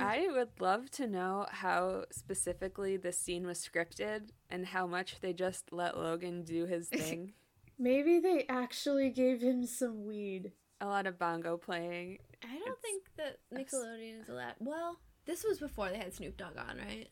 I 0.00 0.28
would 0.30 0.60
love 0.60 0.90
to 0.92 1.06
know 1.06 1.46
how 1.50 2.04
specifically 2.10 2.96
this 2.96 3.18
scene 3.18 3.46
was 3.46 3.58
scripted 3.66 4.30
and 4.50 4.66
how 4.66 4.86
much 4.86 5.20
they 5.20 5.32
just 5.32 5.72
let 5.72 5.96
Logan 5.96 6.42
do 6.44 6.66
his 6.66 6.88
thing. 6.90 7.32
Maybe 7.78 8.18
they 8.20 8.46
actually 8.48 9.10
gave 9.10 9.40
him 9.42 9.66
some 9.66 10.04
weed. 10.06 10.52
a 10.80 10.86
lot 10.86 11.06
of 11.06 11.18
bongo 11.18 11.56
playing. 11.56 12.18
I 12.44 12.48
don't 12.48 12.62
It's- 12.62 12.76
think 12.82 13.04
that 13.16 13.38
Nickelodeon 13.52 14.22
is 14.22 14.28
allowed. 14.28 14.54
Well, 14.60 14.98
this 15.24 15.42
was 15.44 15.58
before 15.58 15.88
they 15.90 15.96
had 15.98 16.12
Snoop 16.14 16.36
Dogg 16.36 16.56
on, 16.58 16.78
right? 16.78 17.08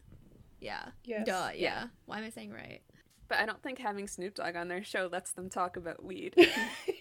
Yeah. 0.61 0.87
Yes. 1.05 1.27
Duh. 1.27 1.51
Yeah. 1.53 1.53
Yeah. 1.55 1.85
Why 2.07 2.19
am 2.19 2.25
I 2.25 2.31
saying 2.31 2.53
right? 2.53 2.81
But 3.29 3.39
I 3.39 3.47
don't 3.47 3.63
think 3.63 3.79
having 3.79 4.07
Snoop 4.07 4.35
Dogg 4.35 4.55
on 4.57 4.69
their 4.69 4.85
show 4.85 5.09
lets 5.11 5.33
them 5.33 5.49
talk 5.49 5.77
about 5.77 6.05
weed. 6.05 6.35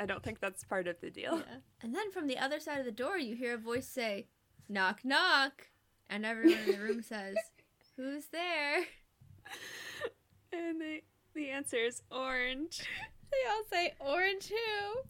I 0.00 0.06
don't 0.06 0.22
think 0.22 0.40
that's 0.40 0.64
part 0.64 0.88
of 0.88 0.98
the 1.02 1.10
deal. 1.10 1.36
Yeah. 1.36 1.56
And 1.82 1.94
then 1.94 2.10
from 2.10 2.26
the 2.26 2.38
other 2.38 2.58
side 2.58 2.78
of 2.78 2.86
the 2.86 2.90
door, 2.90 3.18
you 3.18 3.36
hear 3.36 3.54
a 3.54 3.58
voice 3.58 3.86
say, 3.86 4.28
knock, 4.66 5.00
knock. 5.04 5.68
And 6.08 6.24
everyone 6.24 6.58
in 6.66 6.72
the 6.72 6.78
room 6.78 7.02
says, 7.02 7.36
who's 7.96 8.24
there? 8.32 8.78
And 10.52 10.80
the 10.80 11.02
the 11.34 11.50
answer 11.50 11.76
is 11.76 12.02
orange. 12.10 12.82
They 13.30 13.48
all 13.48 13.62
say, 13.70 13.94
orange 14.00 14.48
who? 14.48 15.00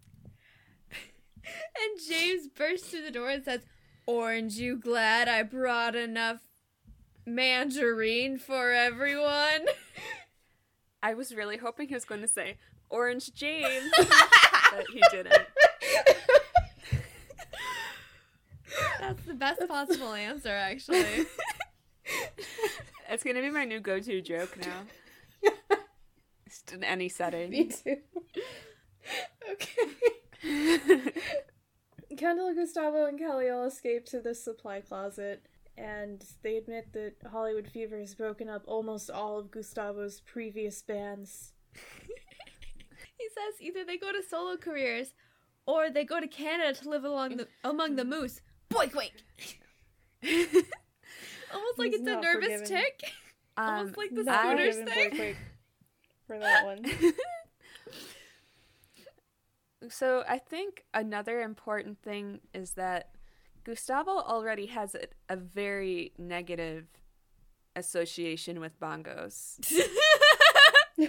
and 0.92 2.00
James 2.06 2.48
bursts 2.48 2.88
through 2.90 3.04
the 3.04 3.10
door 3.10 3.30
and 3.30 3.42
says, 3.42 3.62
Orange, 4.04 4.56
you 4.56 4.76
glad 4.76 5.26
I 5.26 5.42
brought 5.42 5.96
enough 5.96 6.42
mandarine 7.26 8.38
for 8.38 8.72
everyone? 8.72 9.64
I 11.02 11.14
was 11.14 11.34
really 11.34 11.56
hoping 11.56 11.88
he 11.88 11.94
was 11.94 12.04
going 12.04 12.20
to 12.20 12.28
say 12.28 12.58
Orange 12.90 13.32
James, 13.32 13.90
but 14.70 14.86
he 14.92 15.02
didn't. 15.10 15.46
That's 19.00 19.24
the 19.24 19.34
best 19.34 19.66
possible 19.66 20.12
answer, 20.12 20.50
actually. 20.50 21.26
It's 23.08 23.24
gonna 23.24 23.40
be 23.40 23.50
my 23.50 23.64
new 23.64 23.80
go-to 23.80 24.20
joke 24.22 24.56
now. 24.58 25.52
Just 26.48 26.72
in 26.72 26.84
any 26.84 27.08
setting. 27.08 27.50
Me 27.50 27.64
too. 27.66 27.96
okay. 29.50 31.12
Kendall, 32.16 32.54
Gustavo, 32.54 33.06
and 33.06 33.18
Kelly 33.18 33.48
all 33.48 33.64
escape 33.64 34.06
to 34.06 34.20
the 34.20 34.34
supply 34.34 34.80
closet, 34.80 35.46
and 35.76 36.24
they 36.42 36.56
admit 36.56 36.92
that 36.92 37.14
Hollywood 37.30 37.68
Fever 37.68 37.98
has 37.98 38.14
broken 38.14 38.48
up 38.48 38.62
almost 38.66 39.10
all 39.10 39.38
of 39.38 39.50
Gustavo's 39.50 40.20
previous 40.20 40.82
bands. 40.82 41.52
He 43.30 43.40
says 43.40 43.60
either 43.60 43.84
they 43.84 43.96
go 43.96 44.12
to 44.12 44.22
solo 44.28 44.56
careers 44.56 45.14
or 45.66 45.90
they 45.90 46.04
go 46.04 46.20
to 46.20 46.26
Canada 46.26 46.78
to 46.80 46.88
live 46.88 47.04
along 47.04 47.36
the 47.36 47.48
among 47.64 47.96
the 47.96 48.04
moose. 48.04 48.40
Boy, 48.68 48.86
boink. 48.86 49.12
Almost 51.52 51.78
like 51.78 51.90
He's 51.92 52.00
it's 52.00 52.08
a 52.08 52.20
nervous 52.20 52.60
forgiven. 52.60 52.66
tick. 52.66 53.02
Um, 53.56 53.68
Almost 53.74 53.96
like 53.98 54.14
the 54.14 54.22
Not 54.22 54.44
scooters 54.44 54.76
thing. 54.76 55.10
Boy 55.10 55.16
Quake 55.16 55.36
for 56.26 56.38
that 56.38 56.64
one. 56.64 56.86
so 59.90 60.22
I 60.26 60.38
think 60.38 60.84
another 60.94 61.40
important 61.42 62.00
thing 62.00 62.40
is 62.54 62.70
that 62.74 63.10
Gustavo 63.64 64.12
already 64.12 64.66
has 64.66 64.94
a, 64.94 65.08
a 65.28 65.36
very 65.36 66.12
negative 66.16 66.86
association 67.76 68.60
with 68.60 68.78
bongos. 68.80 69.58
yeah. 70.96 71.08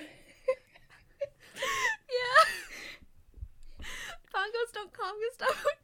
Bongos 4.34 4.70
don't 4.82 4.93
calm 4.93 5.15
Gustavo 5.29 5.69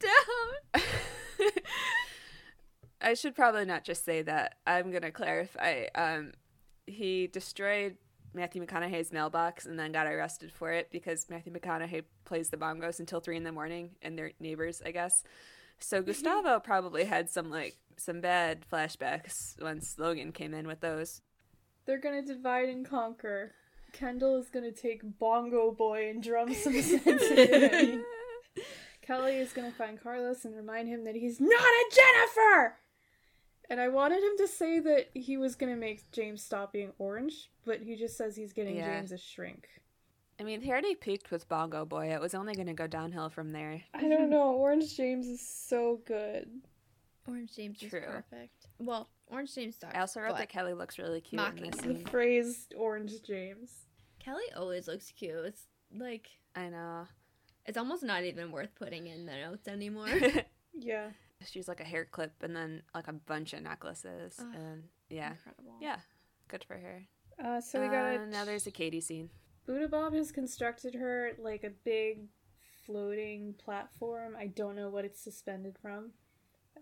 down. 1.38 1.50
I 3.00 3.14
should 3.14 3.34
probably 3.34 3.64
not 3.64 3.84
just 3.84 4.04
say 4.04 4.22
that. 4.22 4.56
I'm 4.66 4.90
gonna 4.90 5.12
clarify. 5.12 5.84
Um, 5.94 6.32
he 6.86 7.28
destroyed 7.28 7.96
Matthew 8.34 8.64
McConaughey's 8.64 9.12
mailbox 9.12 9.66
and 9.66 9.78
then 9.78 9.92
got 9.92 10.06
arrested 10.06 10.52
for 10.52 10.72
it 10.72 10.90
because 10.90 11.26
Matthew 11.30 11.52
McConaughey 11.52 12.04
plays 12.24 12.50
the 12.50 12.56
bongos 12.56 12.98
until 12.98 13.20
three 13.20 13.36
in 13.36 13.44
the 13.44 13.52
morning 13.52 13.90
and 14.02 14.18
they're 14.18 14.32
neighbors, 14.40 14.82
I 14.84 14.90
guess. 14.90 15.22
So 15.78 16.02
Gustavo 16.02 16.58
probably 16.60 17.04
had 17.04 17.30
some 17.30 17.50
like 17.50 17.76
some 17.96 18.20
bad 18.20 18.64
flashbacks 18.70 19.60
once 19.62 19.96
Logan 19.98 20.32
came 20.32 20.54
in 20.54 20.66
with 20.66 20.80
those. 20.80 21.20
They're 21.86 22.00
gonna 22.00 22.22
divide 22.22 22.68
and 22.68 22.88
conquer. 22.88 23.52
Kendall 23.92 24.36
is 24.36 24.50
gonna 24.50 24.72
take 24.72 25.02
Bongo 25.18 25.70
Boy 25.70 26.10
and 26.10 26.22
drum 26.22 26.52
some 26.52 26.80
sense 26.82 27.06
into 27.06 27.76
him. 27.78 28.04
Kelly 29.08 29.36
is 29.38 29.54
gonna 29.54 29.72
find 29.72 29.98
Carlos 29.98 30.44
and 30.44 30.54
remind 30.54 30.86
him 30.86 31.04
that 31.04 31.14
he's 31.16 31.40
not 31.40 31.50
a 31.50 31.94
Jennifer! 31.94 32.76
And 33.70 33.80
I 33.80 33.88
wanted 33.88 34.22
him 34.22 34.36
to 34.36 34.46
say 34.46 34.80
that 34.80 35.08
he 35.14 35.38
was 35.38 35.56
gonna 35.56 35.76
make 35.76 36.10
James 36.12 36.42
stop 36.42 36.74
being 36.74 36.92
orange, 36.98 37.50
but 37.64 37.80
he 37.80 37.96
just 37.96 38.18
says 38.18 38.36
he's 38.36 38.52
getting 38.52 38.76
Yeah. 38.76 38.98
James 38.98 39.12
a 39.12 39.16
shrink. 39.16 39.66
I 40.38 40.42
mean, 40.42 40.60
he 40.60 40.70
already 40.70 40.94
peaked 40.94 41.30
with 41.30 41.48
Bongo 41.48 41.86
Boy. 41.86 42.12
It 42.12 42.20
was 42.20 42.34
only 42.34 42.54
gonna 42.54 42.74
go 42.74 42.86
downhill 42.86 43.30
from 43.30 43.52
there. 43.52 43.82
I 43.94 44.06
don't 44.06 44.28
know, 44.28 44.52
Orange 44.52 44.94
James 44.94 45.26
is 45.26 45.40
so 45.40 46.02
good. 46.04 46.60
Orange 47.26 47.56
James 47.56 47.78
True. 47.80 48.00
is 48.00 48.04
perfect. 48.04 48.66
Well, 48.78 49.08
Orange 49.28 49.54
James 49.54 49.76
sucks. 49.76 49.94
I 49.94 50.00
also 50.00 50.20
wrote 50.20 50.36
that 50.36 50.50
Kelly 50.50 50.74
looks 50.74 50.98
really 50.98 51.22
cute 51.22 51.40
mocking 51.40 51.64
in 51.64 51.70
this 51.70 51.80
The 51.80 52.10
phrase 52.10 52.68
Orange 52.76 53.22
James. 53.22 53.86
Kelly 54.18 54.44
always 54.54 54.86
looks 54.86 55.10
cute. 55.12 55.46
It's 55.46 55.66
like 55.94 56.28
I 56.54 56.68
know. 56.68 57.06
It's 57.68 57.78
almost 57.78 58.02
not 58.02 58.24
even 58.24 58.50
worth 58.50 58.74
putting 58.74 59.06
in 59.06 59.26
the 59.26 59.36
notes 59.36 59.68
anymore. 59.68 60.08
Yeah. 60.80 61.10
She's 61.44 61.66
like 61.68 61.80
a 61.80 61.84
hair 61.84 62.04
clip 62.04 62.32
and 62.42 62.54
then 62.54 62.82
like 62.94 63.08
a 63.08 63.12
bunch 63.12 63.52
of 63.52 63.62
necklaces 63.62 64.34
Ugh. 64.40 64.46
and 64.54 64.82
yeah, 65.10 65.32
Incredible. 65.32 65.74
yeah, 65.80 65.96
good 66.48 66.64
for 66.64 66.74
her. 66.74 67.02
Uh, 67.44 67.60
so 67.60 67.80
we 67.80 67.86
got 67.88 68.16
Uh, 68.16 68.24
now 68.26 68.44
there's 68.44 68.66
a 68.66 68.70
Katie 68.72 69.00
scene. 69.00 69.28
Buddha 69.66 69.88
Bob 69.88 70.14
has 70.14 70.30
constructed 70.32 70.94
her 70.94 71.32
like 71.38 71.62
a 71.64 71.70
big 71.84 72.26
floating 72.86 73.54
platform. 73.54 74.36
I 74.38 74.46
don't 74.46 74.76
know 74.76 74.88
what 74.90 75.04
it's 75.04 75.20
suspended 75.20 75.76
from, 75.80 76.10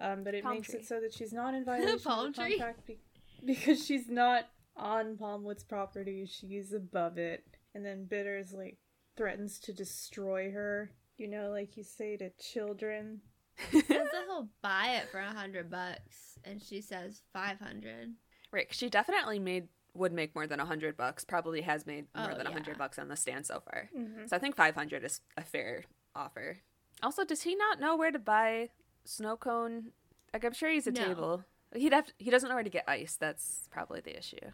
um, 0.00 0.24
but 0.24 0.34
it 0.34 0.42
Palm 0.44 0.54
makes 0.54 0.68
tree. 0.68 0.80
it 0.80 0.86
so 0.86 1.00
that 1.00 1.12
she's 1.14 1.32
not 1.32 1.54
in 1.54 1.64
violation 1.72 1.98
Palm 2.00 2.26
of 2.28 2.34
the 2.34 2.42
tree? 2.42 2.50
contract 2.58 2.86
be- 2.86 2.98
because 3.44 3.84
she's 3.84 4.08
not 4.08 4.44
on 4.76 5.16
Palmwood's 5.16 5.64
property. 5.64 6.26
She's 6.26 6.72
above 6.72 7.18
it, 7.18 7.44
and 7.74 7.84
then 7.84 8.04
Bitters 8.04 8.52
like 8.52 8.76
threatens 9.16 9.58
to 9.60 9.72
destroy 9.72 10.50
her. 10.50 10.90
You 11.18 11.28
know, 11.28 11.50
like 11.50 11.76
you 11.76 11.82
say 11.84 12.16
to 12.18 12.30
children. 12.30 13.20
Says 13.72 13.82
that 13.88 14.24
he'll 14.26 14.48
buy 14.60 14.98
it 15.02 15.08
for 15.10 15.18
a 15.18 15.30
hundred 15.32 15.70
bucks, 15.70 16.38
and 16.44 16.62
she 16.62 16.82
says 16.82 17.22
five 17.32 17.58
hundred. 17.58 18.12
Right, 18.52 18.68
'cause 18.68 18.76
she 18.76 18.90
definitely 18.90 19.38
made 19.38 19.68
would 19.94 20.12
make 20.12 20.34
more 20.34 20.46
than 20.46 20.60
a 20.60 20.66
hundred 20.66 20.94
bucks. 20.94 21.24
Probably 21.24 21.62
has 21.62 21.86
made 21.86 22.04
more 22.14 22.32
Oh, 22.32 22.36
than 22.36 22.46
a 22.46 22.52
hundred 22.52 22.72
yeah. 22.72 22.78
bucks 22.78 22.98
on 22.98 23.08
the 23.08 23.16
stand 23.16 23.46
so 23.46 23.60
far. 23.60 23.88
Mm-hmm. 23.96 24.26
So 24.26 24.36
I 24.36 24.38
think 24.38 24.56
five 24.56 24.74
hundred 24.74 25.04
is 25.04 25.22
a 25.38 25.42
fair 25.42 25.84
offer. 26.14 26.58
Also, 27.02 27.24
does 27.24 27.42
he 27.42 27.54
not 27.54 27.80
know 27.80 27.96
where 27.96 28.10
to 28.10 28.18
buy 28.18 28.68
snow 29.06 29.38
cone? 29.38 29.92
Like 30.34 30.44
I'm 30.44 30.52
sure 30.52 30.68
he's 30.70 30.86
a 30.86 30.90
No. 30.92 31.04
table. 31.06 31.44
He'd 31.74 31.94
have. 31.94 32.08
He 32.18 32.30
doesn't 32.30 32.50
know 32.50 32.56
where 32.56 32.64
to 32.64 32.68
get 32.70 32.84
ice. 32.86 33.16
That's 33.18 33.68
probably 33.70 34.00
the 34.02 34.18
issue. 34.18 34.50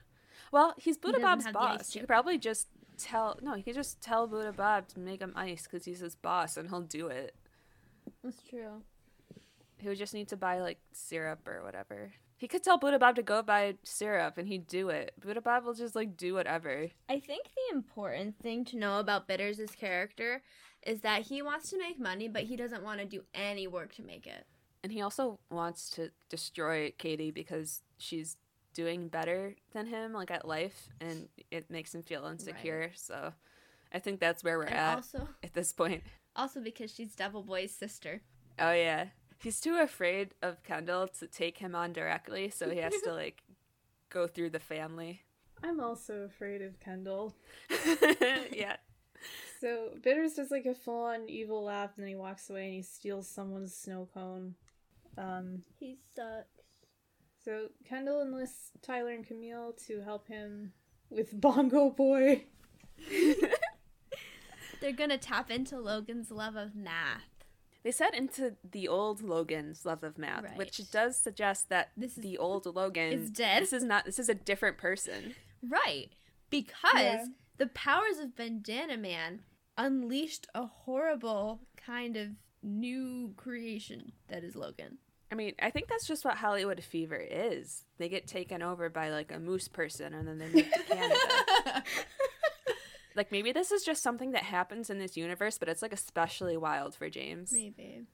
Well, 0.52 0.74
he's 0.78 0.96
Buddha 0.96 1.18
doesn't 1.18 1.22
Bob's 1.28 1.44
have 1.46 1.54
the 1.54 1.58
ice 1.60 1.78
boss. 1.78 1.92
He 1.92 1.98
could 1.98 2.08
probably 2.08 2.38
just 2.38 2.68
tell. 3.02 3.38
No, 3.42 3.54
he 3.54 3.62
could 3.62 3.74
just 3.74 4.00
tell 4.00 4.26
Buddha 4.26 4.52
Bob 4.52 4.88
to 4.88 5.00
make 5.00 5.20
him 5.20 5.32
ice 5.36 5.64
because 5.64 5.84
he's 5.84 6.00
his 6.00 6.14
boss 6.14 6.56
and 6.56 6.68
he'll 6.68 6.80
do 6.80 7.08
it. 7.08 7.34
That's 8.22 8.42
true. 8.48 8.82
He 9.78 9.88
would 9.88 9.98
just 9.98 10.14
need 10.14 10.28
to 10.28 10.36
buy 10.36 10.60
like 10.60 10.78
syrup 10.92 11.46
or 11.46 11.62
whatever. 11.64 12.12
He 12.36 12.48
could 12.48 12.62
tell 12.62 12.78
Buddha 12.78 12.98
Bob 12.98 13.16
to 13.16 13.22
go 13.22 13.42
buy 13.42 13.76
syrup 13.84 14.38
and 14.38 14.48
he'd 14.48 14.66
do 14.66 14.88
it. 14.88 15.12
Buddha 15.20 15.40
Bob 15.40 15.64
will 15.64 15.74
just 15.74 15.94
like 15.94 16.16
do 16.16 16.34
whatever. 16.34 16.88
I 17.08 17.20
think 17.20 17.44
the 17.46 17.76
important 17.76 18.38
thing 18.40 18.64
to 18.66 18.78
know 18.78 18.98
about 18.98 19.28
Bitters' 19.28 19.70
character 19.76 20.42
is 20.84 21.00
that 21.00 21.22
he 21.22 21.42
wants 21.42 21.70
to 21.70 21.78
make 21.78 22.00
money, 22.00 22.28
but 22.28 22.44
he 22.44 22.56
doesn't 22.56 22.82
want 22.82 23.00
to 23.00 23.06
do 23.06 23.22
any 23.34 23.66
work 23.66 23.94
to 23.94 24.02
make 24.02 24.26
it. 24.26 24.44
And 24.82 24.92
he 24.92 25.00
also 25.00 25.38
wants 25.50 25.88
to 25.90 26.10
destroy 26.28 26.92
Katie 26.98 27.30
because 27.30 27.82
she's 27.98 28.36
doing 28.74 29.08
better 29.08 29.54
than 29.72 29.86
him, 29.86 30.12
like 30.12 30.30
at 30.30 30.46
life, 30.46 30.88
and 31.00 31.28
it 31.50 31.70
makes 31.70 31.94
him 31.94 32.02
feel 32.02 32.24
insecure. 32.26 32.90
So 32.94 33.32
I 33.92 33.98
think 33.98 34.20
that's 34.20 34.42
where 34.44 34.58
we're 34.58 34.64
And 34.64 34.74
at 34.74 34.96
also, 34.96 35.28
at 35.42 35.54
this 35.54 35.72
point. 35.72 36.02
also 36.36 36.60
because 36.60 36.92
she's 36.94 37.14
Devil 37.14 37.42
Boy's 37.42 37.72
sister. 37.72 38.22
Oh 38.58 38.72
yeah. 38.72 39.06
He's 39.38 39.60
too 39.60 39.76
afraid 39.78 40.34
of 40.42 40.62
Kendall 40.62 41.08
to 41.18 41.26
take 41.26 41.58
him 41.58 41.74
on 41.74 41.92
directly, 41.92 42.48
so 42.50 42.70
he 42.70 42.78
has 42.78 42.94
to 43.04 43.12
like 43.22 43.42
go 44.10 44.26
through 44.26 44.50
the 44.50 44.60
family. 44.60 45.22
I'm 45.64 45.80
also 45.80 46.22
afraid 46.22 46.62
of 46.62 46.78
Kendall. 46.80 47.34
yeah. 48.52 48.76
So 49.60 49.90
Bitters 50.02 50.34
does 50.34 50.50
like 50.50 50.66
a 50.66 50.74
full 50.74 51.04
on 51.04 51.28
evil 51.28 51.62
laugh, 51.64 51.90
and 51.96 52.02
then 52.04 52.08
he 52.08 52.16
walks 52.16 52.50
away 52.50 52.64
and 52.66 52.74
he 52.74 52.82
steals 52.82 53.28
someone's 53.28 53.74
snow 53.74 54.08
cone. 54.12 54.54
Um, 55.16 55.62
He 55.78 55.98
sucks. 56.16 56.46
So 57.44 57.68
Kendall 57.88 58.22
enlists 58.22 58.70
Tyler 58.82 59.10
and 59.12 59.26
Camille 59.26 59.74
to 59.86 60.00
help 60.02 60.28
him 60.28 60.72
with 61.10 61.30
Bongo 61.40 61.90
Boy. 61.90 62.44
They're 64.80 64.92
gonna 64.92 65.18
tap 65.18 65.50
into 65.50 65.78
Logan's 65.78 66.30
love 66.30 66.56
of 66.56 66.74
math. 66.74 67.22
They 67.84 67.92
said 67.92 68.14
into 68.14 68.54
the 68.68 68.88
old 68.88 69.22
Logan's 69.22 69.84
love 69.84 70.02
of 70.04 70.18
math, 70.18 70.44
Right. 70.44 70.56
which 70.56 70.90
does 70.90 71.16
suggest 71.16 71.68
that 71.68 71.90
This 71.96 72.16
is- 72.16 72.22
the 72.22 72.38
old 72.38 72.66
Logan 72.66 73.12
is 73.12 73.30
dead? 73.30 73.62
This 73.62 73.72
is 73.72 73.84
not. 73.84 74.04
This 74.04 74.18
is 74.18 74.28
a 74.28 74.34
different 74.34 74.78
person. 74.78 75.34
Right. 75.62 76.10
Because 76.50 76.94
Yeah. 77.00 77.24
the 77.58 77.66
powers 77.68 78.18
of 78.18 78.34
Bandana 78.36 78.96
Man 78.96 79.42
unleashed 79.78 80.46
a 80.54 80.66
horrible 80.66 81.60
kind 81.76 82.16
of 82.16 82.30
new 82.62 83.34
creation 83.36 84.12
that 84.28 84.44
is 84.44 84.54
Logan. 84.54 84.98
I 85.32 85.34
mean, 85.34 85.54
I 85.60 85.70
think 85.70 85.88
that's 85.88 86.06
just 86.06 86.24
what 86.26 86.36
Hollywood 86.36 86.84
fever 86.84 87.16
is. 87.16 87.86
They 87.96 88.10
get 88.10 88.26
taken 88.26 88.62
over 88.62 88.90
by 88.90 89.08
like 89.08 89.32
a 89.32 89.38
moose 89.40 89.66
person, 89.66 90.12
and 90.12 90.28
then 90.28 90.38
they 90.38 90.48
move 90.48 90.70
to 90.70 90.82
Canada. 90.94 91.84
Like 93.14 93.30
maybe 93.30 93.52
this 93.52 93.72
is 93.72 93.82
just 93.84 94.02
something 94.02 94.32
that 94.32 94.42
happens 94.42 94.88
in 94.90 94.98
this 94.98 95.16
universe, 95.16 95.58
but 95.58 95.68
it's 95.68 95.82
like 95.82 95.92
especially 95.92 96.56
wild 96.56 96.94
for 96.94 97.10
James. 97.10 97.52
Maybe. 97.52 98.04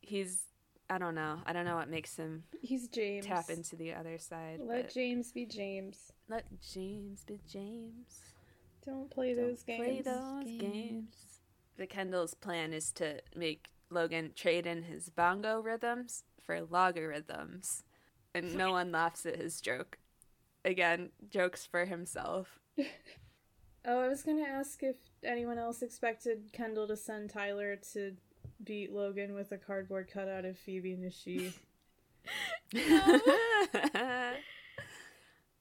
He's 0.00 0.42
I 0.90 0.98
don't 0.98 1.14
know. 1.14 1.38
I 1.46 1.52
don't 1.52 1.64
know 1.64 1.76
what 1.76 1.88
makes 1.88 2.16
him 2.16 2.44
He's 2.60 2.88
James. 2.88 3.26
tap 3.26 3.48
into 3.48 3.76
the 3.76 3.94
other 3.94 4.18
side. 4.18 4.60
Let 4.60 4.92
James 4.92 5.32
be 5.32 5.46
James. 5.46 6.12
let 6.28 6.44
James 6.60 7.24
be 7.24 7.38
James. 7.48 8.20
Don't 8.84 9.10
play 9.10 9.34
Don't 9.34 9.46
those 9.46 9.62
games. 9.62 9.82
Play 9.84 10.02
those 10.02 10.44
games. 10.46 10.60
games. 10.60 11.16
The 11.76 11.86
Kendall's 11.86 12.34
plan 12.34 12.72
is 12.72 12.90
to 12.92 13.20
make 13.34 13.68
Logan 13.88 14.32
trade 14.34 14.66
in 14.66 14.82
his 14.82 15.08
bongo 15.10 15.60
rhythms 15.60 16.24
for 16.44 16.60
logarithms, 16.62 17.82
and 18.34 18.54
no 18.54 18.72
one 18.72 18.92
laughs 18.92 19.26
at 19.26 19.36
his 19.36 19.60
joke. 19.60 19.98
Again, 20.64 21.10
jokes 21.30 21.66
for 21.66 21.84
himself. 21.84 22.58
Oh, 23.86 24.00
I 24.00 24.08
was 24.08 24.22
gonna 24.22 24.48
ask 24.48 24.82
if 24.82 24.96
anyone 25.22 25.58
else 25.58 25.82
expected 25.82 26.50
Kendall 26.54 26.88
to 26.88 26.96
send 26.96 27.28
Tyler 27.28 27.76
to 27.92 28.16
beat 28.64 28.90
Logan 28.90 29.34
with 29.34 29.52
a 29.52 29.58
cardboard 29.58 30.08
cutout 30.10 30.46
of 30.46 30.56
Phoebe 30.56 30.92
and 30.92 31.12
she. 31.12 31.52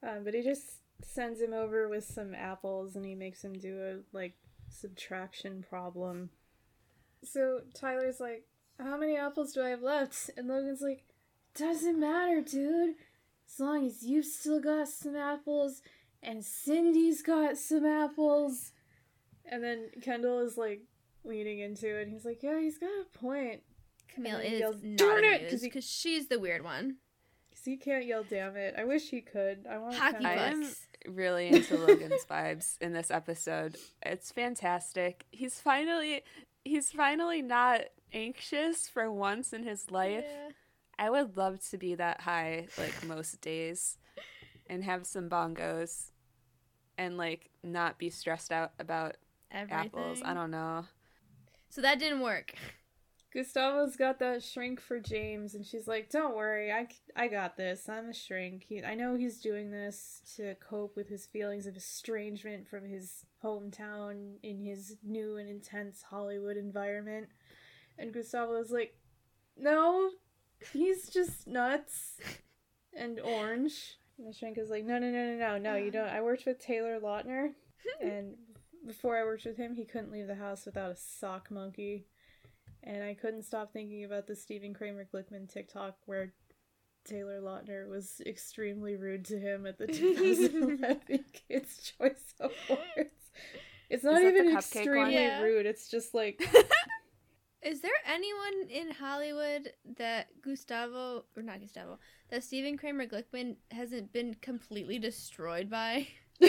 Um, 0.03 0.23
but 0.25 0.33
he 0.33 0.41
just 0.41 0.79
sends 1.01 1.39
him 1.39 1.53
over 1.53 1.87
with 1.87 2.03
some 2.03 2.35
apples 2.35 2.95
and 2.95 3.05
he 3.05 3.15
makes 3.15 3.43
him 3.43 3.53
do 3.53 3.79
a 3.81 4.15
like 4.15 4.33
subtraction 4.69 5.63
problem. 5.67 6.29
So 7.23 7.61
Tyler's 7.73 8.19
like, 8.19 8.43
How 8.79 8.97
many 8.97 9.17
apples 9.17 9.53
do 9.53 9.61
I 9.61 9.69
have 9.69 9.81
left? 9.81 10.29
And 10.37 10.47
Logan's 10.47 10.81
like, 10.81 11.03
Doesn't 11.55 11.99
matter, 11.99 12.41
dude. 12.41 12.95
As 13.47 13.59
long 13.59 13.85
as 13.85 14.03
you've 14.03 14.25
still 14.25 14.59
got 14.59 14.87
some 14.87 15.15
apples 15.15 15.81
and 16.21 16.43
Cindy's 16.43 17.21
got 17.21 17.57
some 17.57 17.85
apples. 17.85 18.71
And 19.45 19.63
then 19.63 19.89
Kendall 20.01 20.39
is 20.39 20.57
like 20.57 20.81
leaning 21.23 21.59
into 21.59 21.87
it. 21.99 22.07
He's 22.07 22.25
like, 22.25 22.41
Yeah, 22.41 22.59
he's 22.59 22.77
got 22.77 22.87
a 22.87 23.17
point. 23.17 23.61
Camille 24.13 24.39
he 24.39 24.47
is 24.55 24.59
yells, 24.59 24.75
not 24.83 24.97
"Darn 24.97 25.23
it!" 25.23 25.49
'cause 25.49 25.61
because 25.61 25.89
she's 25.89 26.27
the 26.27 26.39
weird 26.39 26.63
one. 26.63 26.97
Because 27.49 27.65
he 27.65 27.77
can't 27.77 28.05
yell, 28.05 28.23
damn 28.23 28.55
it. 28.55 28.75
I 28.77 28.83
wish 28.83 29.09
he 29.09 29.21
could. 29.21 29.65
I 29.69 29.77
want 29.77 29.95
Hockey 29.95 30.25
I 30.25 30.33
am 30.33 30.67
really 31.07 31.47
into 31.47 31.77
Logan's 31.77 32.25
vibes 32.29 32.79
in 32.81 32.93
this 32.93 33.09
episode. 33.11 33.77
It's 34.03 34.31
fantastic. 34.31 35.25
He's 35.31 35.59
finally 35.59 36.23
he's 36.63 36.91
finally 36.91 37.41
not 37.41 37.81
anxious 38.13 38.87
for 38.87 39.11
once 39.11 39.53
in 39.53 39.63
his 39.63 39.91
life. 39.91 40.25
Yeah. 40.27 40.49
I 40.97 41.09
would 41.09 41.37
love 41.37 41.59
to 41.69 41.77
be 41.77 41.95
that 41.95 42.21
high 42.21 42.67
like 42.77 43.03
most 43.05 43.41
days 43.41 43.97
and 44.67 44.83
have 44.83 45.05
some 45.05 45.29
bongos 45.29 46.11
and 46.97 47.17
like 47.17 47.49
not 47.63 47.97
be 47.97 48.09
stressed 48.09 48.51
out 48.51 48.71
about 48.79 49.15
Everything. 49.51 49.85
apples. 49.87 50.21
I 50.23 50.33
don't 50.33 50.51
know. 50.51 50.85
So 51.69 51.81
that 51.81 51.99
didn't 51.99 52.21
work. 52.21 52.53
Gustavo's 53.33 53.95
got 53.95 54.19
that 54.19 54.43
shrink 54.43 54.79
for 54.79 54.99
James, 54.99 55.55
and 55.55 55.65
she's 55.65 55.87
like, 55.87 56.11
"Don't 56.11 56.35
worry, 56.35 56.71
I, 56.71 56.87
I 57.15 57.27
got 57.27 57.57
this. 57.57 57.89
I'm 57.89 58.09
a 58.09 58.13
shrink. 58.13 58.65
He, 58.69 58.83
I 58.83 58.93
know 58.93 59.15
he's 59.15 59.41
doing 59.41 59.71
this 59.71 60.21
to 60.35 60.53
cope 60.55 60.95
with 60.95 61.09
his 61.09 61.25
feelings 61.25 61.65
of 61.65 61.75
estrangement 61.75 62.67
from 62.67 62.85
his 62.85 63.25
hometown 63.43 64.35
in 64.43 64.59
his 64.63 64.97
new 65.03 65.37
and 65.37 65.49
intense 65.49 66.03
Hollywood 66.03 66.57
environment." 66.57 67.29
And 67.97 68.13
Gustavo's 68.13 68.71
like, 68.71 68.95
"No, 69.57 70.09
he's 70.71 71.09
just 71.09 71.47
nuts 71.47 72.17
and 72.93 73.19
orange." 73.19 73.97
And 74.17 74.27
the 74.27 74.33
shrink 74.33 74.57
is 74.57 74.69
like, 74.69 74.85
"No, 74.85 74.97
no, 74.99 75.09
no, 75.11 75.35
no, 75.35 75.37
no, 75.37 75.57
no. 75.57 75.75
You 75.75 75.91
don't. 75.91 76.07
I 76.09 76.21
worked 76.21 76.45
with 76.45 76.59
Taylor 76.59 76.99
Lautner, 76.99 77.49
and 78.01 78.35
before 78.85 79.17
I 79.17 79.23
worked 79.23 79.45
with 79.45 79.57
him, 79.57 79.75
he 79.75 79.85
couldn't 79.85 80.11
leave 80.11 80.27
the 80.27 80.35
house 80.35 80.65
without 80.65 80.91
a 80.91 80.95
sock 80.95 81.49
monkey." 81.51 82.05
And 82.85 83.01
I 83.01 83.13
couldn't 83.13 83.43
stop 83.43 83.71
thinking 83.71 84.03
about 84.03 84.27
the 84.27 84.35
Stephen 84.35 84.73
Kramer 84.73 85.07
Glickman 85.13 85.47
TikTok 85.51 85.95
where 86.05 86.33
Taylor 87.05 87.39
Lautner 87.39 87.87
was 87.87 88.21
extremely 88.25 88.97
rude 88.97 89.23
to 89.25 89.39
him 89.39 89.65
at 89.65 89.77
the 89.77 89.87
2011 90.37 91.23
Kids' 91.47 91.93
Choice 91.97 92.33
Awards. 92.41 93.31
It's 93.89 94.03
not 94.03 94.21
even 94.21 94.53
extremely 94.57 95.13
Yeah. 95.13 95.41
rude. 95.41 95.65
It's 95.65 95.87
just 95.87 96.13
like 96.13 96.45
Is 97.63 97.79
there 97.79 97.91
anyone 98.05 98.69
in 98.69 98.91
Hollywood 98.91 99.71
that 99.97 100.41
Gustavo 100.41 101.23
or 101.35 101.43
not 101.43 101.61
Gustavo 101.61 101.97
that 102.29 102.43
Stephen 102.43 102.77
Kramer 102.77 103.07
Glickman 103.07 103.55
hasn't 103.71 104.11
been 104.11 104.33
completely 104.35 104.99
destroyed 104.99 105.69
by? 105.69 106.07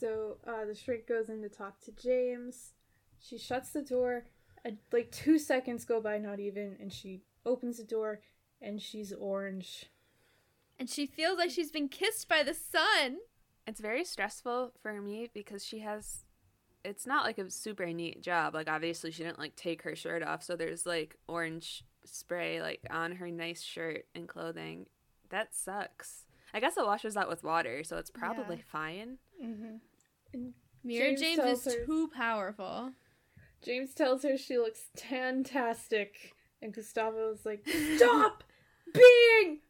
so. 0.00 0.36
Uh, 0.46 0.66
the 0.66 0.74
shrink 0.74 1.06
goes 1.06 1.30
in 1.30 1.40
to 1.40 1.48
talk 1.48 1.80
to 1.80 1.92
James. 1.92 2.74
She 3.18 3.38
shuts 3.38 3.70
the 3.70 3.80
door. 3.80 4.26
Uh, 4.66 4.72
like 4.92 5.10
two 5.10 5.38
seconds 5.38 5.86
go 5.86 5.98
by, 6.00 6.18
not 6.18 6.40
even, 6.40 6.76
and 6.78 6.92
she 6.92 7.22
opens 7.46 7.78
the 7.78 7.84
door, 7.84 8.20
and 8.60 8.82
she's 8.82 9.14
orange. 9.14 9.86
And 10.78 10.90
she 10.90 11.06
feels 11.06 11.38
like 11.38 11.50
she's 11.50 11.70
been 11.70 11.88
kissed 11.88 12.28
by 12.28 12.42
the 12.42 12.54
sun. 12.54 13.18
it's 13.66 13.80
very 13.80 14.04
stressful 14.04 14.72
for 14.82 15.00
me 15.00 15.30
because 15.32 15.64
she 15.64 15.78
has 15.78 16.23
it's 16.84 17.06
not 17.06 17.24
like 17.24 17.38
a 17.38 17.50
super 17.50 17.86
neat 17.86 18.20
job 18.22 18.54
like 18.54 18.68
obviously 18.68 19.10
she 19.10 19.22
didn't 19.22 19.38
like 19.38 19.56
take 19.56 19.82
her 19.82 19.96
shirt 19.96 20.22
off 20.22 20.42
so 20.42 20.54
there's 20.56 20.84
like 20.86 21.16
orange 21.28 21.84
spray 22.04 22.60
like 22.60 22.80
on 22.90 23.12
her 23.12 23.30
nice 23.30 23.62
shirt 23.62 24.04
and 24.14 24.28
clothing 24.28 24.86
that 25.30 25.54
sucks 25.54 26.24
i 26.52 26.60
guess 26.60 26.76
it 26.76 26.84
washes 26.84 27.16
out 27.16 27.28
with 27.28 27.42
water 27.42 27.82
so 27.82 27.96
it's 27.96 28.10
probably 28.10 28.56
Yeah. 28.56 28.62
fine 28.66 29.18
Mm-hmm. 29.42 30.48
Mirror 30.84 31.16
James 31.16 31.20
James, 31.38 31.66
is 31.66 31.74
her- 31.74 31.84
too 31.86 32.10
powerful. 32.14 32.92
James 33.64 33.94
tells 33.94 34.22
her 34.22 34.36
she 34.36 34.58
looks 34.58 34.80
fantastic, 34.96 36.34
and 36.60 36.72
Gustavo 36.72 37.32
is 37.32 37.44
like, 37.46 37.66
"Stop 37.96 38.44
being 38.92 39.60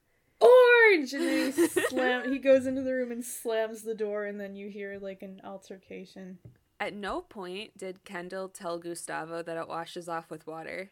orange!" 0.40 1.12
And 1.12 1.22
then 1.22 1.52
he 1.52 1.66
slam. 1.68 2.32
he 2.32 2.38
goes 2.38 2.66
into 2.66 2.82
the 2.82 2.92
room 2.92 3.12
and 3.12 3.24
slams 3.24 3.82
the 3.82 3.94
door, 3.94 4.24
and 4.24 4.40
then 4.40 4.56
you 4.56 4.68
hear 4.68 4.98
like 5.00 5.22
an 5.22 5.40
altercation. 5.44 6.38
At 6.84 6.94
no 6.94 7.22
point 7.22 7.76
did 7.78 8.04
kendall 8.04 8.48
tell 8.48 8.78
gustavo 8.78 9.42
that 9.42 9.56
it 9.56 9.68
washes 9.68 10.08
off 10.08 10.30
with 10.30 10.46
water 10.46 10.90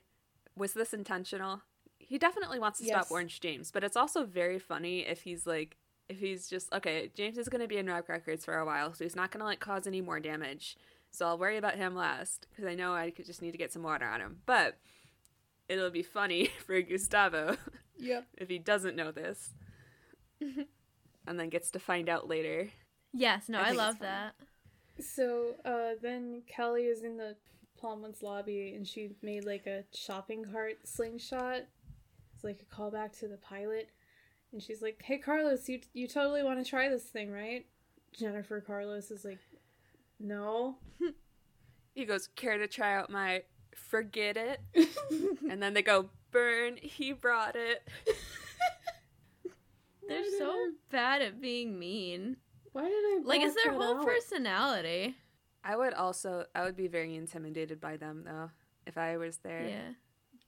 was 0.57 0.72
this 0.72 0.93
intentional 0.95 1.61
he 1.99 2.18
definitely 2.18 2.59
wants 2.59 2.78
to 2.78 2.84
Yes. 2.86 2.93
stop 3.07 3.11
orange 3.11 3.40
james 3.40 3.70
but 3.70 3.84
it's 3.84 3.97
also 3.97 4.24
very 4.24 4.59
funny 4.59 5.01
if 5.01 5.22
he's 5.22 5.47
like 5.47 5.76
if 6.09 6.18
he's 6.18 6.49
just 6.49 6.72
okay 6.72 7.11
james 7.14 7.36
is 7.38 7.49
going 7.49 7.61
to 7.61 7.68
be 7.68 7.76
in 7.76 7.86
rocque 7.86 8.09
records 8.09 8.45
for 8.45 8.57
a 8.59 8.64
while 8.66 8.93
so 8.95 9.05
he's 9.05 9.14
not 9.16 9.30
going 9.30 9.40
to 9.40 9.45
like 9.45 9.61
cause 9.61 9.86
any 9.86 10.01
more 10.01 10.18
damage 10.20 10.76
so 11.11 11.26
i'll 11.26 11.38
worry 11.38 11.57
about 11.59 11.76
him 11.76 11.95
last 11.95 12.47
because 12.51 12.64
i 12.64 12.74
know 12.74 12.93
i 12.95 13.11
could 13.11 13.26
just 13.26 13.43
need 13.43 13.53
to 13.53 13.59
get 13.59 13.72
some 13.72 13.82
water 13.82 14.07
on 14.07 14.20
him 14.20 14.38
but 14.47 14.78
it'll 15.68 15.90
be 15.90 16.03
funny 16.03 16.47
for 16.66 16.80
gustavo 16.82 17.57
Yep. 17.99 18.26
if 18.38 18.49
he 18.49 18.59
doesn't 18.59 18.97
know 18.97 19.12
this 19.12 19.53
and 20.40 21.38
then 21.38 21.49
gets 21.51 21.70
to 21.72 21.78
find 21.78 22.09
out 22.09 22.28
later 22.28 22.70
Yes, 23.14 23.51
no, 23.51 23.59
I 23.61 23.68
I, 23.68 23.72
love 23.72 23.99
fun. 23.99 24.07
that. 24.09 24.34
So 25.01 25.55
uh, 25.64 25.93
then 26.01 26.43
Kelly 26.47 26.82
is 26.82 27.03
in 27.03 27.16
the 27.16 27.36
Palmwoods 27.82 28.22
lobby, 28.22 28.74
and 28.74 28.86
she 28.86 29.11
made 29.22 29.45
like 29.45 29.66
a 29.66 29.84
shopping 29.95 30.45
cart 30.45 30.78
slingshot. 30.84 31.62
It's 32.34 32.45
like 32.45 32.61
a 32.62 32.74
callback 32.74 33.18
to 33.20 33.28
the 33.28 33.38
pilot, 33.38 33.90
and 34.53 34.62
she's 34.62 34.82
like, 34.82 35.03
"Hey 35.03 35.18
Carlos, 35.18 35.68
you 35.68 35.80
you 35.93 36.07
totally 36.07 36.43
want 36.43 36.62
to 36.62 36.68
try 36.68 36.88
this 36.88 37.05
thing, 37.05 37.30
right?" 37.30 37.66
Jennifer 38.12 38.61
Carlos 38.61 39.11
is 39.11 39.24
like, 39.24 39.40
"No." 40.20 40.76
he 41.95 42.05
goes 42.05 42.28
care 42.36 42.59
to 42.59 42.66
try 42.66 42.95
out 42.95 43.11
my 43.11 43.43
forget 43.74 44.36
it 44.36 44.61
and 45.51 45.62
then 45.62 45.72
they 45.74 45.82
go 45.82 46.09
burn 46.30 46.76
he 46.80 47.12
brought 47.12 47.57
it 47.57 47.86
They're 50.09 50.24
so 50.38 50.72
bad 50.90 51.22
at 51.22 51.40
being 51.40 51.78
mean. 51.78 52.36
Why 52.72 52.82
did 52.82 52.92
I 52.92 53.20
Like, 53.24 53.42
it's 53.42 53.54
block 53.54 53.64
their 53.64 53.72
that 53.78 53.84
whole 53.84 53.98
out? 54.00 54.06
personality. 54.06 55.16
i 55.64 55.76
would 55.76 55.94
also 55.94 56.44
i 56.54 56.62
would 56.64 56.76
be 56.76 56.88
very 56.88 57.14
intimidated 57.14 57.80
by 57.80 57.96
them 57.96 58.24
though 58.24 58.50
if 58.86 58.98
i 58.98 59.16
was 59.16 59.38
there 59.38 59.68
Yeah. 59.68 59.92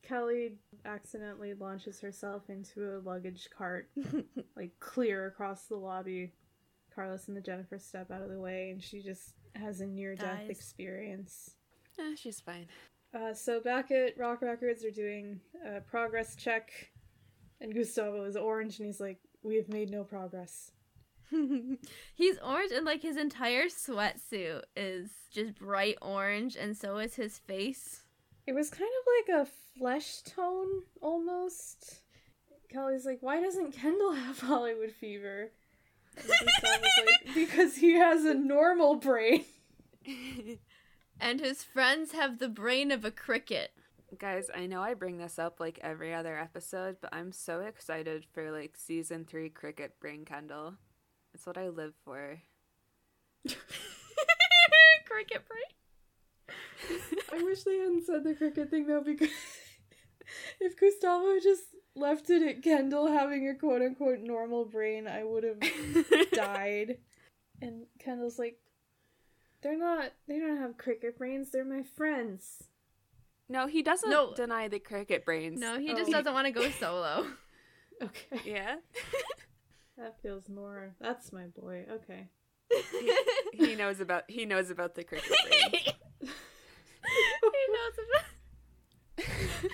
Kelly 0.02 0.56
accidentally 0.84 1.54
launches 1.54 1.98
herself 2.00 2.50
into 2.50 2.96
a 2.96 2.98
luggage 2.98 3.48
cart, 3.56 3.88
like 4.56 4.78
clear 4.78 5.26
across 5.28 5.64
the 5.66 5.76
lobby. 5.76 6.30
Carlos 6.94 7.26
and 7.28 7.34
the 7.36 7.40
Jennifer 7.40 7.78
step 7.78 8.10
out 8.10 8.20
of 8.20 8.28
the 8.28 8.38
way, 8.38 8.68
and 8.70 8.82
she 8.82 9.00
just 9.00 9.32
has 9.54 9.80
a 9.80 9.86
near 9.86 10.14
death 10.14 10.50
experience. 10.50 11.56
Eh, 11.98 12.14
she's 12.16 12.38
fine 12.38 12.66
Uh, 13.14 13.32
so 13.32 13.60
back 13.60 13.90
at 13.90 14.18
Rocque 14.18 14.42
Records, 14.42 14.82
they're 14.82 14.90
doing 14.90 15.40
a 15.66 15.80
progress 15.80 16.36
check, 16.36 16.70
and 17.62 17.72
Gustavo 17.74 18.24
is 18.24 18.36
orange, 18.36 18.78
and 18.80 18.86
he's 18.86 19.00
like, 19.00 19.20
"We 19.42 19.56
have 19.56 19.68
made 19.70 19.88
no 19.90 20.04
progress." 20.04 20.72
He's 22.14 22.38
orange 22.38 22.72
and 22.72 22.84
like 22.84 23.02
his 23.02 23.16
entire 23.16 23.66
sweatsuit 23.66 24.62
is 24.76 25.10
just 25.30 25.58
bright 25.58 25.96
orange 26.00 26.56
and 26.56 26.76
so 26.76 26.98
is 26.98 27.16
his 27.16 27.38
face. 27.38 28.02
It 28.46 28.54
was 28.54 28.70
kind 28.70 28.90
of 29.00 29.34
like 29.36 29.46
a 29.46 29.50
flesh 29.78 30.20
tone 30.22 30.82
almost. 31.00 32.00
Kelly's 32.70 33.06
like, 33.06 33.18
"Why 33.20 33.40
doesn't 33.40 33.72
Kendall 33.72 34.12
have 34.12 34.40
Hollywood 34.40 34.92
fever?" 34.92 35.50
Like, 36.16 36.48
because 37.34 37.76
he 37.76 37.94
has 37.94 38.24
a 38.24 38.34
normal 38.34 38.96
brain. 38.96 39.44
And 41.20 41.40
his 41.40 41.64
friends 41.64 42.12
have 42.12 42.38
the 42.38 42.48
brain 42.48 42.90
of 42.90 43.04
a 43.04 43.10
cricket. 43.10 43.72
Guys, 44.18 44.50
I 44.54 44.66
know 44.66 44.82
I 44.82 44.94
bring 44.94 45.18
this 45.18 45.38
up 45.38 45.58
like 45.58 45.78
every 45.82 46.14
other 46.14 46.38
episode, 46.38 46.96
but 47.00 47.14
I'm 47.14 47.32
so 47.32 47.60
excited 47.60 48.26
for 48.32 48.50
like 48.52 48.76
season 48.76 49.24
three 49.24 49.48
Cricket 49.48 49.98
Brain 50.00 50.24
Kendall. 50.24 50.74
It's 51.34 51.46
what 51.46 51.58
I 51.58 51.68
live 51.68 51.94
for. 52.04 52.38
cricket 55.06 55.42
brain. 55.48 56.58
I 57.32 57.42
wish 57.42 57.62
they 57.64 57.76
hadn't 57.78 58.04
said 58.06 58.24
the 58.24 58.34
cricket 58.34 58.70
thing 58.70 58.86
though, 58.86 59.02
because 59.02 59.28
if 60.60 60.78
Gustavo 60.78 61.38
just 61.42 61.62
left 61.94 62.30
it 62.30 62.42
at 62.42 62.62
Kendall 62.62 63.08
having 63.08 63.48
a 63.48 63.54
quote 63.54 63.82
unquote 63.82 64.20
normal 64.20 64.64
brain, 64.64 65.06
I 65.06 65.24
would 65.24 65.44
have 65.44 65.60
died. 66.32 66.98
And 67.62 67.86
Kendall's 67.98 68.38
like, 68.38 68.58
they're 69.62 69.78
not, 69.78 70.12
they 70.28 70.38
don't 70.38 70.58
have 70.58 70.76
cricket 70.76 71.16
brains, 71.18 71.50
they're 71.50 71.64
my 71.64 71.82
friends. 71.82 72.64
No, 73.48 73.66
he 73.66 73.82
doesn't 73.82 74.08
No. 74.10 74.34
deny 74.34 74.68
the 74.68 74.78
cricket 74.78 75.24
brains. 75.24 75.60
No, 75.60 75.78
he 75.78 75.92
Oh. 75.92 75.96
just 75.96 76.10
doesn't 76.10 76.32
want 76.32 76.46
to 76.46 76.50
go 76.52 76.70
solo. 76.70 77.26
Okay. 78.02 78.40
Yeah. 78.44 78.76
That 79.96 80.20
feels 80.22 80.48
more, 80.48 80.94
that's 81.00 81.32
my 81.32 81.46
boy. 81.46 81.86
Okay. 81.90 82.28
he 83.52 83.74
knows 83.74 84.00
about 84.00 84.24
he 84.28 84.44
knows 84.46 84.70
about 84.70 84.94
the 84.94 85.04
cricket 85.04 85.30
he 85.70 85.92
knows 87.70 87.98
about. 89.18 89.30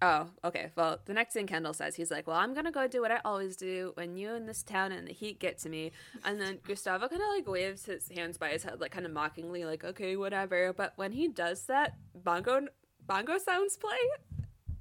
Oh, 0.00 0.28
okay. 0.44 0.70
Well, 0.76 1.00
the 1.06 1.12
next 1.12 1.34
thing 1.34 1.48
Kendall 1.48 1.72
says, 1.72 1.96
he's 1.96 2.10
like, 2.10 2.28
"Well, 2.28 2.36
I'm 2.36 2.54
gonna 2.54 2.70
go 2.70 2.86
do 2.86 3.00
what 3.00 3.10
I 3.10 3.20
always 3.24 3.56
do 3.56 3.90
when 3.94 4.16
you 4.16 4.32
and 4.32 4.48
this 4.48 4.62
town 4.62 4.92
and 4.92 5.08
the 5.08 5.12
heat 5.12 5.40
get 5.40 5.58
to 5.60 5.68
me." 5.68 5.90
And 6.24 6.40
then 6.40 6.60
Gustavo 6.64 7.08
kind 7.08 7.20
of 7.20 7.28
like 7.34 7.48
waves 7.48 7.86
his 7.86 8.08
hands 8.08 8.38
by 8.38 8.50
his 8.50 8.62
head, 8.62 8.80
like 8.80 8.92
kind 8.92 9.06
of 9.06 9.12
mockingly, 9.12 9.64
like, 9.64 9.82
"Okay, 9.82 10.16
whatever." 10.16 10.72
But 10.72 10.92
when 10.96 11.10
he 11.12 11.26
does 11.26 11.62
that, 11.64 11.96
bongo 12.14 12.68
bongo 13.08 13.38
sounds 13.38 13.76
play. 13.76 13.98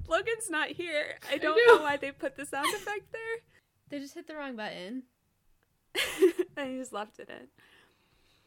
Logan's 0.08 0.52
not 0.52 0.70
here. 0.70 1.18
I 1.32 1.38
don't 1.38 1.60
know. 1.68 1.78
know 1.78 1.82
why 1.82 1.98
they 1.98 2.12
put 2.12 2.38
the 2.38 2.46
sound 2.46 2.72
effect 2.76 3.12
there. 3.12 3.57
They 3.90 4.00
just 4.00 4.14
hit 4.14 4.28
the 4.28 4.36
wrong 4.36 4.56
button. 4.56 5.04
and 6.58 6.72
he 6.72 6.78
just 6.78 6.94
left 6.94 7.20
it 7.20 7.30
in. 7.30 7.48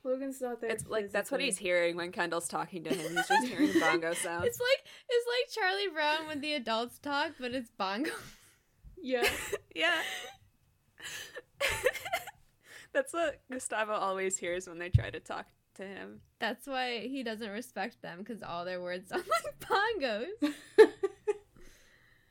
Logan's 0.03 0.41
not 0.41 0.61
there. 0.61 0.71
It's 0.71 0.87
like 0.87 1.11
that's 1.11 1.31
what 1.31 1.41
he's 1.41 1.59
hearing 1.59 1.97
when 1.97 2.11
Kendall's 2.11 2.49
talking 2.49 2.85
to 2.85 2.91
him. 2.91 3.17
He's 3.17 3.29
just 3.29 3.47
hearing 3.47 3.71
bongo 3.81 4.15
sounds. 4.15 4.47
It's 4.47 4.59
like 4.61 4.87
it's 5.09 5.27
like 5.27 5.65
Charlie 5.65 5.89
Brown 5.93 6.27
when 6.27 6.41
the 6.41 6.55
adults 6.55 6.99
talk, 6.99 7.33
but 7.39 7.55
it's 7.55 7.71
bongo. 7.71 8.11
Yeah. 9.03 9.29
Yeah. 9.75 10.03
That's 12.93 13.13
what 13.13 13.41
Gustavo 13.51 13.93
always 13.93 14.37
hears 14.37 14.67
when 14.69 14.79
they 14.79 14.91
try 14.91 15.11
to 15.11 15.21
talk 15.21 15.47
to 15.77 15.85
him. 15.85 16.21
That's 16.41 16.67
why 16.67 17.07
he 17.07 17.23
doesn't 17.23 17.49
respect 17.49 18.03
them 18.03 18.19
because 18.19 18.43
all 18.43 18.65
their 18.65 18.81
words 18.83 19.11
sound 19.11 19.25
like 19.45 19.61
bongos. 19.61 20.53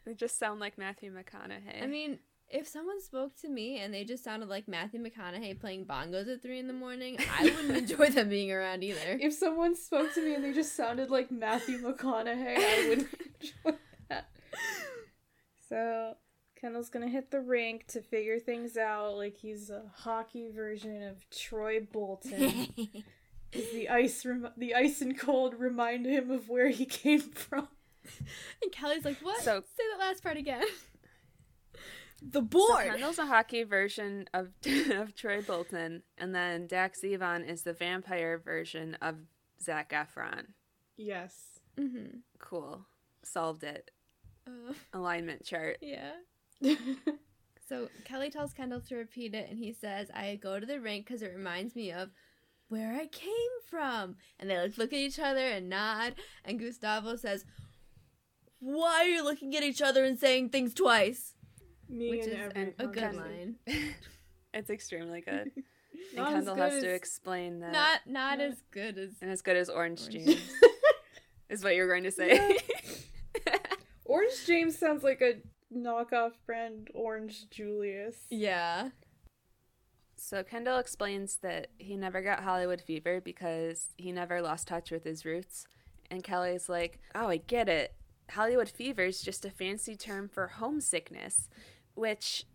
They 0.05 0.15
just 0.15 0.37
sound 0.37 0.59
like 0.59 0.77
Matthew 0.77 1.13
McConaughey. 1.13 1.83
I 1.83 1.85
mean, 1.85 2.19
if 2.49 2.67
someone 2.67 3.01
spoke 3.01 3.35
to 3.41 3.49
me 3.49 3.79
and 3.79 3.93
they 3.93 4.03
just 4.03 4.23
sounded 4.23 4.49
like 4.49 4.67
Matthew 4.67 5.01
McConaughey 5.03 5.59
playing 5.59 5.85
bongos 5.85 6.27
at 6.31 6.41
three 6.41 6.59
in 6.59 6.67
the 6.67 6.73
morning, 6.73 7.17
I 7.39 7.43
wouldn't 7.45 7.77
enjoy 7.91 8.07
them 8.09 8.29
being 8.29 8.51
around 8.51 8.83
either. 8.83 9.17
if 9.21 9.33
someone 9.33 9.75
spoke 9.75 10.13
to 10.15 10.21
me 10.25 10.35
and 10.35 10.43
they 10.43 10.53
just 10.53 10.75
sounded 10.75 11.09
like 11.09 11.31
Matthew 11.31 11.79
McConaughey, 11.79 12.57
I 12.57 12.89
wouldn't 12.89 13.07
enjoy 13.41 13.77
that. 14.09 14.29
So 15.67 16.15
Kendall's 16.59 16.89
gonna 16.89 17.07
hit 17.09 17.31
the 17.31 17.39
rink 17.39 17.85
to 17.87 18.01
figure 18.01 18.39
things 18.39 18.77
out, 18.77 19.15
like 19.15 19.37
he's 19.37 19.69
a 19.69 19.83
hockey 19.95 20.49
version 20.49 21.03
of 21.03 21.29
Troy 21.29 21.79
Bolton. 21.81 22.67
'Cause 23.51 23.63
the 23.73 23.89
ice, 23.89 24.23
rem- 24.27 24.51
the 24.57 24.75
ice 24.75 25.01
and 25.01 25.17
cold 25.17 25.55
remind 25.55 26.05
him 26.05 26.29
of 26.29 26.49
where 26.49 26.67
he 26.69 26.85
came 26.85 27.19
from. 27.19 27.67
and 28.61 28.71
Kelly's 28.71 29.03
like, 29.03 29.17
"What? 29.21 29.41
So- 29.41 29.61
Say 29.75 29.83
that 29.91 29.99
last 29.99 30.21
part 30.21 30.37
again." 30.37 30.61
The 32.21 32.39
So 32.39 32.41
board. 32.41 32.85
Kendall's 32.87 33.17
a 33.19 33.25
hockey 33.25 33.63
version 33.63 34.27
of 34.33 34.49
of 34.91 35.15
Troy 35.15 35.41
Bolton, 35.41 36.03
and 36.17 36.33
then 36.35 36.67
Dak 36.67 36.95
Zevon 36.95 37.47
is 37.47 37.63
the 37.63 37.73
vampire 37.73 38.37
version 38.37 38.95
of 39.01 39.15
Zac 39.61 39.91
Efron. 39.91 40.47
Yes. 40.97 41.59
mm-hmm. 41.77 42.17
Cool, 42.39 42.85
solved 43.23 43.63
it. 43.63 43.91
Uh, 44.47 44.73
Alignment 44.93 45.43
chart. 45.45 45.77
yeah. 45.81 46.11
So 47.69 47.87
Kelly 48.03 48.31
tells 48.31 48.51
Kendall 48.51 48.81
to 48.81 48.95
repeat 48.95 49.35
it, 49.35 49.47
and 49.47 49.59
he 49.59 49.73
says, 49.73 50.09
"I 50.11 50.39
go 50.41 50.59
to 50.59 50.65
the 50.65 50.81
rink 50.81 51.05
because 51.05 51.21
it 51.21 51.31
reminds 51.35 51.75
me 51.75 51.91
of 51.91 52.09
where 52.67 52.95
I 52.95 53.05
came 53.05 53.29
from." 53.69 54.15
And 54.39 54.49
they 54.49 54.57
like 54.57 54.75
look 54.79 54.91
at 54.91 54.97
each 54.97 55.19
other 55.19 55.45
and 55.45 55.69
nod. 55.69 56.15
And 56.43 56.57
Gustavo 56.59 57.15
says, 57.15 57.45
"Why 58.59 59.01
are 59.03 59.07
you 59.07 59.23
looking 59.23 59.55
at 59.55 59.61
each 59.61 59.83
other 59.83 60.03
and 60.03 60.17
saying 60.19 60.49
things 60.49 60.73
twice?" 60.73 61.35
Me 61.89 62.09
Which 62.11 62.25
and 62.25 62.33
is 62.33 62.39
every 62.39 62.61
an- 62.61 62.73
A 62.79 62.87
good 62.87 63.15
line. 63.15 63.55
it's 64.53 64.69
extremely 64.69 65.21
good. 65.27 65.51
And 65.55 66.15
Not 66.15 66.29
Kendall 66.33 66.55
good 66.55 66.71
has 66.71 66.83
to 66.83 66.93
explain 66.93 67.59
that. 67.61 67.71
Not 67.71 67.99
not 68.07 68.37
No. 68.37 68.45
as 68.45 68.61
good 68.71 68.97
as 68.97 69.11
and 69.21 69.29
as 69.31 69.41
good 69.41 69.57
as 69.57 69.69
Orange 69.69 70.01
Orange. 70.01 70.25
James 70.27 70.51
is 71.49 71.63
what 71.63 71.75
you're 71.75 71.87
going 71.87 72.03
to 72.03 72.11
say. 72.11 72.57
Orange 74.05 74.45
James 74.45 74.77
sounds 74.77 75.03
like 75.03 75.21
a 75.21 75.35
knockoff 75.75 76.31
brand 76.45 76.89
Orange 76.93 77.49
Julius. 77.49 78.15
yeah. 78.29 78.89
So 80.21 80.43
Kendall 80.43 80.79
explains 80.79 81.37
that 81.37 81.67
he 81.77 81.95
never 81.95 82.21
got 82.21 82.43
Hollywood 82.43 82.81
fever 82.81 83.21
because 83.21 83.87
he 83.97 84.11
never 84.11 84.41
lost 84.41 84.67
touch 84.67 84.91
with 84.91 85.05
his 85.05 85.23
roots. 85.25 85.65
And 86.11 86.23
Kelly's 86.23 86.67
like, 86.67 86.99
"Oh, 87.15 87.29
I 87.29 87.37
get 87.37 87.69
it. 87.69 87.93
Hollywood 88.31 88.67
fever 88.69 89.03
is 89.03 89.21
just 89.21 89.45
a 89.45 89.49
fancy 89.49 89.95
term 89.95 90.27
for 90.27 90.47
homesickness, 90.47 91.47
which 91.99 92.45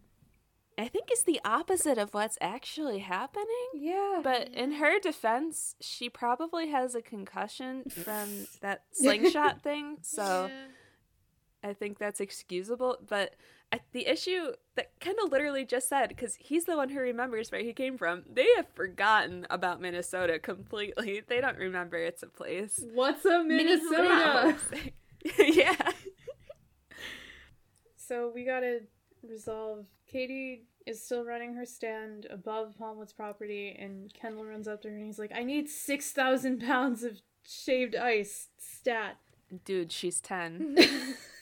I 0.77 0.89
think 0.89 1.11
is 1.13 1.23
the 1.23 1.41
opposite 1.45 1.99
of 1.99 2.15
what's 2.15 2.39
actually 2.41 3.01
happening." 3.01 3.69
Yeah. 3.75 4.21
But 4.23 4.49
in 4.49 4.73
her 4.73 4.99
defense, 4.99 5.77
she 5.81 6.09
probably 6.09 6.69
has 6.69 6.95
a 6.95 7.03
concussion 7.03 7.85
from 7.85 8.47
that 8.61 8.83
slingshot 8.93 9.63
thing, 9.63 9.99
so 10.03 10.49
Yeah. 10.51 11.71
I 11.71 11.73
think 11.75 11.99
that's 11.99 12.21
excusable. 12.21 12.99
But 13.09 13.35
the 13.93 14.07
issue 14.07 14.53
that 14.77 14.99
Kendall 15.01 15.29
literally 15.29 15.65
just 15.65 15.89
said, 15.89 16.09
because 16.09 16.37
he's 16.37 16.65
the 16.65 16.77
one 16.77 16.91
who 16.91 17.01
remembers 17.01 17.51
where 17.51 17.63
he 17.63 17.73
came 17.73 17.97
from, 17.99 18.23
they 18.33 18.47
have 18.57 18.69
forgotten 18.75 19.47
about 19.51 19.81
Minnesota 19.81 20.39
completely. 20.39 21.23
They 21.29 21.41
don't 21.41 21.59
remember 21.59 21.97
it's 21.97 22.23
a 22.23 22.27
place. 22.27 22.81
What's 22.93 23.25
a 23.25 23.43
Mini 23.43 23.65
Minnesota? 23.65 24.57
yeah. 25.39 25.91
So 27.97 28.31
we 28.35 28.45
gotta 28.45 28.83
resolve. 29.29 29.87
Katie 30.07 30.67
is 30.87 31.05
still 31.05 31.25
running 31.25 31.55
her 31.55 31.67
stand 31.67 32.27
above 32.31 32.75
Palmwood's 32.79 33.13
property, 33.13 33.77
and 33.79 34.13
Kendall 34.15 34.45
runs 34.45 34.69
up 34.69 34.83
to 34.83 34.89
her 34.89 34.95
and 34.95 35.05
he's 35.05 35.19
like, 35.19 35.33
"I 35.35 35.43
need 35.43 35.69
six 35.69 36.13
thousand 36.13 36.61
pounds 36.61 37.03
of 37.03 37.21
shaved 37.47 37.95
ice 37.97 38.49
stat." 38.59 39.19
Dude, 39.65 39.93
she's 39.93 40.21
10. 40.21 40.77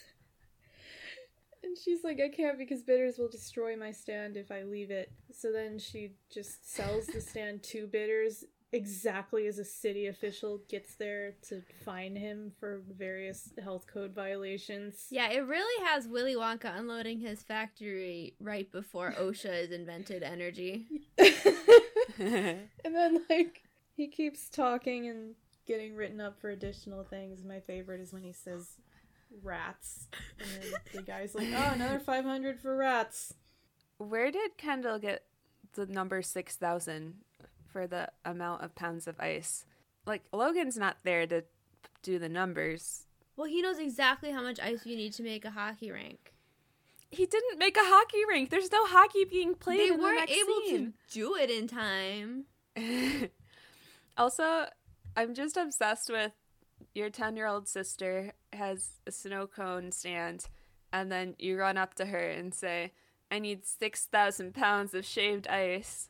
And 1.63 1.77
she's 1.77 2.03
like, 2.03 2.19
I 2.19 2.27
can't 2.27 2.57
because 2.57 2.83
Bitters 2.83 3.17
will 3.17 3.29
destroy 3.29 3.75
my 3.75 3.91
stand 3.91 4.35
if 4.35 4.51
I 4.51 4.63
leave 4.63 4.91
it. 4.91 5.11
So 5.31 5.51
then 5.51 5.79
she 5.79 6.11
just 6.29 6.71
sells 6.71 7.07
the 7.07 7.21
stand 7.21 7.63
to 7.63 7.87
Bitters 7.87 8.43
exactly 8.73 9.47
as 9.47 9.59
a 9.59 9.63
city 9.63 10.07
official 10.07 10.61
gets 10.67 10.95
there 10.95 11.35
to 11.47 11.61
fine 11.85 12.15
him 12.15 12.51
for 12.59 12.81
various 12.89 13.53
health 13.63 13.85
code 13.85 14.13
violations. 14.13 15.05
Yeah, 15.09 15.29
it 15.31 15.45
really 15.45 15.85
has 15.85 16.07
Willy 16.07 16.35
Wonka 16.35 16.77
unloading 16.77 17.19
his 17.19 17.43
factory 17.43 18.35
right 18.39 18.69
before 18.71 19.11
OSHA 19.19 19.61
has 19.61 19.71
invented 19.71 20.23
energy. 20.23 20.87
and 22.19 22.67
then, 22.83 23.23
like, 23.29 23.63
he 23.95 24.07
keeps 24.07 24.49
talking 24.49 25.07
and 25.07 25.35
getting 25.65 25.95
written 25.95 26.19
up 26.19 26.39
for 26.41 26.49
additional 26.49 27.03
things. 27.03 27.43
My 27.43 27.59
favorite 27.59 28.01
is 28.01 28.11
when 28.11 28.23
he 28.23 28.33
says 28.33 28.77
rats. 29.41 30.07
And 30.39 30.49
then 30.49 30.73
the 30.93 31.01
guy's 31.03 31.35
like, 31.35 31.47
oh, 31.53 31.71
another 31.73 31.99
500 31.99 32.59
for 32.59 32.75
rats. 32.75 33.35
Where 33.97 34.31
did 34.31 34.57
Kendall 34.57 34.99
get 34.99 35.23
the 35.73 35.85
number 35.85 36.21
6,000 36.21 37.15
for 37.73 37.87
the 37.87 38.09
amount 38.23 38.63
of 38.63 38.75
pounds 38.75 39.07
of 39.07 39.19
ice? 39.19 39.65
Like, 40.05 40.21
Logan's 40.31 40.77
not 40.77 40.97
there 41.03 41.27
to 41.27 41.43
do 42.03 42.19
the 42.19 42.29
numbers. 42.29 43.07
Well, 43.35 43.47
he 43.47 43.61
knows 43.61 43.79
exactly 43.79 44.31
how 44.31 44.43
much 44.43 44.59
ice 44.59 44.85
you 44.85 44.95
need 44.95 45.13
to 45.13 45.23
make 45.23 45.43
a 45.43 45.51
hockey 45.51 45.91
rink. 45.91 46.33
He 47.09 47.25
didn't 47.25 47.59
make 47.59 47.77
a 47.77 47.83
hockey 47.83 48.23
rink. 48.27 48.49
There's 48.49 48.71
no 48.71 48.85
hockey 48.85 49.25
being 49.25 49.55
played. 49.55 49.91
They 49.91 49.95
weren't 49.95 50.19
next 50.19 50.31
able 50.31 50.61
scene. 50.65 50.93
to 51.09 51.13
do 51.13 51.35
it 51.35 51.49
in 51.49 51.67
time. 51.67 52.45
also, 54.17 54.67
I'm 55.15 55.33
just 55.33 55.57
obsessed 55.57 56.11
with 56.11 56.31
your 56.93 57.09
10 57.09 57.35
year 57.35 57.47
old 57.47 57.67
sister 57.67 58.33
has 58.51 58.91
a 59.07 59.11
snow 59.11 59.47
cone 59.47 59.91
stand, 59.91 60.45
and 60.91 61.11
then 61.11 61.35
you 61.39 61.57
run 61.57 61.77
up 61.77 61.93
to 61.95 62.05
her 62.05 62.29
and 62.29 62.53
say, 62.53 62.91
I 63.31 63.39
need 63.39 63.65
6,000 63.65 64.53
pounds 64.53 64.93
of 64.93 65.05
shaved 65.05 65.47
ice. 65.47 66.09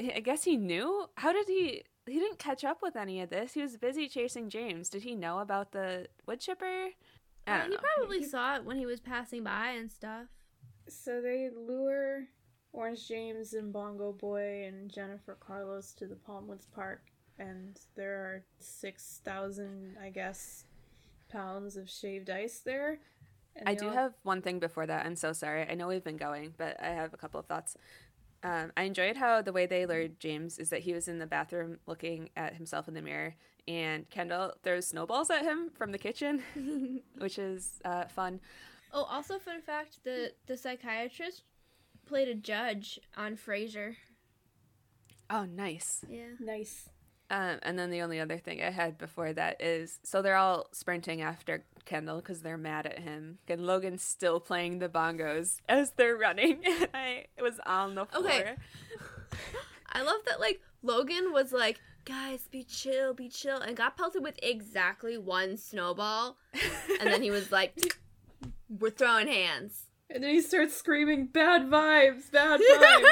I 0.00 0.12
I 0.16 0.20
guess 0.20 0.44
he 0.44 0.56
knew? 0.56 1.06
How 1.16 1.32
did 1.32 1.46
he. 1.48 1.82
He 2.06 2.18
didn't 2.18 2.38
catch 2.38 2.64
up 2.64 2.80
with 2.82 2.96
any 2.96 3.20
of 3.20 3.28
this. 3.28 3.52
He 3.52 3.60
was 3.60 3.76
busy 3.76 4.08
chasing 4.08 4.48
James. 4.48 4.88
Did 4.88 5.02
he 5.02 5.14
know 5.14 5.40
about 5.40 5.72
the 5.72 6.06
wood 6.26 6.40
chipper? 6.40 6.88
I 7.46 7.50
Uh, 7.50 7.58
don't 7.58 7.68
he 7.70 7.74
know. 7.76 7.82
probably 7.96 8.22
saw 8.24 8.56
it 8.56 8.64
when 8.64 8.78
he 8.78 8.86
was 8.86 8.98
passing 9.00 9.44
by 9.44 9.72
and 9.72 9.92
stuff. 9.92 10.26
So 10.88 11.20
they 11.20 11.50
lure 11.54 12.24
Orange 12.72 13.06
James 13.06 13.52
and 13.52 13.72
Bongo 13.74 14.12
Boy 14.12 14.64
and 14.66 14.90
Jennifer 14.90 15.34
Carlos 15.38 15.92
to 15.94 16.06
the 16.06 16.14
Palmwoods 16.14 16.66
Park, 16.74 17.02
and 17.38 17.78
there 17.94 18.14
are 18.24 18.44
6,000, 18.58 19.96
I 20.00 20.10
guess, 20.10 20.64
pounds 21.30 21.76
of 21.76 21.90
shaved 21.90 22.30
ice 22.30 22.60
there. 22.60 23.00
And 23.56 23.68
I 23.68 23.74
do 23.74 23.88
all- 23.88 23.94
have 23.94 24.14
one 24.22 24.40
thing 24.40 24.60
before 24.60 24.86
that. 24.86 25.04
I'm 25.04 25.16
so 25.16 25.32
sorry. 25.32 25.62
I 25.68 25.74
know 25.74 25.88
we've 25.88 26.04
been 26.04 26.16
going, 26.16 26.54
but 26.56 26.80
I 26.80 26.88
have 26.90 27.12
a 27.12 27.16
couple 27.16 27.40
of 27.40 27.46
thoughts. 27.46 27.76
Um, 28.42 28.72
I 28.76 28.84
enjoyed 28.84 29.16
how 29.16 29.42
the 29.42 29.52
way 29.52 29.66
they 29.66 29.84
lured 29.84 30.20
James 30.20 30.58
is 30.58 30.70
that 30.70 30.80
he 30.80 30.92
was 30.92 31.08
in 31.08 31.18
the 31.18 31.26
bathroom 31.26 31.78
looking 31.86 32.30
at 32.36 32.54
himself 32.54 32.86
in 32.86 32.94
the 32.94 33.02
mirror, 33.02 33.34
and 33.66 34.08
Kendall 34.10 34.54
throws 34.62 34.86
snowballs 34.86 35.30
at 35.30 35.42
him 35.42 35.70
from 35.74 35.90
the 35.90 35.98
kitchen, 35.98 36.42
which 37.18 37.38
is 37.38 37.80
uh, 37.84 38.04
fun. 38.04 38.40
Oh, 38.92 39.04
also 39.04 39.38
fun 39.38 39.60
fact: 39.60 39.98
the 40.04 40.32
the 40.46 40.56
psychiatrist 40.56 41.42
played 42.06 42.28
a 42.28 42.34
judge 42.34 42.98
on 43.16 43.36
Frasier. 43.36 43.96
Oh, 45.30 45.44
nice. 45.44 46.04
Yeah. 46.08 46.30
Nice. 46.40 46.88
Um, 47.30 47.58
and 47.62 47.78
then 47.78 47.90
the 47.90 48.00
only 48.00 48.20
other 48.20 48.38
thing 48.38 48.62
I 48.62 48.70
had 48.70 48.96
before 48.96 49.34
that 49.34 49.60
is 49.60 49.98
so 50.02 50.22
they're 50.22 50.36
all 50.36 50.68
sprinting 50.72 51.20
after 51.20 51.64
Kendall 51.88 52.18
because 52.18 52.42
they're 52.42 52.58
mad 52.58 52.86
at 52.86 53.00
him. 53.00 53.38
And 53.48 53.66
Logan's 53.66 54.02
still 54.02 54.38
playing 54.38 54.78
the 54.78 54.88
bongos 54.88 55.56
as 55.68 55.92
they're 55.92 56.16
running. 56.16 56.60
I 56.94 57.24
was 57.40 57.58
on 57.66 57.94
the 57.94 58.04
floor. 58.04 58.24
Okay. 58.24 58.54
I 59.92 60.02
love 60.02 60.20
that 60.26 60.38
like 60.38 60.60
Logan 60.82 61.32
was 61.32 61.50
like, 61.50 61.80
guys, 62.04 62.46
be 62.50 62.62
chill, 62.62 63.14
be 63.14 63.28
chill, 63.28 63.58
and 63.58 63.76
got 63.76 63.96
pelted 63.96 64.22
with 64.22 64.38
exactly 64.42 65.18
one 65.18 65.56
snowball, 65.56 66.36
and 67.00 67.10
then 67.10 67.22
he 67.22 67.30
was 67.30 67.50
like, 67.52 67.74
we're 68.68 68.90
throwing 68.90 69.26
hands. 69.26 69.86
And 70.10 70.22
then 70.22 70.30
he 70.30 70.40
starts 70.40 70.74
screaming, 70.76 71.26
bad 71.26 71.68
vibes, 71.68 72.30
bad 72.30 72.60
vibes. 72.60 73.04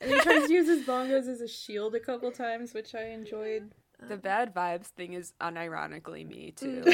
and 0.00 0.10
he 0.10 0.18
tries 0.20 0.46
to 0.46 0.52
use 0.52 0.66
his 0.66 0.86
bongos 0.86 1.28
as 1.28 1.40
a 1.40 1.48
shield 1.48 1.94
a 1.94 2.00
couple 2.00 2.30
times, 2.30 2.74
which 2.74 2.94
I 2.94 3.04
enjoyed. 3.10 3.70
The 4.06 4.16
bad 4.16 4.54
vibes 4.54 4.86
thing 4.86 5.14
is 5.14 5.32
unironically 5.40 6.26
me 6.26 6.52
too. 6.52 6.84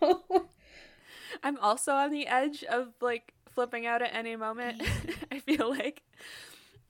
I'm 1.42 1.58
also 1.58 1.92
on 1.92 2.10
the 2.10 2.26
edge 2.26 2.64
of 2.64 2.88
like 3.00 3.34
flipping 3.50 3.86
out 3.86 4.02
at 4.02 4.14
any 4.14 4.36
moment. 4.36 4.82
I 5.32 5.40
feel 5.40 5.68
like. 5.68 6.02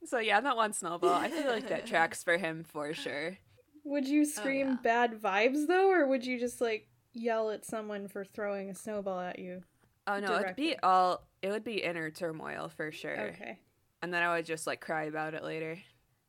So 0.05 0.19
yeah, 0.19 0.39
that 0.39 0.55
one 0.55 0.73
snowball. 0.73 1.13
I 1.13 1.29
feel 1.29 1.47
like 1.47 1.67
that 1.67 1.85
tracks 1.85 2.23
for 2.23 2.37
him 2.37 2.63
for 2.63 2.93
sure. 2.93 3.37
would 3.83 4.07
you 4.07 4.21
oh, 4.21 4.25
scream 4.25 4.67
yeah. 4.67 4.77
bad 4.81 5.21
vibes 5.21 5.67
though, 5.67 5.91
or 5.91 6.07
would 6.07 6.25
you 6.25 6.39
just 6.39 6.61
like 6.61 6.87
yell 7.13 7.49
at 7.49 7.65
someone 7.65 8.07
for 8.07 8.23
throwing 8.23 8.69
a 8.69 8.75
snowball 8.75 9.19
at 9.19 9.39
you? 9.39 9.63
Oh 10.07 10.19
no, 10.19 10.39
it'd 10.39 10.55
be 10.55 10.75
all. 10.81 11.27
It 11.41 11.49
would 11.49 11.63
be 11.63 11.83
inner 11.83 12.09
turmoil 12.11 12.69
for 12.69 12.91
sure. 12.91 13.19
Okay. 13.19 13.59
and 14.01 14.13
then 14.13 14.23
I 14.23 14.35
would 14.35 14.45
just 14.45 14.65
like 14.67 14.79
cry 14.79 15.03
about 15.03 15.33
it 15.33 15.43
later. 15.43 15.77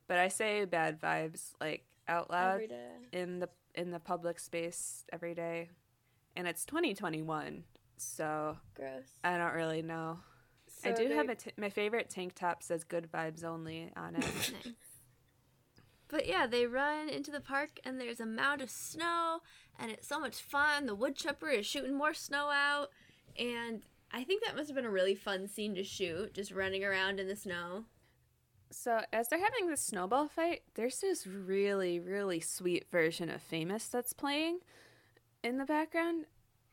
But 0.09 0.19
I 0.19 0.29
say 0.29 0.65
bad 0.65 1.01
vibes 1.01 1.53
like 1.61 1.85
out 2.11 2.31
loud 2.31 2.55
Every 2.55 2.67
day. 2.67 2.89
in 3.13 3.39
the 3.41 3.49
in 3.75 3.91
the 3.93 4.01
public 4.01 4.39
space 4.41 5.05
every 5.13 5.33
day, 5.35 5.71
and 6.37 6.47
it's 6.49 6.65
2021, 6.67 7.63
so 7.97 8.59
Gross. 8.75 9.05
I 9.25 9.39
don't 9.39 9.55
really 9.55 9.81
know. 9.83 10.19
I 10.85 10.93
do 10.93 11.09
they- 11.09 11.15
have 11.15 11.29
a 11.29 11.35
t- 11.37 11.53
my 11.57 11.71
favorite 11.71 12.11
tank 12.11 12.35
top 12.35 12.63
says 12.63 12.85
"Good 12.85 13.09
Vibes 13.13 13.45
Only" 13.45 13.93
on 13.97 14.17
it. 14.17 14.25
Nice. 14.65 14.75
But 16.09 16.27
yeah, 16.27 16.49
they 16.49 16.67
run 16.67 17.09
into 17.09 17.31
the 17.31 17.41
park 17.41 17.79
and 17.85 18.01
there's 18.01 18.19
a 18.19 18.27
mound 18.27 18.61
of 18.63 18.69
snow 18.71 19.39
and 19.79 19.93
it's 19.93 20.09
so 20.09 20.19
much 20.19 20.35
fun. 20.37 20.87
The 20.87 20.95
wood 20.97 21.15
chipper 21.15 21.49
is 21.51 21.67
shooting 21.67 21.97
more 21.97 22.15
snow 22.15 22.51
out 22.51 22.89
and 23.39 23.85
I 24.11 24.25
think 24.25 24.43
that 24.45 24.57
must 24.57 24.69
have 24.69 24.75
been 24.75 24.85
a 24.85 24.91
really 24.91 25.15
fun 25.15 25.47
scene 25.47 25.77
to 25.77 25.85
shoot, 25.85 26.35
just 26.35 26.51
running 26.51 26.85
around 26.85 27.21
in 27.21 27.29
the 27.29 27.37
snow. 27.37 27.85
So 28.71 29.01
as 29.13 29.29
they're 29.29 29.39
having 29.43 29.69
this 29.69 29.81
snowball 29.83 30.29
fight, 30.29 30.63
there's 30.75 31.01
this 31.01 31.27
really 31.27 31.99
really 32.01 32.41
sweet 32.41 32.87
version 32.91 33.29
of 33.31 33.43
"Famous" 33.43 33.87
that's 33.89 34.13
playing 34.13 34.61
in 35.43 35.59
the 35.59 35.65
background, 35.65 36.27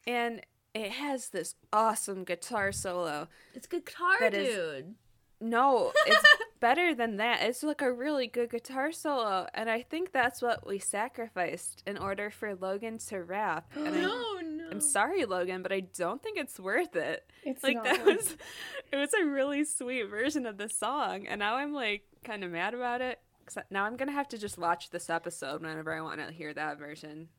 and 0.05 0.41
it 0.73 0.91
has 0.91 1.29
this 1.29 1.55
awesome 1.73 2.23
guitar 2.23 2.71
solo. 2.71 3.27
It's 3.53 3.67
guitar 3.67 4.19
That 4.19 4.33
is- 4.33 4.55
dude. 4.55 4.95
No, 5.39 5.93
it's 6.07 6.23
better 6.59 6.95
than 6.95 7.17
that. 7.17 7.43
It's 7.43 7.61
like 7.61 7.83
a 7.83 7.91
really 7.91 8.25
good 8.25 8.49
guitar 8.49 8.91
solo, 8.91 9.45
and 9.53 9.69
I 9.69 9.83
think 9.83 10.11
that's 10.11 10.41
what 10.41 10.65
we 10.65 10.79
sacrificed 10.79 11.83
in 11.85 11.95
order 11.95 12.31
for 12.31 12.55
Logan 12.55 12.97
to 13.09 13.21
rap. 13.21 13.71
And 13.75 13.85
no, 14.01 14.39
no. 14.41 14.46
I'm 14.71 14.81
sorry, 14.81 15.25
Logan, 15.25 15.63
but 15.63 15.71
I 15.71 15.81
don't 15.81 16.21
think 16.21 16.37
it's 16.37 16.59
worth 16.59 16.95
it. 16.95 17.29
It's 17.43 17.63
Like 17.63 17.75
not 17.75 17.83
that 17.85 18.05
worth 18.05 18.17
was, 18.17 18.37
it 18.91 18.95
was 18.97 19.13
a 19.13 19.25
really 19.25 19.63
sweet 19.63 20.03
version 20.09 20.45
of 20.45 20.57
the 20.57 20.69
song, 20.69 21.25
and 21.27 21.39
now 21.39 21.55
I'm 21.55 21.73
like 21.73 22.03
kind 22.23 22.43
of 22.43 22.51
mad 22.51 22.73
about 22.73 23.01
it. 23.01 23.19
'cause 23.45 23.63
now 23.69 23.85
I'm 23.85 23.95
gonna 23.95 24.11
have 24.11 24.27
to 24.29 24.37
just 24.37 24.57
watch 24.57 24.89
this 24.89 25.09
episode 25.09 25.61
whenever 25.61 25.93
I 25.93 26.01
want 26.01 26.19
to 26.19 26.33
hear 26.33 26.53
that 26.53 26.77
version. 26.77 27.29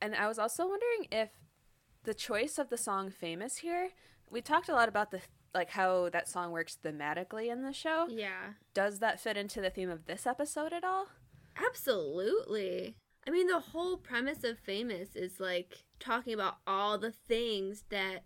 And 0.00 0.14
I 0.16 0.26
was 0.26 0.38
also 0.40 0.66
wondering 0.66 1.06
if 1.12 1.30
the 2.02 2.14
choice 2.14 2.58
of 2.58 2.68
the 2.68 2.76
song 2.76 3.10
"Famous" 3.10 3.58
here. 3.58 3.90
We 4.28 4.40
talked 4.40 4.68
a 4.68 4.74
lot 4.74 4.88
about 4.88 5.10
the 5.12 5.20
like 5.54 5.70
how 5.70 6.08
that 6.10 6.28
song 6.28 6.50
works 6.52 6.78
thematically 6.82 7.46
in 7.50 7.62
the 7.62 7.72
show. 7.72 8.06
Yeah. 8.08 8.54
Does 8.74 8.98
that 9.00 9.20
fit 9.20 9.36
into 9.36 9.60
the 9.60 9.70
theme 9.70 9.90
of 9.90 10.06
this 10.06 10.26
episode 10.26 10.72
at 10.72 10.82
all? 10.84 11.06
Absolutely. 11.56 12.96
I 13.26 13.30
mean, 13.30 13.46
the 13.46 13.60
whole 13.60 13.96
premise 13.96 14.44
of 14.44 14.58
Famous 14.58 15.14
is 15.14 15.40
like 15.40 15.84
talking 15.98 16.32
about 16.32 16.56
all 16.66 16.98
the 16.98 17.12
things 17.12 17.84
that 17.90 18.24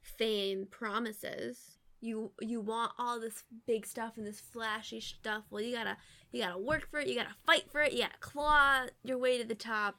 fame 0.00 0.66
promises. 0.70 1.78
You 2.00 2.32
you 2.40 2.60
want 2.60 2.92
all 2.98 3.18
this 3.18 3.44
big 3.66 3.86
stuff 3.86 4.16
and 4.16 4.26
this 4.26 4.40
flashy 4.40 5.00
stuff. 5.00 5.44
Well, 5.50 5.62
you 5.62 5.74
gotta 5.74 5.96
you 6.30 6.42
gotta 6.42 6.58
work 6.58 6.88
for 6.90 7.00
it. 7.00 7.08
You 7.08 7.16
gotta 7.16 7.34
fight 7.44 7.70
for 7.70 7.80
it. 7.80 7.92
You 7.92 8.00
gotta 8.00 8.18
claw 8.20 8.86
your 9.02 9.18
way 9.18 9.38
to 9.38 9.46
the 9.46 9.54
top. 9.54 9.96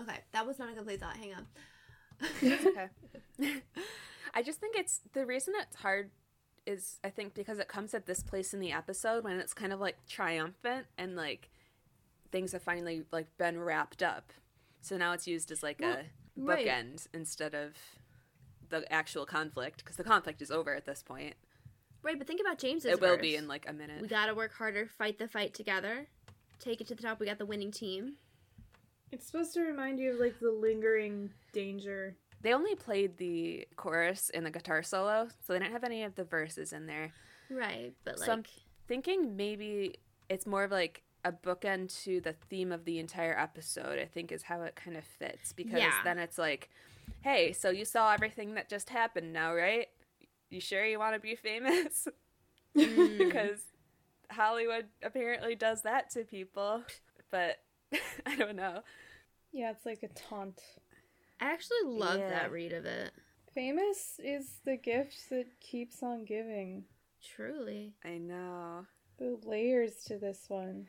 Okay, 0.00 0.20
that 0.32 0.46
was 0.46 0.58
not 0.58 0.70
a 0.70 0.74
complete 0.74 1.00
thought. 1.00 1.16
Hang 1.16 1.34
on. 1.34 1.46
okay. 2.42 2.88
I 4.34 4.42
just 4.42 4.60
think 4.60 4.76
it's 4.76 5.00
the 5.12 5.26
reason 5.26 5.54
it's 5.56 5.76
hard 5.76 6.10
is 6.66 7.00
I 7.02 7.10
think 7.10 7.34
because 7.34 7.58
it 7.58 7.66
comes 7.66 7.94
at 7.94 8.06
this 8.06 8.22
place 8.22 8.52
in 8.52 8.60
the 8.60 8.72
episode 8.72 9.24
when 9.24 9.38
it's 9.38 9.54
kind 9.54 9.72
of 9.72 9.80
like 9.80 9.96
triumphant 10.06 10.86
and 10.98 11.16
like 11.16 11.50
things 12.30 12.52
have 12.52 12.62
finally 12.62 13.04
like 13.12 13.26
been 13.38 13.60
wrapped 13.60 14.02
up. 14.02 14.32
So 14.80 14.96
now 14.96 15.12
it's 15.12 15.26
used 15.26 15.50
as 15.50 15.62
like 15.62 15.80
Well, 15.80 15.98
a 15.98 16.04
right. 16.36 16.66
bookend 16.66 17.06
instead 17.12 17.54
of 17.54 17.74
the 18.68 18.90
actual 18.92 19.26
conflict 19.26 19.78
because 19.78 19.96
the 19.96 20.04
conflict 20.04 20.42
is 20.42 20.50
over 20.50 20.74
at 20.74 20.84
this 20.84 21.02
point. 21.02 21.34
Right, 22.02 22.16
but 22.16 22.26
think 22.26 22.40
about 22.40 22.58
James's. 22.58 22.92
it 22.92 23.00
will 23.00 23.18
be 23.18 23.34
in 23.36 23.48
like 23.48 23.68
a 23.68 23.72
minute. 23.72 24.00
We 24.00 24.08
gotta 24.08 24.34
work 24.34 24.52
harder, 24.52 24.86
fight 24.86 25.18
the 25.18 25.26
fight 25.28 25.52
together, 25.54 26.06
take 26.60 26.80
it 26.80 26.86
to 26.88 26.94
the 26.94 27.02
top. 27.02 27.18
We 27.18 27.26
got 27.26 27.38
the 27.38 27.46
winning 27.46 27.72
team. 27.72 28.14
It's 29.10 29.26
supposed 29.26 29.54
to 29.54 29.62
remind 29.62 29.98
you 29.98 30.12
of 30.12 30.20
like 30.20 30.38
the 30.38 30.50
lingering 30.50 31.30
danger. 31.52 32.14
They 32.40 32.52
only 32.52 32.76
played 32.76 33.16
the 33.16 33.66
chorus 33.76 34.30
and 34.32 34.46
the 34.46 34.50
guitar 34.50 34.82
solo, 34.82 35.28
so 35.44 35.52
they 35.52 35.58
didn't 35.58 35.72
have 35.72 35.82
any 35.82 36.04
of 36.04 36.14
the 36.14 36.24
verses 36.24 36.72
in 36.72 36.86
there. 36.86 37.10
Right, 37.50 37.94
but 38.04 38.18
like. 38.18 38.26
So 38.26 38.32
I'm 38.32 38.44
thinking 38.86 39.34
maybe 39.34 39.96
it's 40.28 40.46
more 40.46 40.62
of 40.64 40.70
like 40.70 41.02
a 41.24 41.32
bookend 41.32 42.02
to 42.04 42.20
the 42.20 42.32
theme 42.48 42.72
of 42.72 42.84
the 42.84 42.98
entire 42.98 43.36
episode, 43.38 43.98
I 43.98 44.04
think 44.06 44.32
is 44.32 44.44
how 44.44 44.62
it 44.62 44.76
kind 44.76 44.96
of 44.96 45.04
fits. 45.04 45.52
Because 45.52 45.80
Yeah. 45.80 46.00
then 46.04 46.18
it's 46.18 46.38
like, 46.38 46.70
hey, 47.22 47.52
so 47.52 47.70
you 47.70 47.84
saw 47.84 48.12
everything 48.12 48.54
that 48.54 48.68
just 48.68 48.90
happened 48.90 49.32
now, 49.32 49.54
right? 49.54 49.88
You 50.50 50.60
sure 50.60 50.84
you 50.84 50.98
want 50.98 51.14
to 51.14 51.20
be 51.20 51.34
famous? 51.34 52.08
mm. 52.76 53.18
because 53.18 53.60
Hollywood 54.30 54.86
apparently 55.02 55.54
does 55.54 55.82
that 55.82 56.10
to 56.10 56.24
people. 56.24 56.82
But 57.30 57.56
I 58.26 58.36
don't 58.36 58.56
know. 58.56 58.82
Yeah, 59.52 59.70
it's 59.70 59.86
like 59.86 60.02
a 60.02 60.08
taunt. 60.08 60.60
I 61.40 61.46
actually 61.52 61.84
love 61.84 62.20
Yeah. 62.20 62.30
that 62.30 62.52
read 62.52 62.72
of 62.72 62.84
it. 62.86 63.12
Famous 63.54 64.20
is 64.22 64.60
the 64.64 64.76
gift 64.76 65.30
that 65.30 65.46
keeps 65.60 66.02
on 66.02 66.24
giving. 66.24 66.84
Truly. 67.22 67.94
I 68.04 68.18
know. 68.18 68.86
The 69.18 69.38
layers 69.44 70.04
to 70.06 70.18
this 70.18 70.44
one. 70.48 70.86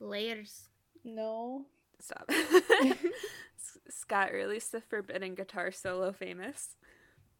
Layers. 0.00 0.68
No. 1.04 1.64
Stop. 2.00 2.30
Scott 3.90 4.32
released 4.32 4.72
the 4.72 4.80
Forbidden 4.80 5.34
Guitar 5.34 5.70
solo 5.72 6.12
famous. 6.12 6.76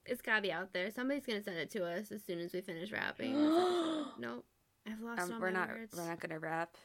It's 0.05 0.23
gotta 0.23 0.41
be 0.43 0.53
out 0.53 0.73
there. 0.73 0.91
Somebody's 0.91 1.27
gonna 1.27 1.43
send 1.43 1.59
it 1.59 1.71
to 1.73 1.85
us 1.85 2.11
as 2.11 2.23
soon 2.25 2.39
as 2.41 2.53
we 2.53 2.61
finish 2.61 2.91
rapping. 2.91 3.35
nope. 4.19 4.45
I've 4.87 5.01
lost 5.01 5.21
all 5.23 5.33
Um, 5.35 5.41
we're 5.41 5.51
my 5.51 5.59
not 5.61 5.69
words. 5.69 5.95
we're 5.97 6.07
not 6.09 6.21
gonna 6.21 6.39
rap. 6.39 6.77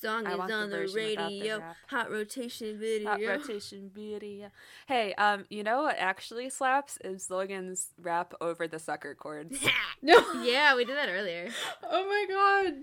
Song 0.00 0.26
I 0.26 0.32
is 0.32 0.40
on 0.40 0.70
the, 0.70 0.76
the 0.78 0.92
radio. 0.94 1.58
rap. 1.58 1.76
Hot 1.88 2.10
rotation 2.10 2.78
video. 2.78 3.10
Hot 3.10 3.20
rotation 3.20 3.90
video. 3.94 4.50
Hey, 4.86 5.12
um, 5.14 5.44
you 5.50 5.62
know 5.62 5.82
what 5.82 5.96
actually 5.98 6.48
slaps 6.48 6.96
is 7.04 7.28
Logan's 7.30 7.88
rap 8.00 8.32
over 8.40 8.66
the 8.68 8.78
sucker 8.78 9.14
chords. 9.14 9.58
No. 10.02 10.18
yeah, 10.42 10.74
we 10.76 10.86
did 10.86 10.96
that 10.96 11.10
earlier. 11.10 11.50
Oh 11.82 12.06
my 12.06 12.26
god. 12.72 12.74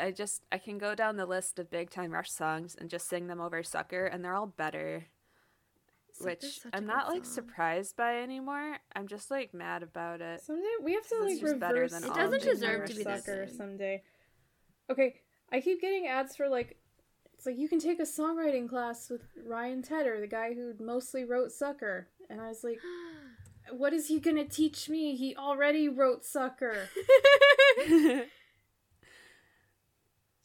I 0.00 0.10
just 0.12 0.42
I 0.52 0.58
can 0.58 0.78
go 0.78 0.94
down 0.94 1.16
the 1.16 1.26
list 1.26 1.58
of 1.58 1.70
big 1.70 1.90
time 1.90 2.12
rush 2.12 2.30
songs 2.30 2.76
and 2.78 2.88
just 2.90 3.08
sing 3.08 3.26
them 3.26 3.40
over 3.40 3.62
sucker 3.62 4.06
and 4.06 4.24
they're 4.24 4.34
all 4.34 4.46
better. 4.46 5.06
Sucker's 6.12 6.24
Which 6.42 6.60
such 6.60 6.72
a 6.72 6.76
I'm 6.76 6.82
good 6.84 6.88
not 6.88 7.08
like 7.08 7.24
song. 7.24 7.34
surprised 7.34 7.96
by 7.96 8.20
anymore. 8.22 8.78
I'm 8.96 9.06
just 9.06 9.30
like 9.30 9.54
mad 9.54 9.82
about 9.82 10.20
it. 10.20 10.40
Someday 10.42 10.64
we 10.82 10.94
have 10.94 11.06
to 11.08 11.18
like 11.22 11.42
is 11.42 11.54
better 11.54 11.74
reverse. 11.82 11.92
than 11.92 12.04
It 12.04 12.14
doesn't 12.14 12.42
deserve 12.42 12.88
to 12.88 12.94
be 12.94 13.02
sucker 13.04 13.46
good. 13.46 13.56
someday. 13.56 14.02
Okay, 14.90 15.16
I 15.52 15.60
keep 15.60 15.80
getting 15.80 16.06
ads 16.06 16.34
for 16.36 16.48
like. 16.48 16.76
It's 17.34 17.46
like 17.46 17.56
you 17.56 17.68
can 17.68 17.78
take 17.78 18.00
a 18.00 18.02
songwriting 18.02 18.68
class 18.68 19.08
with 19.08 19.20
Ryan 19.46 19.80
Tedder, 19.80 20.18
the 20.20 20.26
guy 20.26 20.54
who 20.54 20.72
mostly 20.80 21.24
wrote 21.24 21.52
Sucker, 21.52 22.08
and 22.28 22.40
I 22.40 22.48
was 22.48 22.64
like, 22.64 22.80
"What 23.70 23.92
is 23.92 24.08
he 24.08 24.18
gonna 24.18 24.44
teach 24.44 24.88
me? 24.88 25.14
He 25.14 25.36
already 25.36 25.88
wrote 25.88 26.24
Sucker." 26.24 26.88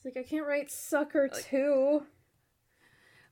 It's 0.04 0.16
like 0.16 0.18
I 0.18 0.28
can't 0.28 0.46
write 0.48 0.70
Sucker 0.72 1.30
Like- 1.32 1.44
too. 1.46 2.04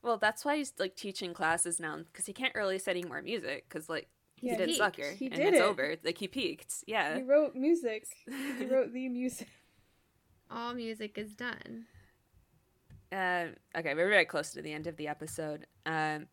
well, 0.02 0.16
that's 0.18 0.44
why 0.44 0.56
he's 0.56 0.72
like 0.78 0.96
teaching 0.96 1.34
classes 1.34 1.78
now 1.78 1.98
because 1.98 2.26
he 2.26 2.32
can't 2.32 2.54
release 2.54 2.88
any 2.88 3.02
more 3.04 3.20
music 3.22 3.66
because 3.68 3.88
like 3.88 4.08
he 4.36 4.48
Yeah, 4.48 4.56
did 4.56 4.68
he- 4.70 4.76
sucker 4.76 5.10
he 5.12 5.26
and 5.26 5.34
did 5.36 5.48
it's 5.54 5.58
it. 5.58 5.62
over. 5.62 5.96
Like 6.04 6.18
he 6.18 6.28
peaked. 6.28 6.72
Yeah. 6.86 7.16
He 7.16 7.22
wrote 7.22 7.54
music. 7.54 8.06
He 8.58 8.64
wrote 8.70 8.92
the 8.92 9.08
music. 9.08 9.48
All 10.50 10.74
music 10.74 11.16
is 11.18 11.34
done. 11.34 11.86
Uh, 13.10 13.48
okay, 13.76 13.94
we're 13.94 14.08
very 14.08 14.24
close 14.24 14.52
to 14.52 14.62
the 14.62 14.72
end 14.72 14.86
of 14.86 14.96
the 14.96 15.08
episode. 15.08 15.66
Um, 15.84 16.28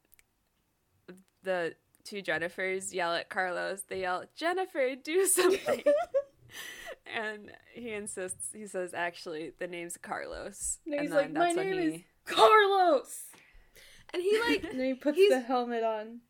the 1.43 1.75
two 2.05 2.21
Jennifers 2.21 2.93
yell 2.93 3.13
at 3.13 3.29
Carlos. 3.29 3.81
They 3.87 4.01
yell, 4.01 4.23
"Jennifer, 4.35 4.95
do 4.95 5.25
something!" 5.27 5.83
and 7.15 7.51
he 7.73 7.91
insists. 7.91 8.47
He 8.53 8.67
says, 8.67 8.93
"Actually, 8.93 9.53
the 9.59 9.67
name's 9.67 9.97
Carlos." 9.97 10.79
And 10.85 10.93
and 10.95 11.01
he's 11.03 11.11
like, 11.11 11.31
"My 11.31 11.51
name 11.51 11.73
he- 11.79 11.95
is 11.95 12.01
Carlos." 12.25 13.25
And 14.13 14.21
he 14.23 14.39
like 14.39 14.63
And 14.71 14.79
then 14.79 14.87
he 14.87 14.93
puts 14.95 15.17
the 15.29 15.39
helmet 15.39 15.83
on. 15.83 16.21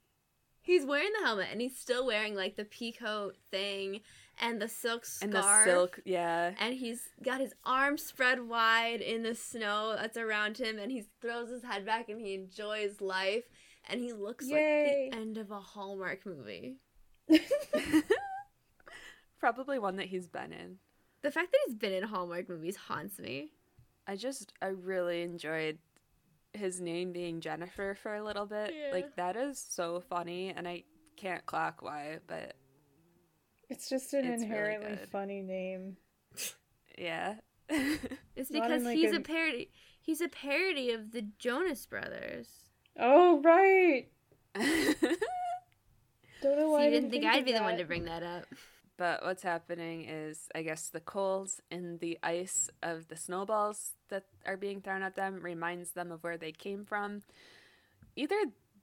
he's 0.62 0.86
wearing 0.86 1.12
the 1.20 1.26
helmet 1.26 1.48
and 1.52 1.62
he's 1.62 1.78
still 1.78 2.06
wearing 2.06 2.36
like 2.36 2.56
the 2.58 2.66
peacoat 2.66 3.32
thing 3.52 4.02
and 4.42 4.62
the 4.62 4.68
silk 4.68 5.06
scarf. 5.06 5.24
and 5.24 5.34
the 5.34 5.64
silk. 5.64 6.00
Yeah, 6.06 6.54
and 6.60 6.74
he's 6.76 7.02
got 7.24 7.40
his 7.42 7.54
arms 7.66 8.04
spread 8.04 8.48
wide 8.48 9.02
in 9.02 9.24
the 9.24 9.34
snow 9.36 9.96
that's 9.98 10.18
around 10.18 10.58
him 10.58 10.78
and 10.78 10.92
he 10.92 11.04
throws 11.22 11.50
his 11.50 11.64
head 11.64 11.86
back 11.86 12.10
and 12.10 12.20
he 12.22 12.34
enjoys 12.36 13.00
life 13.02 13.44
and 13.90 14.00
he 14.02 14.12
looks 14.14 14.46
Yay. 14.48 15.10
like 15.10 15.12
the 15.14 15.18
end 15.22 15.38
of 15.38 15.50
a 15.52 15.60
Hallmark 15.60 16.26
movie. 16.26 16.78
probably 19.40 19.80
one 19.80 19.96
that 19.98 20.08
he's 20.08 20.28
been 20.28 20.52
in. 20.54 20.78
The 21.22 21.32
fact 21.32 21.52
that 21.52 21.60
he's 21.66 21.76
been 21.76 21.94
in 21.94 22.04
Hallmark 22.04 22.48
movies 22.50 22.76
haunts 22.76 23.20
me. 23.20 23.52
I 24.08 24.16
just 24.16 24.54
I 24.62 24.68
really 24.68 25.22
enjoyed 25.22 25.78
his 26.54 26.80
name 26.82 27.12
being 27.12 27.42
Jennifer 27.42 27.96
for 28.02 28.16
a 28.16 28.24
little 28.24 28.46
bit. 28.46 28.74
Yeah. 28.76 28.92
Like 28.92 29.16
that 29.18 29.36
is 29.36 29.64
so 29.70 30.02
funny, 30.10 30.54
and 30.56 30.68
I 30.68 30.84
can't 31.18 31.46
clock 31.46 31.82
why, 31.82 32.20
but 32.28 32.54
It's 33.70 33.90
just 33.90 34.14
an 34.14 34.26
It's 34.26 34.42
inherently 34.42 34.96
good. 34.96 35.10
funny 35.10 35.42
name. 35.42 35.98
yeah. 36.98 37.36
It's 38.36 38.50
because 38.50 38.84
like, 38.84 38.96
he's 38.96 39.12
a 39.12 39.18
an- 39.18 39.24
parody. 39.24 39.70
He's 40.02 40.22
a 40.22 40.30
parody 40.30 40.92
of 40.92 41.12
the 41.12 41.24
Jonas 41.38 41.86
Brothers. 41.86 42.48
Oh 42.98 43.42
right. 43.42 44.08
Don't 46.42 46.56
know 46.58 46.68
So 46.68 46.72
why. 46.72 46.84
I 46.84 46.86
you 46.86 46.92
didn't 46.92 47.12
think, 47.12 47.26
I'd 47.26 47.40
of 47.40 47.46
be 47.46 47.52
the 47.54 47.62
one 47.62 47.78
to 47.78 47.84
bring 47.86 48.06
that 48.06 48.24
up. 48.24 48.46
But 49.00 49.24
what's 49.24 49.44
happening 49.44 50.04
is, 50.10 50.50
I 50.54 50.62
guess, 50.62 50.90
the 50.90 51.00
cold 51.00 51.50
and 51.72 52.02
the 52.02 52.20
ice 52.22 52.70
of 52.84 53.08
the 53.08 53.16
snowballs 53.16 53.94
that 54.10 54.26
are 54.46 54.58
being 54.58 54.82
thrown 54.82 55.04
at 55.04 55.16
them 55.16 55.40
reminds 55.42 55.92
them 55.92 56.12
of 56.12 56.22
where 56.22 56.38
they 56.38 56.52
came 56.52 56.84
from. 56.84 57.22
Either 58.18 58.36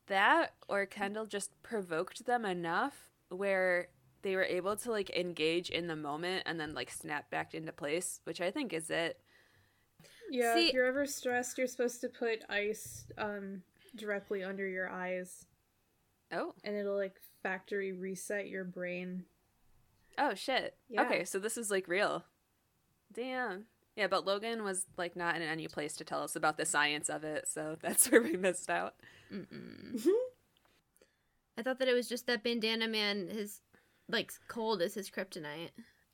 that 0.07 0.55
or 0.69 0.87
Kendall 0.87 1.27
just 1.27 1.51
provoked 1.62 2.25
them 2.25 2.47
enough 2.47 2.95
where 3.29 3.89
they 4.23 4.35
were 4.35 4.45
able 4.45 4.75
to 4.77 4.91
like 4.91 5.11
engage 5.11 5.69
in 5.69 5.87
the 5.87 5.97
moment 5.97 6.45
and 6.47 6.59
then 6.59 6.73
like 6.73 6.91
snap 6.91 7.31
back 7.31 7.53
into 7.53 7.71
place, 7.71 8.21
which 8.25 8.41
I 8.41 8.51
think 8.51 8.73
is 8.73 8.89
it. 8.89 9.21
Yeah, 10.31 10.55
See- 10.55 10.69
if 10.69 10.73
you're 10.73 10.87
ever 10.87 11.05
stressed, 11.05 11.59
you're 11.59 11.67
supposed 11.67 12.01
to 12.01 12.09
put 12.09 12.43
ice 12.49 13.05
um 13.19 13.62
directly 13.95 14.43
under 14.43 14.67
your 14.67 14.89
eyes, 14.89 15.45
Oh, 16.33 16.55
and 16.64 16.75
it'll 16.75 16.97
like 16.97 17.17
factory 17.43 17.93
reset 17.93 18.49
your 18.49 18.64
brain. 18.64 19.27
Oh 20.19 20.35
shit. 20.35 20.77
Yeah. 20.89 21.03
Okay, 21.03 21.25
so 21.25 21.39
this 21.39 21.57
is 21.57 21.71
like 21.71 21.89
real. 21.89 22.25
Damn. 23.12 23.64
Yeah, 23.97 24.09
but 24.09 24.27
Logan 24.27 24.62
was 24.62 24.87
like 24.99 25.17
not 25.17 25.37
in 25.37 25.43
any 25.43 25.69
place 25.69 25.97
to 25.97 26.05
tell 26.05 26.23
us 26.23 26.37
about 26.37 26.59
the 26.59 26.67
science 26.67 27.09
of 27.09 27.25
it, 27.25 27.49
so 27.49 27.77
that's 27.83 28.11
where 28.11 28.23
we 28.23 28.37
missed 28.37 28.69
out. 28.71 28.95
Mm-mm. 29.33 30.05
I 31.59 31.62
thought 31.62 31.79
that 31.79 31.89
it 31.89 31.95
was 31.95 32.09
just 32.09 32.27
that 32.27 32.43
Bandana 32.45 32.89
Man, 32.89 33.29
his 33.29 33.61
like 34.09 34.33
cold 34.49 34.83
is 34.83 34.95
his 34.95 35.11
kryptonite. 35.11 35.71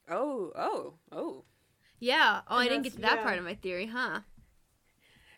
Oh, 0.08 0.52
oh, 0.56 0.94
oh. 1.10 1.44
Yeah. 1.98 2.40
Oh, 2.48 2.56
I 2.56 2.68
didn't 2.68 2.82
get 2.82 2.94
to 2.94 3.00
that 3.02 3.18
yeah. 3.18 3.22
part 3.22 3.38
of 3.38 3.44
my 3.44 3.54
theory, 3.54 3.86
huh? 3.86 4.20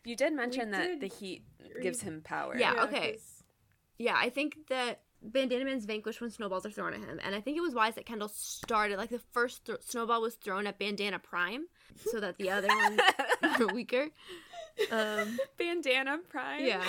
You 0.05 0.17
did 0.17 0.35
mention 0.35 0.71
that 0.73 0.87
did 0.87 1.01
the 1.01 1.07
heat 1.09 1.45
gives 1.81 2.03
him 2.03 2.21
power. 2.23 2.57
Yeah. 2.59 2.85
okay. 2.85 3.12
'cause- 3.12 3.43
Yeah, 3.99 4.17
I 4.19 4.29
think 4.29 4.57
that 4.69 5.01
Bandana 5.25 5.64
Man's 5.64 5.87
vanquished 5.87 6.20
when 6.20 6.31
snowballs 6.31 6.66
are 6.66 6.70
thrown 6.70 6.93
at 6.93 7.01
him, 7.01 7.18
and 7.25 7.35
I 7.35 7.41
think 7.41 7.57
it 7.57 7.62
was 7.62 7.75
wise 7.75 7.95
that 7.95 8.05
Kendall 8.05 8.29
started 8.29 8.99
like 8.99 9.09
the 9.09 9.20
first 9.33 9.64
th- 9.64 9.79
snowball 9.83 10.20
was 10.20 10.35
thrown 10.35 10.66
at 10.66 10.79
Bandana 10.79 11.18
Prime, 11.18 11.66
so 12.11 12.20
that 12.20 12.37
the 12.37 12.51
other 12.51 12.68
ones 12.68 13.01
were 13.59 13.68
weaker. 13.68 14.09
Um, 14.91 15.39
Bandana 15.57 16.18
Prime. 16.29 16.64
yeah. 16.64 16.85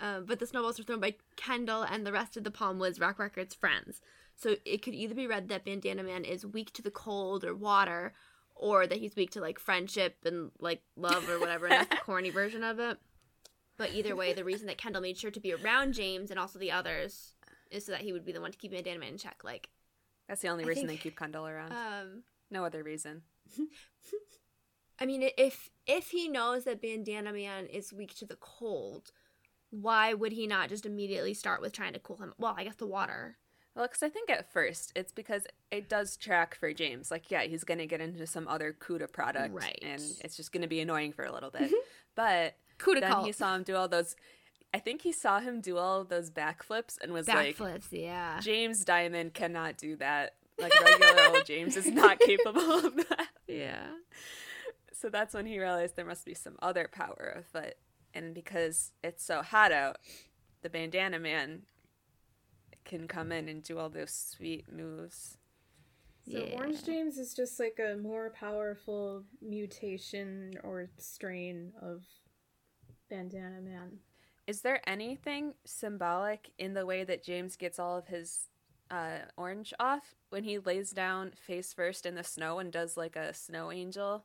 Um, 0.00 0.24
but 0.24 0.38
the 0.38 0.46
snowballs 0.46 0.78
were 0.78 0.84
thrown 0.84 1.00
by 1.00 1.16
Kendall 1.36 1.82
and 1.82 2.06
the 2.06 2.12
rest 2.12 2.36
of 2.38 2.44
the 2.44 2.50
Palm 2.50 2.78
Woods 2.78 2.98
Rocque 2.98 3.18
Records 3.18 3.54
friends. 3.54 4.00
So 4.34 4.56
it 4.64 4.80
could 4.80 4.94
either 4.94 5.14
be 5.14 5.26
read 5.26 5.48
that 5.48 5.66
Bandana 5.66 6.02
Man 6.02 6.24
is 6.24 6.46
weak 6.46 6.72
to 6.72 6.82
the 6.82 6.90
cold 6.90 7.44
or 7.44 7.54
water, 7.54 8.14
or 8.54 8.86
that 8.86 8.98
he's 8.98 9.14
weak 9.14 9.30
to 9.32 9.40
like 9.40 9.58
friendship 9.58 10.16
and 10.24 10.50
like 10.58 10.80
love 10.96 11.28
or 11.28 11.38
whatever, 11.38 11.66
and 11.66 11.74
that's 11.74 11.90
the 11.90 11.96
corny 11.96 12.30
version 12.30 12.64
of 12.64 12.78
it. 12.78 12.96
But 13.76 13.92
either 13.92 14.16
way, 14.16 14.32
the 14.32 14.44
reason 14.44 14.66
that 14.68 14.78
Kendall 14.78 15.02
made 15.02 15.18
sure 15.18 15.30
to 15.30 15.40
be 15.40 15.52
around 15.52 15.92
James 15.94 16.30
and 16.30 16.38
also 16.38 16.58
the 16.58 16.70
others 16.70 17.34
is 17.70 17.86
so 17.86 17.92
that 17.92 18.00
he 18.02 18.12
would 18.12 18.24
be 18.24 18.32
the 18.32 18.40
one 18.40 18.52
to 18.52 18.58
keep 18.58 18.72
Bandana 18.72 18.98
Man 18.98 19.10
in 19.12 19.18
check. 19.18 19.42
Like, 19.44 19.68
That's 20.28 20.42
the 20.42 20.48
only 20.48 20.64
I 20.64 20.68
reason 20.68 20.86
think- 20.86 21.00
they 21.00 21.02
keep 21.02 21.18
Kendall 21.18 21.46
around. 21.46 21.72
um, 21.72 22.22
no 22.50 22.64
other 22.64 22.82
reason. 22.82 23.22
I 24.98 25.06
mean, 25.06 25.22
if 25.38 25.70
if 25.86 26.10
he 26.10 26.28
knows 26.28 26.64
that 26.64 26.82
Bandana 26.82 27.32
Man 27.32 27.66
is 27.66 27.92
weak 27.92 28.14
to 28.18 28.26
the 28.26 28.36
cold, 28.36 29.12
why 29.70 30.12
would 30.12 30.32
he 30.32 30.46
not 30.46 30.68
just 30.68 30.84
immediately 30.84 31.32
start 31.32 31.62
with 31.62 31.72
trying 31.72 31.94
to 31.94 31.98
cool 31.98 32.16
him? 32.18 32.34
Well, 32.38 32.54
I 32.56 32.64
guess 32.64 32.74
the 32.76 32.86
water. 32.86 33.38
Well, 33.74 33.86
because 33.86 34.02
I 34.02 34.08
think 34.08 34.28
at 34.28 34.52
first 34.52 34.92
it's 34.96 35.12
because 35.12 35.46
it 35.70 35.88
does 35.88 36.16
track 36.16 36.54
for 36.54 36.72
James. 36.74 37.10
Like, 37.10 37.30
yeah, 37.30 37.42
he's 37.44 37.64
going 37.64 37.78
to 37.78 37.86
get 37.86 38.00
into 38.00 38.26
some 38.26 38.46
other 38.48 38.76
Cuda 38.78 39.10
product. 39.10 39.54
Right. 39.54 39.78
And 39.80 40.02
it's 40.22 40.36
just 40.36 40.52
going 40.52 40.62
to 40.62 40.68
be 40.68 40.80
annoying 40.80 41.12
for 41.12 41.24
a 41.24 41.32
little 41.32 41.50
bit. 41.50 41.70
but 42.16 42.56
Cuda 42.78 43.00
then 43.00 43.12
cult. 43.12 43.26
he 43.26 43.32
saw 43.32 43.54
him 43.54 43.62
do 43.62 43.76
all 43.76 43.88
those. 43.88 44.16
I 44.72 44.78
think 44.78 45.02
he 45.02 45.12
saw 45.12 45.40
him 45.40 45.60
do 45.60 45.78
all 45.78 46.04
those 46.04 46.30
backflips 46.30 46.96
and 47.02 47.12
was 47.12 47.26
like, 47.26 47.56
Backflips, 47.56 47.88
yeah. 47.90 48.38
James 48.40 48.84
Diamond 48.84 49.34
cannot 49.34 49.76
do 49.76 49.96
that. 49.96 50.34
Like, 50.58 50.72
regular 50.80 51.28
old 51.28 51.44
James 51.46 51.76
is 51.76 51.88
not 51.88 52.18
capable 52.20 52.86
of 52.86 52.96
that. 52.96 53.28
Yeah. 53.48 53.86
So 54.92 55.08
that's 55.08 55.34
when 55.34 55.46
he 55.46 55.58
realized 55.58 55.96
there 55.96 56.04
must 56.04 56.24
be 56.24 56.34
some 56.34 56.56
other 56.60 56.88
power 56.90 57.34
of 57.36 57.44
afoot. 57.54 57.74
And 58.14 58.34
because 58.34 58.92
it's 59.02 59.24
so 59.24 59.42
hot 59.42 59.72
out, 59.72 59.98
the 60.62 60.70
bandana 60.70 61.18
man 61.18 61.62
can 62.84 63.08
come 63.08 63.32
in 63.32 63.48
and 63.48 63.62
do 63.62 63.78
all 63.78 63.88
those 63.88 64.12
sweet 64.12 64.70
moves. 64.72 65.38
So 66.30 66.38
Orange 66.54 66.84
James 66.84 67.18
is 67.18 67.34
just 67.34 67.58
like 67.58 67.80
a 67.80 67.96
more 67.96 68.30
powerful 68.30 69.24
mutation 69.40 70.54
or 70.62 70.90
strain 70.98 71.72
of 71.80 72.04
Bandana 73.08 73.60
Man. 73.60 73.98
Is 74.50 74.62
there 74.62 74.80
anything 74.84 75.54
symbolic 75.64 76.50
in 76.58 76.74
the 76.74 76.84
way 76.84 77.04
that 77.04 77.22
James 77.22 77.54
gets 77.54 77.78
all 77.78 77.96
of 77.96 78.08
his 78.08 78.48
uh, 78.90 79.18
orange 79.36 79.72
off 79.78 80.16
when 80.30 80.42
he 80.42 80.58
lays 80.58 80.90
down 80.90 81.30
face 81.36 81.72
first 81.72 82.04
in 82.04 82.16
the 82.16 82.24
snow 82.24 82.58
and 82.58 82.72
does 82.72 82.96
like 82.96 83.14
a 83.14 83.32
snow 83.32 83.70
angel? 83.70 84.24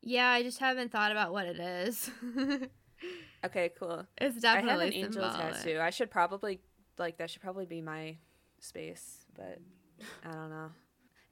Yeah, 0.00 0.30
I 0.30 0.42
just 0.42 0.58
haven't 0.58 0.90
thought 0.90 1.12
about 1.12 1.32
what 1.32 1.46
it 1.46 1.60
is. 1.60 2.10
Okay, 3.44 3.72
cool. 3.76 4.06
it's 4.16 4.40
definitely 4.40 4.70
I 4.70 4.72
have 4.72 4.80
an 4.80 4.92
angel 4.92 5.22
symbolic. 5.30 5.54
tattoo. 5.54 5.80
I 5.80 5.90
should 5.90 6.12
probably 6.12 6.60
like 6.98 7.18
that 7.18 7.28
should 7.28 7.42
probably 7.42 7.66
be 7.66 7.82
my 7.82 8.16
space, 8.60 9.26
but 9.34 9.58
I 10.24 10.30
don't 10.30 10.50
know. 10.50 10.70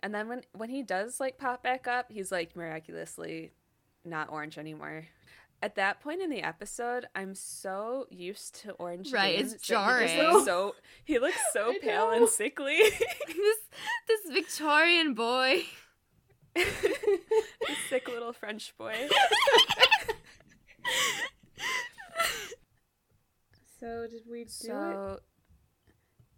And 0.00 0.12
then 0.12 0.26
when 0.26 0.42
when 0.52 0.68
he 0.68 0.82
does 0.82 1.20
like 1.20 1.38
pop 1.38 1.62
back 1.62 1.86
up, 1.86 2.10
he's 2.10 2.32
like 2.32 2.56
miraculously 2.56 3.52
not 4.04 4.30
orange 4.32 4.58
anymore. 4.58 5.06
At 5.62 5.74
that 5.74 6.00
point 6.00 6.22
in 6.22 6.30
the 6.30 6.40
episode, 6.42 7.06
I'm 7.14 7.34
so 7.34 8.06
used 8.10 8.62
to 8.62 8.72
Orange. 8.72 9.12
Right, 9.12 9.36
James 9.36 9.52
it's 9.52 9.66
that 9.68 9.74
he 9.74 9.80
jarring. 9.84 10.18
looks 10.32 10.44
so 10.46 10.74
he 11.04 11.18
looks 11.18 11.38
so 11.52 11.70
I 11.74 11.78
pale 11.82 12.10
know. 12.10 12.16
and 12.16 12.28
sickly. 12.28 12.78
this 13.26 13.58
this 14.08 14.32
Victorian 14.32 15.12
boy. 15.14 15.64
this 16.54 17.78
sick 17.90 18.08
little 18.08 18.32
French 18.32 18.74
boy. 18.78 18.94
So 23.78 24.06
did 24.10 24.22
we 24.30 24.44
do 24.44 24.72
it? 24.72 25.20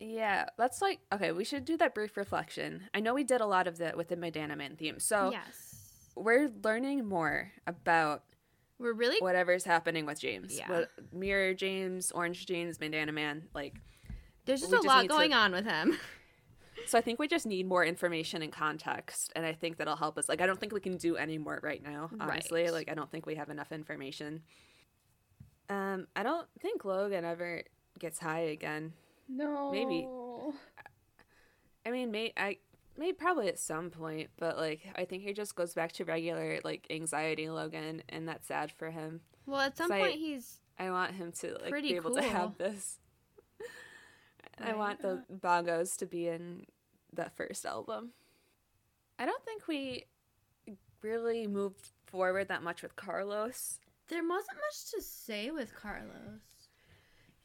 Yeah, 0.01 0.47
let's 0.59 0.83
like 0.83 0.99
okay. 1.13 1.33
We 1.33 1.45
should 1.45 1.65
do 1.65 1.77
that 1.77 1.95
brief 1.95 2.17
reflection. 2.17 2.83
I 2.93 3.01
know 3.01 3.15
we 3.15 3.25
did 3.25 3.41
a 3.41 3.47
lot 3.47 3.67
of 3.67 3.79
that 3.79 3.97
with 3.97 4.09
the 4.09 4.17
Bandana 4.17 4.57
Man 4.57 4.77
theme, 4.77 4.99
so 4.99 5.31
yes, 5.31 5.77
we're 6.17 6.51
learning 6.63 7.07
more 7.07 7.53
about 7.67 8.25
we're 8.83 8.93
really 8.93 9.17
whatever's 9.21 9.65
happening 9.65 10.05
with 10.07 10.21
James. 10.21 10.59
Yeah. 10.59 10.69
What, 10.71 10.91
Mirror 11.13 11.55
James, 11.55 12.11
Orange 12.13 12.45
James, 12.47 12.79
Bandana 12.79 13.13
Man, 13.13 13.45
like. 13.55 13.75
there's 14.45 14.61
just 14.61 14.73
a 14.73 14.77
just 14.77 14.87
lot 14.87 15.03
need 15.03 15.09
to- 15.09 15.15
going 15.15 15.33
on 15.33 15.53
with 15.53 15.65
him. 15.65 15.99
So 16.87 16.99
I 16.99 17.01
think 17.01 17.21
we 17.21 17.29
just 17.29 17.47
need 17.47 17.69
more 17.69 17.85
information 17.85 18.43
and 18.43 18.51
context, 18.51 19.31
and 19.37 19.47
I 19.47 19.53
think 19.53 19.77
that'll 19.77 19.95
help 19.95 20.19
us. 20.19 20.29
Like, 20.29 20.41
I 20.41 20.47
don't 20.47 20.59
think 20.59 20.73
we 20.73 20.81
can 20.81 20.97
do 20.97 21.17
any 21.17 21.39
more 21.39 21.61
right 21.63 21.81
now. 21.81 22.11
Honestly, 22.19 22.63
Right. 22.65 22.73
like 22.73 22.91
I 22.91 22.95
don't 22.95 23.09
think 23.09 23.25
we 23.25 23.37
have 23.37 23.51
enough 23.51 23.71
information. 23.71 24.43
Um, 25.69 26.09
I 26.17 26.25
don't 26.25 26.49
think 26.61 26.85
Logan 26.85 27.25
ever 27.25 27.63
gets 28.01 28.19
high 28.19 28.41
again. 28.41 28.95
No. 29.29 29.71
Maybe. 29.71 30.09
I 31.87 31.91
mean, 31.91 32.11
may 32.11 32.33
I 32.37 32.57
maybe 32.97 33.13
probably 33.13 33.49
at 33.49 33.59
some 33.59 33.91
point, 33.91 34.31
but 34.39 34.57
like 34.57 34.81
I 34.97 35.05
think 35.05 35.23
he 35.23 35.33
just 35.33 35.55
goes 35.55 35.75
back 35.75 35.93
to 35.93 36.05
regular 36.05 36.61
like 36.65 36.87
anxiety 36.91 37.49
Logan, 37.49 38.03
and 38.09 38.29
that's 38.29 38.47
sad 38.47 38.73
for 38.73 38.91
him. 38.91 39.21
Well, 39.47 39.61
at 39.61 39.77
some 39.77 39.89
So 39.89 39.95
I- 39.95 40.01
point 40.01 40.15
he's 40.19 40.59
I 40.79 40.91
want 40.91 41.13
him 41.13 41.33
to 41.41 41.53
like 41.55 41.71
Pretty 41.71 41.91
be 41.91 41.97
able 41.97 42.15
to 42.15 42.23
have 42.23 42.57
this. 42.59 42.99
I 44.61 44.75
want 44.75 45.01
the 45.01 45.13
uh-huh. 45.13 45.37
bongos 45.41 45.97
to 45.99 46.07
be 46.07 46.29
in 46.29 46.67
that 47.15 47.37
first 47.37 47.65
album. 47.67 48.11
I 49.19 49.25
don't 49.27 49.45
think 49.45 49.67
we 49.67 50.05
really 51.03 51.47
moved 51.47 51.91
forward 52.07 52.49
that 52.49 52.63
much 52.63 52.83
with 52.83 52.95
Carlos. 52.97 53.79
there 54.09 54.23
wasn't 54.23 54.57
much 54.57 54.91
to 54.93 55.03
say 55.03 55.51
with 55.51 55.75
Carlos. 55.75 56.41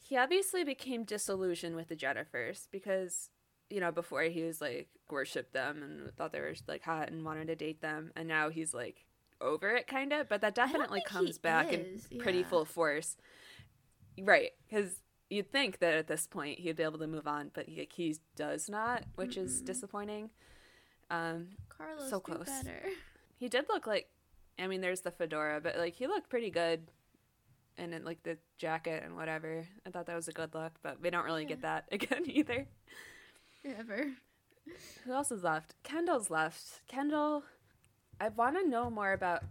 He 0.04 0.16
obviously 0.16 0.64
became 0.64 1.04
disillusioned 1.04 1.76
with 1.76 1.88
the 1.90 1.96
Jennifers 1.96 2.68
because, 2.72 3.30
you 3.70 3.80
know, 3.80 3.92
before 3.92 4.24
he 4.24 4.44
was 4.44 4.62
like 4.62 4.88
worshipped 5.10 5.54
them 5.54 5.84
and 5.84 6.16
thought 6.16 6.32
they 6.32 6.40
were 6.40 6.56
like 6.68 6.84
hot 6.84 7.10
and 7.10 7.26
wanted 7.26 7.48
to 7.48 7.56
date 7.56 7.82
them, 7.82 8.12
and 8.16 8.28
now 8.28 8.50
he's 8.50 8.74
like 8.74 9.06
over 9.42 9.70
it 9.76 9.88
kind 9.88 10.14
of. 10.14 10.30
But 10.30 10.42
that 10.42 10.56
definitely 10.56 11.02
comes 11.02 11.38
back 11.38 11.74
is, 11.74 12.08
in 12.12 12.20
pretty 12.20 12.44
full 12.44 12.66
force, 12.66 13.18
right? 14.20 14.52
Because 14.68 15.02
you'd 15.30 15.52
think 15.52 15.80
that 15.80 15.94
at 15.94 16.08
this 16.08 16.28
point 16.28 16.60
he'd 16.60 16.76
be 16.78 16.84
able 16.84 17.00
to 17.00 17.08
move 17.08 17.28
on, 17.28 17.52
but 17.54 17.68
he, 17.68 17.88
he 17.94 18.16
does 18.36 18.70
not, 18.70 19.04
which 19.16 19.38
is 19.38 19.62
Mm-mm. 19.62 19.66
disappointing. 19.66 20.30
Um, 21.10 21.50
Carlos, 21.70 22.10
So 22.10 22.20
close. 22.20 22.46
better. 22.46 22.82
he 23.38 23.50
did 23.50 23.66
look 23.70 23.88
like, 23.88 24.10
I 24.60 24.68
mean, 24.68 24.82
there's 24.82 25.02
the 25.02 25.12
fedora, 25.12 25.62
but 25.62 25.78
like 25.78 25.96
he 25.96 26.08
looked 26.08 26.30
pretty 26.30 26.50
good. 26.50 26.88
And 27.80 27.94
then, 27.94 28.04
like 28.04 28.24
the 28.24 28.40
jacket 28.58 29.04
and 29.06 29.16
whatever, 29.16 29.68
I 29.86 29.92
thought 29.92 30.08
that 30.08 30.16
was 30.16 30.28
a 30.28 30.32
good 30.34 30.56
look, 30.56 30.74
but 30.82 31.00
we 31.00 31.12
don't 31.12 31.26
really 31.26 31.46
get 31.46 31.62
that 31.62 31.86
again 31.92 32.24
either. 32.26 32.68
Ever. 33.78 34.12
Who 35.06 35.12
else 35.14 35.32
is 35.32 35.44
left? 35.44 35.76
Kendall's 35.84 36.30
left. 36.30 36.82
Kendall, 36.88 37.44
I 38.20 38.30
want 38.30 38.58
to 38.58 38.68
know 38.68 38.90
more 38.90 39.14
about. 39.14 39.44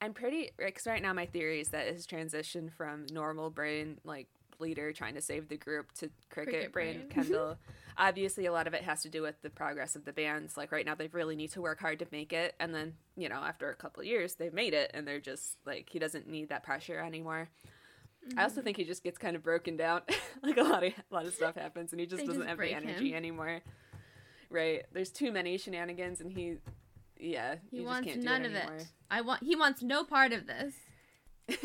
I'm 0.00 0.12
pretty 0.12 0.50
because 0.58 0.86
right 0.86 1.00
now 1.00 1.12
my 1.12 1.26
theory 1.26 1.60
is 1.60 1.68
that 1.68 1.86
his 1.86 2.06
transition 2.06 2.70
from 2.76 3.06
normal 3.10 3.50
brain 3.50 3.98
like 4.04 4.28
leader 4.58 4.92
trying 4.92 5.14
to 5.14 5.20
save 5.20 5.48
the 5.48 5.56
group 5.56 5.92
to 5.92 6.10
cricket, 6.30 6.54
Cricket 6.54 6.72
brain, 6.72 6.96
brain. 6.96 7.08
Kendall. 7.08 7.56
Obviously, 7.96 8.46
a 8.46 8.52
lot 8.52 8.66
of 8.66 8.74
it 8.74 8.82
has 8.82 9.02
to 9.02 9.08
do 9.08 9.22
with 9.22 9.40
the 9.42 9.50
progress 9.50 9.94
of 9.94 10.04
the 10.04 10.12
bands. 10.12 10.56
Like 10.56 10.72
right 10.72 10.84
now, 10.84 10.94
they 10.94 11.08
really 11.08 11.36
need 11.36 11.52
to 11.52 11.62
work 11.62 11.80
hard 11.80 12.00
to 12.00 12.06
make 12.10 12.32
it, 12.32 12.54
and 12.58 12.74
then 12.74 12.94
you 13.16 13.28
know 13.28 13.36
after 13.36 13.70
a 13.70 13.76
couple 13.76 14.00
of 14.00 14.06
years, 14.06 14.34
they've 14.34 14.52
made 14.52 14.74
it, 14.74 14.90
and 14.94 15.06
they're 15.06 15.20
just 15.20 15.56
like 15.64 15.88
he 15.90 15.98
doesn't 15.98 16.28
need 16.28 16.48
that 16.48 16.64
pressure 16.64 16.98
anymore. 16.98 17.48
I 18.36 18.42
also 18.42 18.56
Mm-hmm. 18.56 18.64
think 18.64 18.76
he 18.78 18.84
just 18.84 19.02
gets 19.04 19.18
kind 19.18 19.36
of 19.36 19.42
broken 19.42 19.76
down. 19.76 20.02
like 20.42 20.56
a 20.56 20.62
lot 20.62 20.82
of 20.84 20.92
a 20.92 21.14
lot 21.14 21.26
of 21.26 21.34
stuff 21.34 21.54
happens, 21.56 21.92
and 21.92 22.00
he 22.00 22.06
just 22.06 22.20
They 22.22 22.26
doesn't 22.26 22.42
just 22.42 22.48
have 22.48 22.58
the 22.58 22.72
energy 22.72 23.10
him. 23.10 23.16
anymore. 23.16 23.60
Right? 24.50 24.84
There's 24.92 25.10
too 25.10 25.32
many 25.32 25.58
shenanigans, 25.58 26.20
and 26.20 26.30
he, 26.30 26.56
yeah, 27.18 27.56
He 27.70 27.78
just 27.78 27.86
wants 27.88 28.06
can't 28.08 28.20
do 28.20 28.24
none 28.26 28.44
of 28.44 28.54
anymore. 28.54 28.76
it. 28.76 28.86
I 29.10 29.20
want. 29.20 29.42
He 29.42 29.56
wants 29.56 29.82
no 29.82 30.04
part 30.04 30.32
of 30.32 30.46
this. 30.46 30.74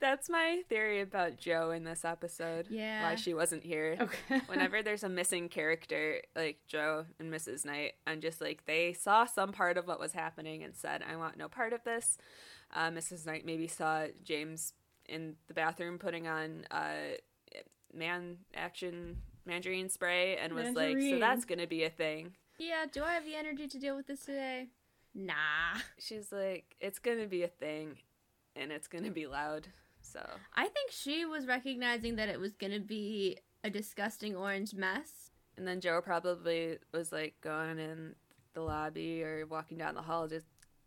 That's 0.00 0.28
my 0.30 0.62
theory 0.68 1.00
about 1.00 1.38
Jo 1.38 1.72
in 1.72 1.82
this 1.82 2.04
episode. 2.04 2.66
Yeah. 2.70 3.02
Why 3.02 3.16
she 3.16 3.34
wasn't 3.34 3.64
here. 3.64 3.96
Okay. 4.30 4.40
Whenever 4.46 4.80
there's 4.82 5.02
a 5.02 5.08
missing 5.08 5.48
character 5.48 6.22
like 6.36 6.58
Jo 6.68 7.04
and 7.18 7.32
Mrs. 7.32 7.64
Knight, 7.64 7.94
I'm 8.06 8.20
just 8.20 8.40
like 8.40 8.64
they 8.66 8.92
saw 8.92 9.24
some 9.26 9.50
part 9.50 9.76
of 9.76 9.88
what 9.88 9.98
was 9.98 10.12
happening 10.12 10.62
and 10.62 10.76
said, 10.76 11.02
"I 11.08 11.16
want 11.16 11.36
no 11.36 11.48
part 11.48 11.72
of 11.72 11.82
this." 11.84 12.16
Uh, 12.74 12.90
Mrs. 12.90 13.26
Knight 13.26 13.44
maybe 13.44 13.66
saw 13.66 14.06
James 14.22 14.72
in 15.08 15.34
the 15.46 15.54
bathroom 15.54 15.98
putting 15.98 16.26
on 16.26 16.66
uh, 16.70 17.16
man 17.94 18.36
action 18.54 19.18
mandarin 19.46 19.88
spray 19.88 20.36
and 20.36 20.52
was 20.52 20.74
like, 20.74 21.00
"So 21.00 21.18
that's 21.18 21.44
gonna 21.44 21.66
be 21.66 21.84
a 21.84 21.90
thing." 21.90 22.34
Yeah. 22.58 22.86
Do 22.90 23.02
I 23.02 23.14
have 23.14 23.24
the 23.24 23.36
energy 23.36 23.66
to 23.68 23.78
deal 23.78 23.96
with 23.96 24.06
this 24.06 24.24
today? 24.24 24.68
Nah. 25.14 25.80
She's 25.98 26.30
like, 26.32 26.76
"It's 26.80 26.98
gonna 26.98 27.26
be 27.26 27.42
a 27.42 27.48
thing, 27.48 27.98
and 28.54 28.70
it's 28.70 28.88
gonna 28.88 29.10
be 29.10 29.26
loud." 29.26 29.68
So 30.02 30.24
I 30.54 30.68
think 30.68 30.90
she 30.90 31.24
was 31.24 31.46
recognizing 31.46 32.16
that 32.16 32.28
it 32.28 32.38
was 32.38 32.54
gonna 32.54 32.80
be 32.80 33.38
a 33.64 33.70
disgusting 33.70 34.36
orange 34.36 34.74
mess. 34.74 35.30
And 35.56 35.66
then 35.66 35.80
Jo 35.80 36.00
probably 36.00 36.78
was 36.92 37.10
like 37.10 37.34
going 37.40 37.78
in 37.78 38.14
the 38.54 38.60
lobby 38.60 39.22
or 39.22 39.44
walking 39.46 39.76
down 39.76 39.94
the 39.94 40.02
hall 40.02 40.28
to 40.28 40.40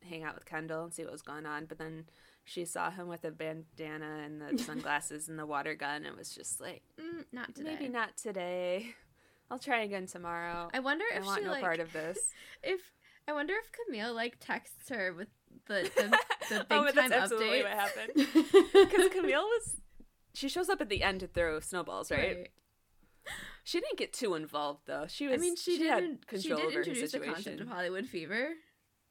hang 0.07 0.23
out 0.23 0.35
with 0.35 0.45
Kendall 0.45 0.85
and 0.85 0.93
see 0.93 1.03
what 1.03 1.11
was 1.11 1.21
going 1.21 1.45
on. 1.45 1.65
But 1.65 1.77
then 1.77 2.05
she 2.43 2.65
saw 2.65 2.89
him 2.89 3.07
with 3.07 3.23
a 3.23 3.31
bandana 3.31 4.23
and 4.25 4.41
the 4.41 4.57
sunglasses 4.63 5.27
and 5.29 5.37
the 5.37 5.45
water 5.45 5.75
gun 5.75 6.05
and 6.05 6.17
was 6.17 6.29
just 6.29 6.59
like, 6.59 6.83
Mm, 6.99 7.25
not 7.31 7.55
today. 7.55 7.71
maybe 7.71 7.89
not 7.89 8.17
today. 8.17 8.95
I'll 9.49 9.59
try 9.59 9.81
again 9.81 10.07
tomorrow. 10.07 10.69
I 10.73 10.79
wonder 10.79 11.05
I 11.13 11.17
if 11.17 11.25
want 11.25 11.39
she 11.39 11.45
no 11.45 11.51
like 11.51 11.61
part 11.61 11.79
of 11.79 11.91
this. 11.91 12.17
if 12.63 12.79
I 13.27 13.33
wonder 13.33 13.53
if 13.53 13.71
Camille 13.71 14.13
like 14.13 14.37
texts 14.39 14.89
her 14.89 15.13
with 15.13 15.27
the 15.67 15.89
the, 16.49 16.55
the 16.55 16.65
big 16.65 16.65
oh, 16.71 16.85
time 16.85 16.95
that's 16.95 17.11
absolutely 17.11 17.59
updates. 17.59 17.63
what 17.63 17.71
happened. 17.71 18.67
Because 18.73 19.09
Camille 19.11 19.43
was, 19.43 19.75
she 20.33 20.47
shows 20.47 20.69
up 20.69 20.81
at 20.81 20.89
the 20.89 21.03
end 21.03 21.19
to 21.19 21.27
throw 21.27 21.59
snowballs, 21.59 22.11
right? 22.11 22.49
She 23.63 23.79
didn't 23.79 23.97
get 23.97 24.13
too 24.13 24.33
involved 24.35 24.81
though. 24.85 25.05
She 25.07 25.27
was. 25.27 25.35
I 25.35 25.37
mean, 25.37 25.55
she, 25.55 25.85
had 25.87 26.01
did. 26.01 26.41
She 26.41 26.49
control 26.49 26.57
did 26.57 26.65
over 26.65 26.73
her 26.75 26.79
introduce 26.81 27.11
the 27.11 27.19
concept 27.19 27.61
of 27.61 27.67
Hollywood 27.67 28.07
fever. 28.07 28.53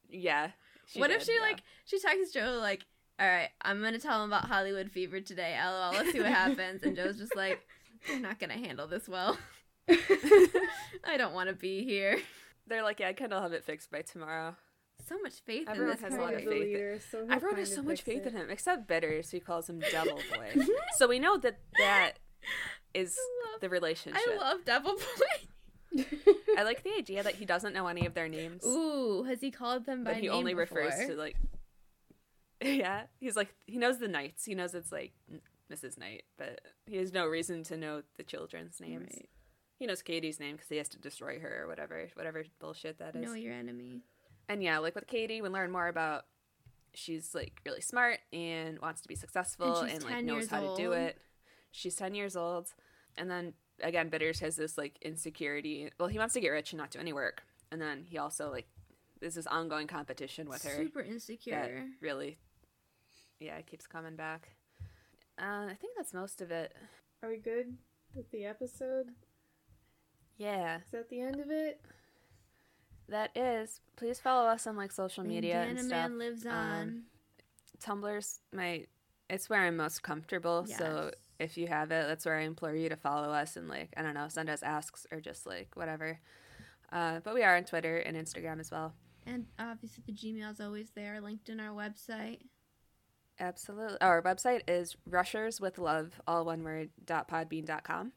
Yeah. 0.09 0.51
what 0.97 1.11
if 1.11 1.25
she 1.25 1.35
yeah. 1.35 1.43
like 1.43 1.63
she 1.85 2.01
texts 2.01 2.33
Jo 2.33 2.59
like, 2.61 2.85
"All 3.21 3.27
right, 3.29 3.51
I'm 3.63 3.83
gonna 3.83 3.99
tell 3.99 4.25
him 4.25 4.31
about 4.33 4.47
Hollywood 4.47 4.91
fever 4.91 5.21
today. 5.21 5.59
LOL. 5.63 5.93
Let's 5.93 6.13
see 6.13 6.21
what 6.21 6.29
happens." 6.33 6.83
And 6.83 6.97
Jo's 6.97 7.19
just 7.19 7.37
like, 7.37 7.61
"They're 8.09 8.19
not 8.21 8.39
gonna 8.39 8.55
handle 8.55 8.87
this 8.87 9.09
well. 9.09 9.37
I 11.05 11.17
don't 11.17 11.35
want 11.35 11.49
to 11.49 11.55
be 11.55 11.85
here." 11.85 12.19
They're 12.67 12.83
like, 12.85 13.01
yeah, 13.01 13.13
Kendall 13.13 13.41
have 13.43 13.53
it 13.53 13.65
fixed 13.65 13.91
by 13.91 14.03
tomorrow. 14.03 14.55
So 15.09 15.19
much 15.23 15.33
faith 15.45 15.67
Everyone 15.69 15.91
in 15.91 15.97
this 15.97 16.03
has 16.05 16.15
a 16.15 16.21
lot 16.23 16.35
of 16.35 16.41
faith. 16.41 16.49
Leader, 16.49 17.01
so 17.11 17.27
Everyone 17.29 17.59
has 17.59 17.75
so 17.75 17.83
much 17.83 18.03
faith 18.03 18.27
it. 18.27 18.29
in 18.29 18.37
him, 18.37 18.49
except 18.49 18.87
Bitters, 18.87 19.31
who 19.33 19.41
calls 19.41 19.69
him 19.69 19.81
Devil 19.91 20.15
Boy. 20.37 20.63
so 20.97 21.09
we 21.09 21.19
know 21.19 21.37
that 21.39 21.59
that 21.79 22.13
is 22.95 23.19
love- 23.51 23.61
the 23.61 23.69
relationship. 23.69 24.21
I 24.25 24.37
love 24.37 24.65
Devil 24.65 24.95
Boy. 24.95 26.05
I 26.57 26.63
like 26.63 26.85
the 26.85 26.93
idea 26.97 27.25
that 27.25 27.35
he 27.35 27.45
doesn't 27.45 27.73
know 27.73 27.89
any 27.89 28.07
of 28.07 28.15
their 28.15 28.29
names, 28.29 28.65
Ooh, 28.65 29.25
has 29.25 29.41
he 29.41 29.51
called 29.51 29.85
them 29.87 30.05
by 30.05 30.13
but 30.13 30.21
he 30.21 30.29
name 30.29 30.37
only 30.37 30.55
refers 30.55 30.95
before? 30.95 31.09
to 31.09 31.17
like. 31.17 31.37
Yeah, 32.65 33.05
he's 33.19 33.37
like 33.37 33.55
he 33.67 33.79
knows 33.79 33.99
the 33.99 34.09
knights. 34.09 34.45
He 34.45 34.55
knows 34.55 34.75
it's 34.75 34.93
like 34.93 35.13
Mrs. 35.73 35.99
Knight, 35.99 36.25
but 36.37 36.61
he 36.87 36.97
has 36.97 37.13
no 37.13 37.27
reason 37.27 37.63
to 37.65 37.77
know 37.77 38.03
the 38.17 38.23
children's 38.23 38.81
names. 38.81 39.09
Right. 39.15 39.29
He 39.79 39.87
knows 39.87 40.03
Katie's 40.03 40.39
name 40.39 40.57
because 40.57 40.69
he 40.69 40.77
has 40.77 40.89
to 40.91 40.99
destroy 40.99 41.39
her 41.39 41.63
or 41.63 41.67
whatever, 41.67 42.07
whatever 42.15 42.45
bullshit 42.59 42.99
that 42.99 43.17
is. 43.17 43.25
Know 43.25 43.35
your 43.35 43.55
enemy. 43.55 44.03
And 44.49 44.63
yeah, 44.63 44.79
like 44.79 44.95
with 44.95 45.07
Katie, 45.07 45.41
we 45.41 45.49
learn 45.49 45.71
more 45.71 45.89
about 45.89 46.27
she's 46.93 47.35
like 47.35 47.61
really 47.65 47.81
smart 47.81 48.19
and 48.33 48.79
wants 48.81 49.01
to 49.03 49.09
be 49.09 49.15
successful 49.15 49.83
she's 49.85 49.95
and, 49.95 50.05
like 50.05 50.25
knows 50.25 50.49
how 50.49 50.61
to 50.61 50.75
do 50.77 50.93
it. 50.93 51.19
She's 51.71 51.95
10 51.95 52.15
years 52.15 52.37
old. 52.37 52.75
And 53.17 53.31
then 53.31 53.55
again, 53.83 54.11
Bitters 54.11 54.41
has 54.41 54.57
this 54.57 54.77
like 54.77 54.99
insecurity. 55.01 55.91
Well, 55.99 56.09
he 56.09 56.19
wants 56.19 56.35
to 56.35 56.41
get 56.41 56.49
rich 56.51 56.73
and 56.73 56.79
not 56.79 56.91
do 56.91 56.99
any 56.99 57.13
work. 57.13 57.43
And 57.73 57.81
then 57.81 58.05
he 58.07 58.19
also 58.19 58.51
like 58.51 58.67
there's 59.21 59.35
this 59.35 59.47
ongoing 59.47 59.87
competition 59.87 60.49
with 60.49 60.65
her 60.65 60.77
Super 60.77 61.01
insecure. 61.01 61.87
really 62.01 62.39
yeah, 63.41 63.57
it 63.57 63.67
keeps 63.67 63.87
coming 63.87 64.17
back. 64.17 64.49
Uh, 65.41 65.67
I 65.71 65.75
think 65.81 65.95
that's 65.97 66.13
most 66.15 66.41
of 66.43 66.51
it. 66.51 66.75
Are 67.23 67.29
we 67.31 67.39
good 67.39 67.75
with 68.15 68.31
the 68.31 68.45
episode? 68.45 69.07
Yeah, 70.37 70.77
Is 70.79 70.91
that 70.93 71.09
the 71.11 71.21
end 71.21 71.41
of 71.41 71.51
it? 71.51 71.81
that 73.09 73.37
is. 73.37 73.81
Please 73.97 74.21
follow 74.21 74.49
us 74.49 74.67
on 74.69 74.77
like 74.77 74.93
social 74.93 75.25
media 75.25 75.63
and 75.63 75.77
Bandana 75.77 75.89
stuff. 75.89 76.11
Man 76.11 76.19
lives 76.19 76.47
Um, 76.47 76.53
on. 76.55 77.03
Tumblr's 77.83 78.41
my 78.53 78.87
it's 79.29 79.49
where 79.51 79.61
I'm 79.63 79.77
most 79.77 80.03
comfortable. 80.03 80.65
So 80.67 81.11
if 81.41 81.57
you 81.59 81.67
have 81.67 81.91
it, 81.91 82.07
that's 82.07 82.25
where 82.25 82.37
I 82.39 82.43
implore 82.43 82.75
you 82.75 82.89
to 82.89 82.97
follow 82.97 83.31
us 83.31 83.57
and 83.57 83.69
like 83.69 83.93
I 83.97 84.03
don't 84.03 84.15
know, 84.15 84.29
send 84.29 84.49
us 84.49 84.63
asks 84.63 85.07
or 85.11 85.21
just 85.21 85.45
like 85.47 85.71
whatever. 85.75 86.21
Uh, 86.93 87.21
but 87.25 87.35
we 87.35 87.43
are 87.43 87.57
on 87.57 87.65
Twitter 87.65 87.97
and 87.99 88.17
Instagram 88.17 88.61
as 88.61 88.71
well. 88.71 88.95
And 89.27 89.47
obviously 89.59 90.03
the 90.07 90.13
Gmail's 90.13 90.61
always 90.61 90.91
there, 90.95 91.21
linked 91.21 91.49
in 91.49 91.59
our 91.61 91.75
website. 91.75 92.39
Absolutely. 93.41 93.99
Our 94.03 94.21
website 94.23 94.61
is 94.69 94.97
rushers 95.07 95.61
with 95.61 95.79
love, 95.79 96.21
all 96.27 96.45
one 96.45 96.63
word, 96.63 96.91
dot 97.05 97.27
podbean 97.29 97.65
dot 97.65 97.83
com. 97.85 98.13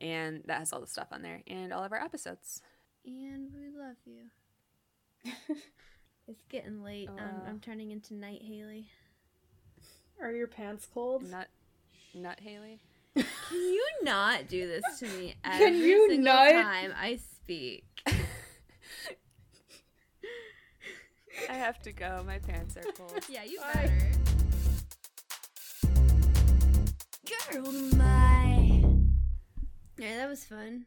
And 0.00 0.42
that 0.46 0.58
has 0.58 0.72
all 0.72 0.80
the 0.80 0.86
stuff 0.86 1.08
on 1.12 1.22
there 1.22 1.42
and 1.46 1.72
all 1.72 1.84
of 1.84 1.92
our 1.92 2.02
episodes. 2.02 2.60
And 3.06 3.50
we 3.54 3.68
love 3.78 3.96
you. 4.04 4.22
it's 6.26 6.42
getting 6.48 6.82
late. 6.82 7.08
um, 7.08 7.16
Uh. 7.18 7.48
I'm 7.48 7.60
turning 7.60 7.90
into 7.92 8.14
Night 8.14 8.42
Haley. 8.42 8.88
Are 10.20 10.32
your 10.32 10.48
pants 10.48 10.86
cold? 10.92 11.22
Nut 11.30 11.48
Nut 12.14 12.40
Haley. 12.42 12.80
Can 13.14 13.24
you 13.50 13.86
not 14.02 14.48
do 14.48 14.66
this 14.66 14.82
to 15.00 15.06
me 15.18 15.34
Can 15.44 15.76
you 15.76 16.08
single 16.10 16.32
not? 16.34 16.50
time 16.52 16.92
I 17.00 17.16
speak? 17.16 17.84
I 21.48 21.54
have 21.54 21.80
to 21.82 21.92
go. 21.92 22.22
My 22.26 22.38
pants 22.38 22.76
are 22.76 22.82
cold. 22.92 23.24
Yeah, 23.28 23.44
you 23.44 23.58
Bye. 23.60 23.90
Girl, 27.30 27.70
my. 27.96 28.82
Yeah, 29.98 30.16
that 30.16 30.28
was 30.28 30.44
fun. 30.44 30.86